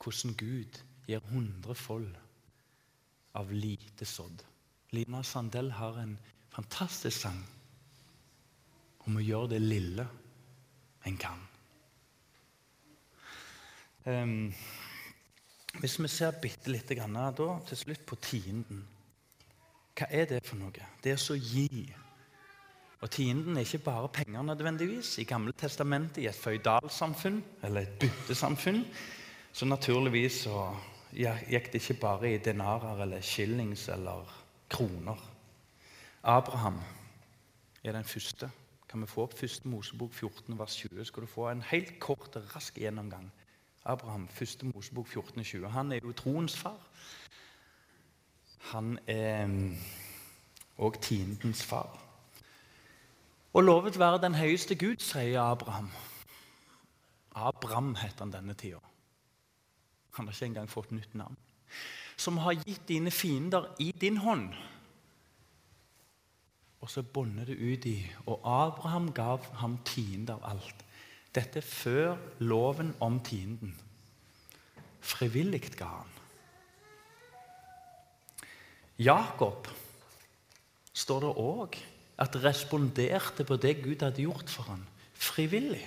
hvordan 0.00 0.36
Gud 0.40 0.78
gir 1.04 1.20
hundrefold 1.28 2.14
av 3.36 3.50
lite 3.52 4.06
sådd. 4.08 4.40
Lina 4.96 5.20
Sandell 5.20 5.68
har 5.76 5.98
en 6.00 6.14
fantastisk 6.54 7.18
sang 7.26 7.42
om 9.04 9.18
å 9.20 9.24
gjøre 9.24 9.50
det 9.52 9.60
lille 9.60 10.06
en 11.04 11.18
kan. 11.20 11.42
Um, 14.08 14.48
hvis 15.82 15.98
vi 16.00 16.08
ser 16.08 16.40
bitte 16.40 16.72
lite 16.72 16.96
grann 16.96 17.20
da, 17.36 17.50
til 17.68 17.76
slutt 17.76 18.06
på 18.08 18.16
tienden 18.24 18.86
Hva 19.94 20.08
er 20.08 20.26
det 20.32 20.40
for 20.44 20.56
noe? 20.60 20.88
Det 21.04 21.12
er 21.12 21.20
å 21.30 21.36
gi. 21.36 21.84
Og 23.04 23.10
Tienden 23.10 23.56
er 23.56 23.60
ikke 23.60 23.78
bare 23.84 24.08
penger 24.08 24.42
nødvendigvis. 24.42 25.18
I 25.18 25.24
Gamle 25.24 25.52
testamentet, 25.52 26.22
i 26.22 26.26
et 26.26 26.34
føydalsamfunn 26.34 27.42
eller 27.62 27.80
et 27.80 27.98
byttesamfunn, 28.00 28.84
så 29.52 29.66
naturligvis 29.68 30.38
så 30.46 30.62
gikk 31.12 31.66
det 31.72 31.82
ikke 31.82 32.00
bare 32.00 32.30
i 32.32 32.38
denarer 32.38 33.02
eller 33.02 33.20
shillings 33.20 33.88
eller 33.92 34.30
kroner. 34.70 35.20
Abraham 36.22 36.80
er 37.84 37.92
den 37.92 38.04
første. 38.04 38.50
Kan 38.88 39.00
vi 39.00 39.06
få 39.06 39.22
opp 39.22 39.36
første 39.38 39.68
Mosebok 39.68 40.14
14, 40.14 40.58
vers 40.58 40.76
20? 40.76 41.04
Skal 41.04 41.22
du 41.22 41.26
få 41.26 41.50
en 41.50 41.62
helt 41.62 41.98
kort 42.00 42.36
og 42.36 42.56
rask 42.56 42.78
gjennomgang. 42.80 43.32
Abraham, 43.84 44.28
første 44.28 44.66
Mosebok 44.66 45.08
14, 45.08 45.44
20. 45.44 45.68
Han 45.70 45.92
er 45.92 46.00
jo 46.02 46.12
troens 46.12 46.56
far. 46.56 46.80
Han 48.72 48.98
er 49.06 49.44
òg 50.78 50.96
mm, 50.96 51.00
tiendens 51.02 51.64
far. 51.64 52.00
Og 53.54 53.62
lovet 53.62 53.98
være 53.98 54.18
den 54.18 54.34
høyeste 54.34 54.74
Gud, 54.74 54.98
sier 54.98 55.40
Abraham. 55.42 55.90
Abraham 57.34 57.94
heter 57.94 58.24
han 58.24 58.32
denne 58.32 58.54
tida. 58.58 58.80
Han 60.18 60.26
har 60.26 60.34
ikke 60.34 60.46
engang 60.46 60.70
fått 60.70 60.90
nytt 60.94 61.14
navn. 61.14 61.36
Som 62.16 62.38
har 62.42 62.58
gitt 62.58 62.88
dine 62.88 63.10
fiender 63.10 63.68
i 63.78 63.92
din 64.00 64.16
hånd. 64.22 64.50
Og 66.80 66.90
så 66.90 67.02
bånder 67.02 67.44
det 67.44 67.56
ut 67.58 67.86
i 67.86 67.96
Og 68.26 68.42
Abraham 68.42 69.12
gav 69.12 69.46
ham 69.62 69.78
tiende 69.84 70.34
av 70.34 70.44
alt. 70.50 70.84
Dette 71.34 71.62
før 71.62 72.16
loven 72.38 72.94
om 73.00 73.20
tienden. 73.20 73.74
Frivillig 75.00 75.62
ga 75.78 75.86
han. 75.94 76.12
Jakob 78.98 79.66
står 80.92 81.20
det 81.20 81.34
òg 81.42 81.82
at 82.18 82.36
responderte 82.44 83.44
på 83.44 83.56
det 83.56 83.76
Gud 83.82 84.02
hadde 84.02 84.22
gjort 84.22 84.50
for 84.50 84.68
ham. 84.70 84.84
Frivillig. 85.14 85.82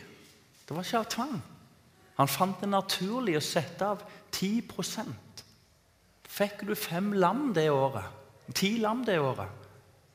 Det 0.68 0.76
var 0.76 0.84
ikke 0.84 1.00
av 1.00 1.12
tvang. 1.12 1.38
Han 2.18 2.32
fant 2.32 2.62
det 2.62 2.70
naturlig 2.70 3.38
å 3.38 3.44
sette 3.46 3.86
av 3.86 4.02
10% 4.34 5.28
Fikk 6.38 6.68
du 6.68 6.76
fem 6.78 7.14
lam 7.18 7.50
det 7.56 7.70
året, 7.74 8.06
ti 8.54 8.76
lam 8.84 9.04
det 9.08 9.16
året, 9.18 9.50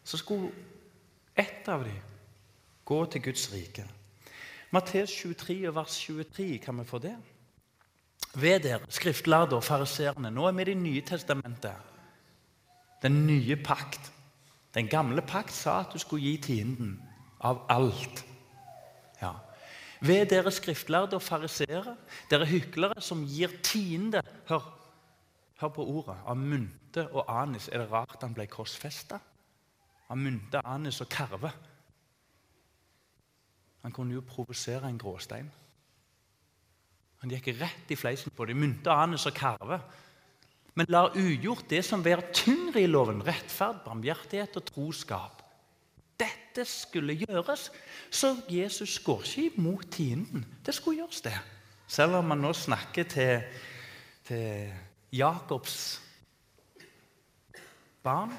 så 0.05 0.21
skulle 0.21 0.53
ett 1.35 1.67
av 1.73 1.83
dem 1.83 1.99
gå 2.87 2.99
til 3.11 3.25
Guds 3.25 3.49
rike. 3.51 3.87
Matteus 4.73 5.11
23, 5.11 5.57
vers 5.75 5.97
23, 6.07 6.59
kan 6.63 6.79
vi 6.79 6.87
få 6.87 7.01
det? 7.03 7.17
Ved 8.35 8.63
dere, 8.65 8.87
skriftlærde 8.89 9.59
og 9.59 9.65
fariserende. 9.65 10.31
Nå 10.31 10.47
er 10.49 10.55
vi 10.57 10.63
i 10.63 10.71
Det 10.71 10.77
nye 10.77 11.03
testamentet. 11.03 11.75
Den 13.03 13.27
nye 13.27 13.57
pakt. 13.57 14.13
Den 14.75 14.89
gamle 14.89 15.23
pakt 15.23 15.53
sa 15.53 15.81
at 15.81 15.93
du 15.93 15.99
skulle 15.99 16.23
gi 16.23 16.37
tienden 16.37 16.95
av 17.41 17.65
alt. 17.69 18.25
Ja. 19.21 19.33
Ved 20.01 20.27
dere 20.33 20.51
skriftlærde 20.51 21.17
og 21.17 21.23
fariseere, 21.23 21.97
dere 22.31 22.47
hyklere 22.47 23.01
som 23.01 23.27
gir 23.27 23.53
tiende 23.63 24.23
Hør, 24.49 24.65
hør 25.61 25.69
på 25.69 25.85
ordet. 25.85 26.17
Av 26.27 26.37
mynte 26.37 27.07
og 27.13 27.29
anis. 27.29 27.69
Er 27.69 27.85
det 27.85 27.93
rart 27.93 28.23
han 28.23 28.35
ble 28.35 28.47
korsfesta? 28.51 29.21
Av 30.11 30.19
mynte, 30.19 30.61
anis 30.65 31.01
og 31.01 31.09
karve. 31.09 31.53
Han 33.83 33.93
kunne 33.93 34.15
jo 34.15 34.25
provosere 34.27 34.89
en 34.89 34.99
gråstein. 34.99 35.51
Han 37.23 37.31
gikk 37.31 37.53
rett 37.61 37.91
i 37.91 37.97
fleisen 37.97 38.35
på 38.35 38.47
det. 38.47 38.57
Mynte, 38.59 38.91
anis 38.91 39.27
og 39.31 39.35
karve. 39.35 39.79
Men 40.75 40.89
lar 40.89 41.17
ugjort 41.19 41.69
det 41.69 41.83
som 41.85 42.05
være 42.05 42.33
tyngre 42.33 42.81
i 42.81 42.89
loven, 42.89 43.21
rettferd, 43.27 43.83
barmhjertighet 43.85 44.57
og 44.57 44.65
troskap 44.71 45.43
dette 46.53 46.69
skulle 46.69 47.17
gjøres. 47.17 47.71
Så 48.11 48.37
Jesus 48.51 48.99
går 48.99 49.25
ikke 49.25 49.57
imot 49.57 49.91
tienden. 49.91 50.45
Det 50.67 50.75
skulle 50.75 51.03
gjøres, 51.03 51.21
det. 51.21 51.35
Selv 51.89 52.21
om 52.21 52.31
han 52.31 52.43
nå 52.45 52.53
snakker 52.53 53.05
til, 53.05 53.43
til 54.25 54.73
Jakobs 55.13 56.01
barn. 58.03 58.33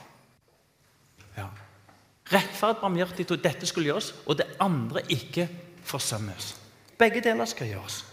Ja. 1.38 1.50
Rettferd, 2.34 2.80
barmhjertighet, 2.82 3.32
og 3.32 3.44
dette 3.44 3.66
skulle 3.66 3.92
gjøres, 3.92 4.14
og 4.26 4.38
det 4.38 4.48
andre 4.60 5.04
ikke 5.10 5.50
forsømmes. 5.84 6.56
Begge 6.98 7.22
deler 7.24 7.46
skal 7.46 7.68
gjøres. 7.74 8.04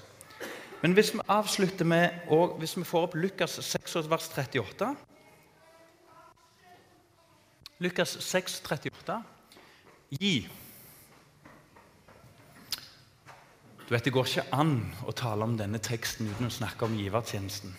Men 0.81 0.97
hvis 0.97 1.13
vi 1.13 1.21
avslutter 1.29 1.85
med, 1.85 2.23
og 2.33 2.57
hvis 2.59 2.77
vi 2.79 2.87
får 2.89 3.09
opp 3.09 3.17
Lukas 3.21 3.59
6, 3.65 3.97
vers 4.09 4.29
38 4.33 4.95
Lukas 7.81 8.17
6, 8.21 8.61
38 8.61 9.23
gi. 10.21 10.49
Du 13.89 13.95
vet, 13.95 14.05
Det 14.05 14.13
går 14.13 14.27
ikke 14.27 14.53
an 14.53 14.75
å 15.09 15.13
tale 15.17 15.45
om 15.45 15.57
denne 15.57 15.81
teksten 15.83 16.29
uten 16.29 16.47
å 16.47 16.53
snakke 16.53 16.85
om 16.85 16.97
givertjenesten. 16.99 17.73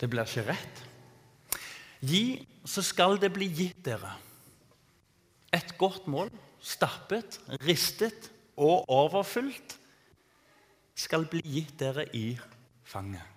Det 0.00 0.08
blir 0.08 0.24
ikke 0.24 0.46
rett. 0.48 0.80
Gi, 2.00 2.46
så 2.64 2.82
skal 2.82 3.20
det 3.20 3.32
bli 3.32 3.46
gitt 3.48 3.84
dere. 3.84 4.16
Et 5.52 5.76
godt 5.78 6.08
mål, 6.08 6.32
stappet, 6.60 7.38
ristet, 7.64 8.30
og 8.56 8.88
overfylt, 8.88 9.76
skal 10.96 11.26
bli 11.28 11.42
gitt 11.44 11.76
dere 11.80 12.06
i 12.16 12.30
fanget. 12.86 13.34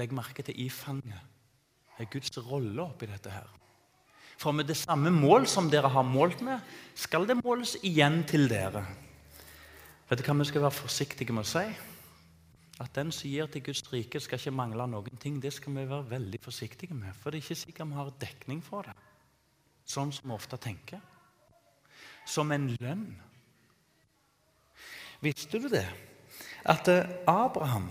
Legg 0.00 0.14
merke 0.16 0.42
til 0.42 0.56
i 0.58 0.68
fanget. 0.72 1.20
Det 1.94 2.06
er 2.06 2.10
Guds 2.10 2.38
rolle 2.48 2.82
oppi 2.82 3.06
dette 3.06 3.30
her. 3.30 3.50
For 4.40 4.52
med 4.52 4.66
det 4.66 4.76
samme 4.76 5.12
mål 5.14 5.46
som 5.46 5.68
dere 5.70 5.92
har 5.94 6.02
målt 6.02 6.40
med, 6.42 6.58
skal 6.94 7.28
det 7.28 7.38
måles 7.38 7.76
igjen 7.86 8.24
til 8.26 8.48
dere. 8.50 8.82
Vet 10.08 10.20
du 10.20 10.26
hva 10.26 10.34
vi 10.40 10.48
skal 10.48 10.64
være 10.64 10.78
forsiktige 10.82 11.36
med 11.36 11.46
å 11.46 11.52
si? 11.52 11.64
At 12.82 12.96
den 12.96 13.12
som 13.14 13.30
gir 13.30 13.46
til 13.46 13.62
Guds 13.62 13.84
rike, 13.92 14.18
skal 14.20 14.40
ikke 14.40 14.50
mangle 14.50 14.86
noen 14.90 15.20
ting. 15.22 15.38
Det 15.38 15.52
skal 15.54 15.76
vi 15.76 15.86
være 15.86 16.10
veldig 16.10 16.40
forsiktige 16.42 16.96
med. 16.98 17.14
For 17.14 17.30
det 17.30 17.38
er 17.38 17.44
ikke 17.44 17.60
sikkert 17.60 17.92
vi 17.92 18.00
har 18.00 18.10
dekning 18.24 18.62
for 18.64 18.88
det. 18.88 18.96
Sånn 19.86 20.10
som 20.12 20.32
vi 20.32 20.34
ofte 20.34 20.58
tenker. 20.58 20.98
Som 22.26 22.50
en 22.50 22.72
lønn. 22.80 23.06
Visste 25.24 25.60
du 25.60 25.70
det? 25.72 25.86
At 26.68 26.88
eh, 26.92 27.08
Abraham 27.28 27.88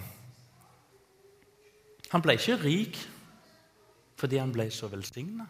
han 2.14 2.22
ble 2.22 2.36
ikke 2.38 2.60
rik 2.62 2.98
fordi 4.22 4.38
han 4.38 4.54
ble 4.54 4.68
så 4.72 4.88
velsigna 4.92 5.48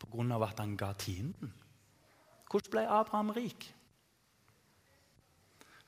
pga. 0.00 0.36
at 0.44 0.60
han 0.60 0.76
ga 0.76 0.92
tienden. 0.92 1.52
Hvordan 2.50 2.70
ble 2.70 2.82
Abraham 2.86 3.30
rik? 3.30 3.74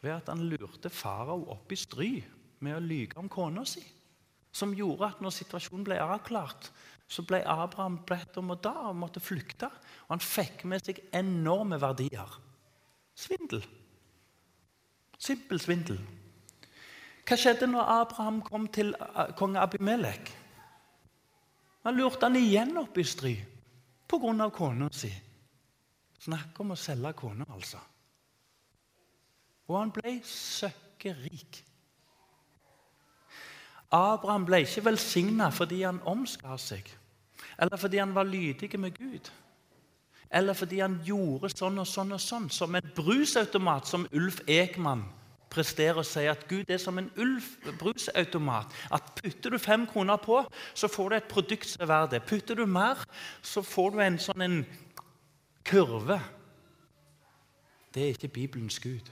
Ved 0.00 0.10
at 0.10 0.28
han 0.28 0.48
lurte 0.48 0.90
farao 0.90 1.44
opp 1.52 1.72
i 1.72 1.76
stry 1.76 2.22
med 2.60 2.76
å 2.76 2.80
lyge 2.80 3.18
om 3.20 3.28
kona 3.28 3.64
si. 3.68 3.84
Som 4.52 4.74
gjorde 4.74 5.06
at 5.12 5.20
når 5.20 5.36
situasjonen 5.36 5.84
ble 5.84 6.00
avklart, 6.00 6.72
så 7.08 7.22
ble 7.22 7.42
Abraham 7.46 8.00
bedt 8.08 8.36
om 8.40 8.50
å 8.52 8.58
da 8.60 8.74
og 8.88 8.96
måtte 8.96 9.20
flykte. 9.20 9.68
Og 10.08 10.16
han 10.16 10.24
fikk 10.24 10.64
med 10.64 10.84
seg 10.84 11.00
enorme 11.12 11.78
verdier. 11.80 12.40
Svindel. 13.14 13.64
Simpel 15.23 15.61
svindel. 15.62 16.01
Hva 17.23 17.39
skjedde 17.39 17.68
når 17.70 17.91
Abraham 18.03 18.41
kom 18.43 18.66
til 18.75 18.91
eh, 18.99 19.35
kong 19.39 19.55
Abimelek? 19.61 20.33
Han 21.87 21.99
lurte 21.99 22.27
han 22.27 22.39
igjen 22.39 22.77
opp 22.79 22.99
i 22.99 23.07
stry 23.07 23.37
pga. 24.12 24.51
kona 24.51 24.89
si. 24.93 25.11
Snakk 26.23 26.59
om 26.61 26.75
å 26.75 26.79
selge 26.79 27.12
kona, 27.18 27.47
altså. 27.51 27.79
Og 29.70 29.79
han 29.79 29.91
ble 29.95 30.18
søkkerik. 30.27 31.62
Abraham 33.93 34.45
ble 34.47 34.62
ikke 34.64 34.85
velsigna 34.87 35.51
fordi 35.53 35.83
han 35.83 36.01
omskar 36.09 36.61
seg, 36.61 36.87
eller 37.59 37.77
fordi 37.77 37.99
han 38.01 38.14
var 38.14 38.25
lydig 38.25 38.70
med 38.81 38.95
Gud, 38.97 39.29
eller 40.33 40.57
fordi 40.57 40.80
han 40.80 41.01
gjorde 41.05 41.51
sånn 41.53 41.80
og 41.83 41.89
sånn 41.89 42.14
og 42.16 42.22
sånn, 42.22 42.49
som 42.51 42.74
en 42.74 42.93
brusautomat 42.97 43.91
som 43.91 44.07
Ulf 44.16 44.41
Ekman 44.49 45.05
presterer 45.53 46.01
å 46.01 46.07
si 46.07 46.24
at 46.30 46.47
Gud 46.49 46.70
er 46.72 46.80
som 46.80 46.99
en 47.01 47.11
ulv, 47.20 47.45
brusautomat. 47.80 48.72
At 48.95 49.12
Putter 49.18 49.53
du 49.53 49.59
fem 49.61 49.85
kroner 49.89 50.20
på, 50.22 50.41
så 50.74 50.89
får 50.89 51.11
du 51.11 51.16
et 51.18 51.28
produkt 51.30 51.68
som 51.68 51.85
er 51.85 51.91
verdt 51.91 52.14
det. 52.14 52.22
Putter 52.28 52.59
du 52.59 52.64
mer, 52.66 53.03
så 53.45 53.64
får 53.66 53.93
du 53.93 54.01
en 54.05 54.20
sånn 54.22 54.47
en 54.47 54.61
kurve. 55.68 56.20
Det 57.93 58.07
er 58.07 58.14
ikke 58.16 58.33
Bibelens 58.33 58.80
Gud. 58.80 59.11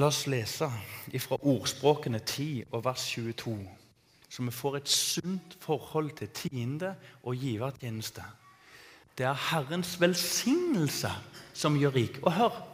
La 0.00 0.08
oss 0.08 0.24
lese 0.30 0.70
fra 1.20 1.36
ordspråkene 1.44 2.22
10 2.22 2.70
og 2.70 2.84
vers 2.86 3.04
22, 3.12 3.58
så 4.30 4.42
vi 4.46 4.50
får 4.54 4.76
et 4.76 4.88
sunt 4.88 5.56
forhold 5.60 6.12
til 6.16 6.28
tiende 6.28 6.94
og 7.22 7.36
givertjeneste. 7.36 8.22
Det 9.18 9.26
er 9.26 9.46
Herrens 9.50 9.96
velsignelse 10.00 11.10
som 11.52 11.78
gjør 11.78 11.96
rik. 11.96 12.20
Og 12.22 12.32
hør 12.32 12.66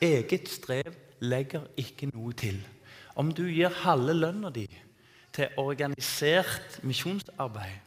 Eget 0.00 0.48
strev 0.48 0.94
legger 1.20 1.64
ikke 1.76 2.10
noe 2.10 2.32
til. 2.36 2.58
Om 3.16 3.30
du 3.32 3.46
gir 3.48 3.72
halve 3.84 4.12
lønna 4.12 4.50
di 4.52 4.66
til 5.32 5.52
organisert 5.56 6.80
misjonsarbeid, 6.84 7.80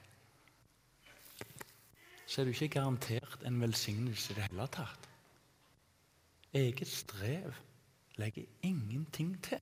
så 2.26 2.42
er 2.42 2.46
du 2.46 2.54
ikke 2.54 2.80
garantert 2.80 3.42
en 3.46 3.62
velsignelse 3.62 4.34
i 4.34 4.38
det 4.38 4.48
hele 4.50 4.68
tatt. 4.74 5.10
Eget 6.54 6.88
strev 6.88 7.54
legger 8.18 8.46
ingenting 8.66 9.36
til. 9.44 9.62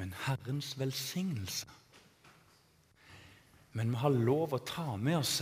Men 0.00 0.14
Herrens 0.24 0.72
velsignelse 0.80 1.68
Men 3.76 3.92
vi 3.92 4.00
har 4.00 4.16
lov 4.16 4.56
å 4.56 4.64
ta 4.66 4.96
med 4.96 5.20
oss 5.20 5.36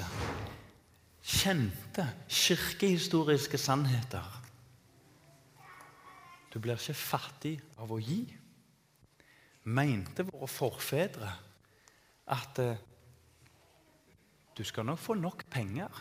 kjente 1.28 2.04
kirkehistoriske 2.28 3.59
sannheter 3.61 4.38
du 6.52 6.62
blir 6.62 6.78
ikke 6.78 6.96
fattig 6.96 7.56
av 7.78 7.92
å 7.92 8.00
gi. 8.00 8.22
Mente 9.68 10.24
våre 10.26 10.48
forfedre 10.48 11.32
at 12.34 12.61
eh, 12.62 12.80
du 14.56 14.64
skal 14.66 14.88
nok 14.88 14.98
få 14.98 15.14
nok 15.18 15.44
penger. 15.52 16.00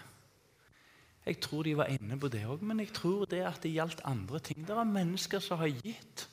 Jeg 1.28 1.42
tror 1.44 1.68
de 1.68 1.76
var 1.78 1.92
inne 1.92 2.16
på 2.20 2.32
det 2.32 2.46
òg, 2.48 2.64
men 2.64 2.80
jeg 2.80 2.94
tror 2.96 3.28
det 3.30 3.44
at 3.44 3.60
det 3.62 3.74
gjaldt 3.76 4.02
andre 4.08 4.40
ting. 4.40 4.64
Det 4.64 4.74
er 4.74 4.88
mennesker 4.88 5.44
som 5.44 5.60
har 5.60 5.70
gitt 5.70 6.26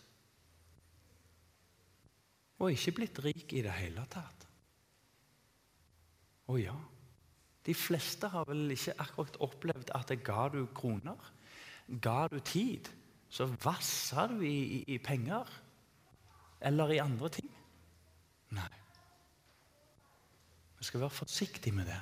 og 2.61 2.73
ikke 2.73 2.95
blitt 3.01 3.21
rik 3.25 3.53
i 3.53 3.63
det 3.65 3.75
hele 3.79 4.05
tatt. 4.11 4.47
Å 6.51 6.59
ja. 6.61 6.75
De 7.65 7.73
fleste 7.75 8.29
har 8.29 8.45
vel 8.49 8.75
ikke 8.75 8.99
akkurat 9.01 9.41
opplevd 9.45 9.95
at 9.97 10.11
det 10.13 10.21
ga 10.27 10.49
du 10.53 10.67
kroner, 10.77 11.33
ga 12.05 12.27
du 12.33 12.39
tid 12.45 12.91
så 13.35 13.49
vasser 13.65 14.31
du 14.31 14.45
i, 14.47 14.57
i, 14.79 14.81
i 14.95 14.99
penger 15.03 15.49
eller 16.65 16.93
i 16.95 17.01
andre 17.03 17.31
ting. 17.35 17.49
Nei. 18.55 18.71
Vi 20.79 20.87
skal 20.87 21.03
være 21.03 21.17
forsiktige 21.17 21.75
med 21.75 21.89
det. 21.91 21.99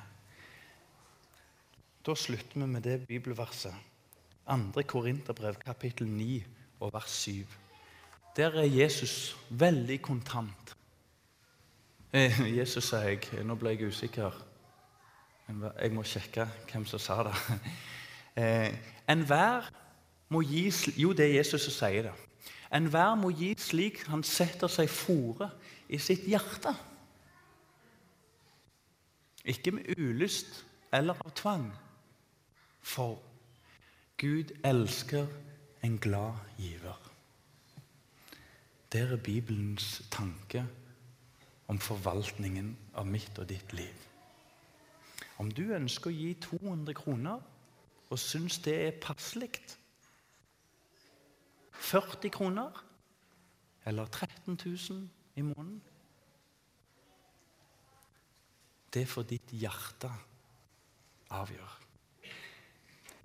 Da 2.05 2.15
slutter 2.19 2.61
vi 2.61 2.67
med 2.67 2.85
det 2.85 2.99
bibelverset. 3.07 3.75
2. 4.51 4.83
Korinterbrev, 4.91 5.55
kapittel 5.63 6.11
9 6.11 6.43
og 6.83 6.93
vers 6.93 7.11
7. 7.23 7.62
Der 8.37 8.51
er 8.51 8.65
Jesus 8.65 9.37
veldig 9.51 10.03
kontant. 10.03 10.77
Eh, 12.13 12.57
Jesus, 12.57 12.85
sa 12.85 12.97
jeg. 12.97 13.21
Nå 13.45 13.55
ble 13.61 13.75
jeg 13.75 13.89
usikker. 13.93 14.33
Jeg 15.49 15.93
må 15.93 16.05
sjekke 16.05 16.47
hvem 16.71 16.87
som 16.87 17.03
sa 17.03 17.23
det. 17.29 17.37
Eh, 18.33 18.73
Enhver 19.13 19.67
må 20.33 20.41
gi 20.41 20.73
Jo, 20.97 21.11
det 21.13 21.27
er 21.27 21.35
Jesus 21.35 21.67
som 21.67 21.75
sier 21.75 22.07
det. 22.07 22.13
Enhver 22.73 23.15
må 23.21 23.29
gi 23.29 23.51
slik 23.61 24.07
han 24.09 24.23
setter 24.25 24.73
seg 24.73 24.89
fore 24.89 25.51
i 25.93 26.01
sitt 26.01 26.25
hjerte. 26.25 26.73
Ikke 29.45 29.77
med 29.77 30.01
ulyst 30.01 30.65
eller 30.97 31.21
av 31.21 31.37
tvang. 31.37 31.69
For 32.81 33.21
Gud 34.17 34.57
elsker 34.65 35.29
en 35.85 36.01
glad 36.01 36.41
giver. 36.57 37.12
Det 38.93 39.01
er 39.01 39.17
Bibelens 39.17 40.03
tanke 40.11 40.67
om 41.67 41.79
forvaltningen 41.81 42.75
av 42.95 43.07
mitt 43.09 43.39
og 43.41 43.49
ditt 43.49 43.73
liv. 43.73 44.09
Om 45.41 45.49
du 45.51 45.63
ønsker 45.73 46.11
å 46.11 46.13
gi 46.13 46.35
200 46.45 46.93
kroner 46.99 47.41
og 48.13 48.21
syns 48.21 48.59
det 48.61 48.75
er 48.87 48.99
passelig 49.01 49.49
40 51.73 52.31
kroner 52.37 52.83
eller 53.89 54.07
13 54.07 54.59
000 54.65 55.09
i 55.37 55.43
måneden. 55.43 55.81
Det 58.93 59.07
får 59.09 59.23
ditt 59.23 59.55
hjerte 59.57 60.11
avgjøre. 61.33 61.79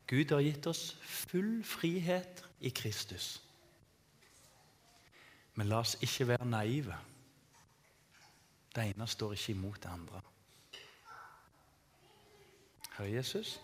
Gud 0.07 0.31
har 0.31 0.39
gitt 0.39 0.67
oss 0.71 0.95
full 1.03 1.59
frihet 1.67 2.45
i 2.63 2.71
Kristus. 2.71 3.46
Men 5.57 5.71
la 5.71 5.81
oss 5.81 5.95
ikke 6.05 6.27
være 6.29 6.45
naive. 6.45 6.95
Det 8.75 8.85
ene 8.85 9.07
står 9.09 9.33
ikke 9.33 9.55
imot 9.55 9.79
det 9.83 9.89
andre. 9.89 10.21
Herre 12.97 13.11
Jesus, 13.11 13.57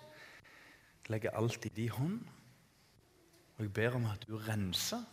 legger 1.09 1.37
alt 1.37 1.65
i 1.65 1.69
din 1.69 1.89
hånd. 1.89 2.19
Og 3.57 3.65
jeg 3.65 3.73
ber 3.73 3.97
om 3.99 4.05
at 4.09 4.25
du 4.27 4.37
renser 4.37 5.03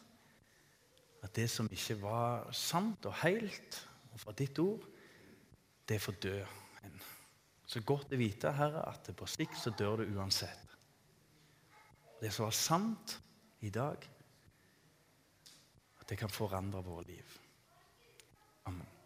at 1.22 1.36
det 1.36 1.50
som 1.52 1.68
ikke 1.72 1.98
var 2.00 2.48
sant 2.56 3.04
og 3.06 3.14
helt 3.20 3.76
og 4.12 4.20
fra 4.20 4.32
ditt 4.32 4.58
ord, 4.58 4.80
det 5.88 6.00
får 6.00 6.16
dø. 6.22 6.38
Så 7.66 7.82
godt 7.86 8.14
å 8.14 8.18
vite, 8.18 8.50
Herre, 8.56 8.82
at 8.88 9.12
på 9.16 9.28
sikt 9.28 9.58
så 9.60 9.70
dør 9.78 10.00
du 10.00 10.16
uansett. 10.16 10.72
Det 12.20 12.32
som 12.32 12.48
var 12.48 12.56
sant 12.56 13.14
i 13.60 13.70
dag, 13.70 14.02
det 16.10 16.16
kan 16.18 16.28
forandre 16.28 16.82
våre 16.82 17.04
liv. 17.06 17.38
Amen. 18.66 18.99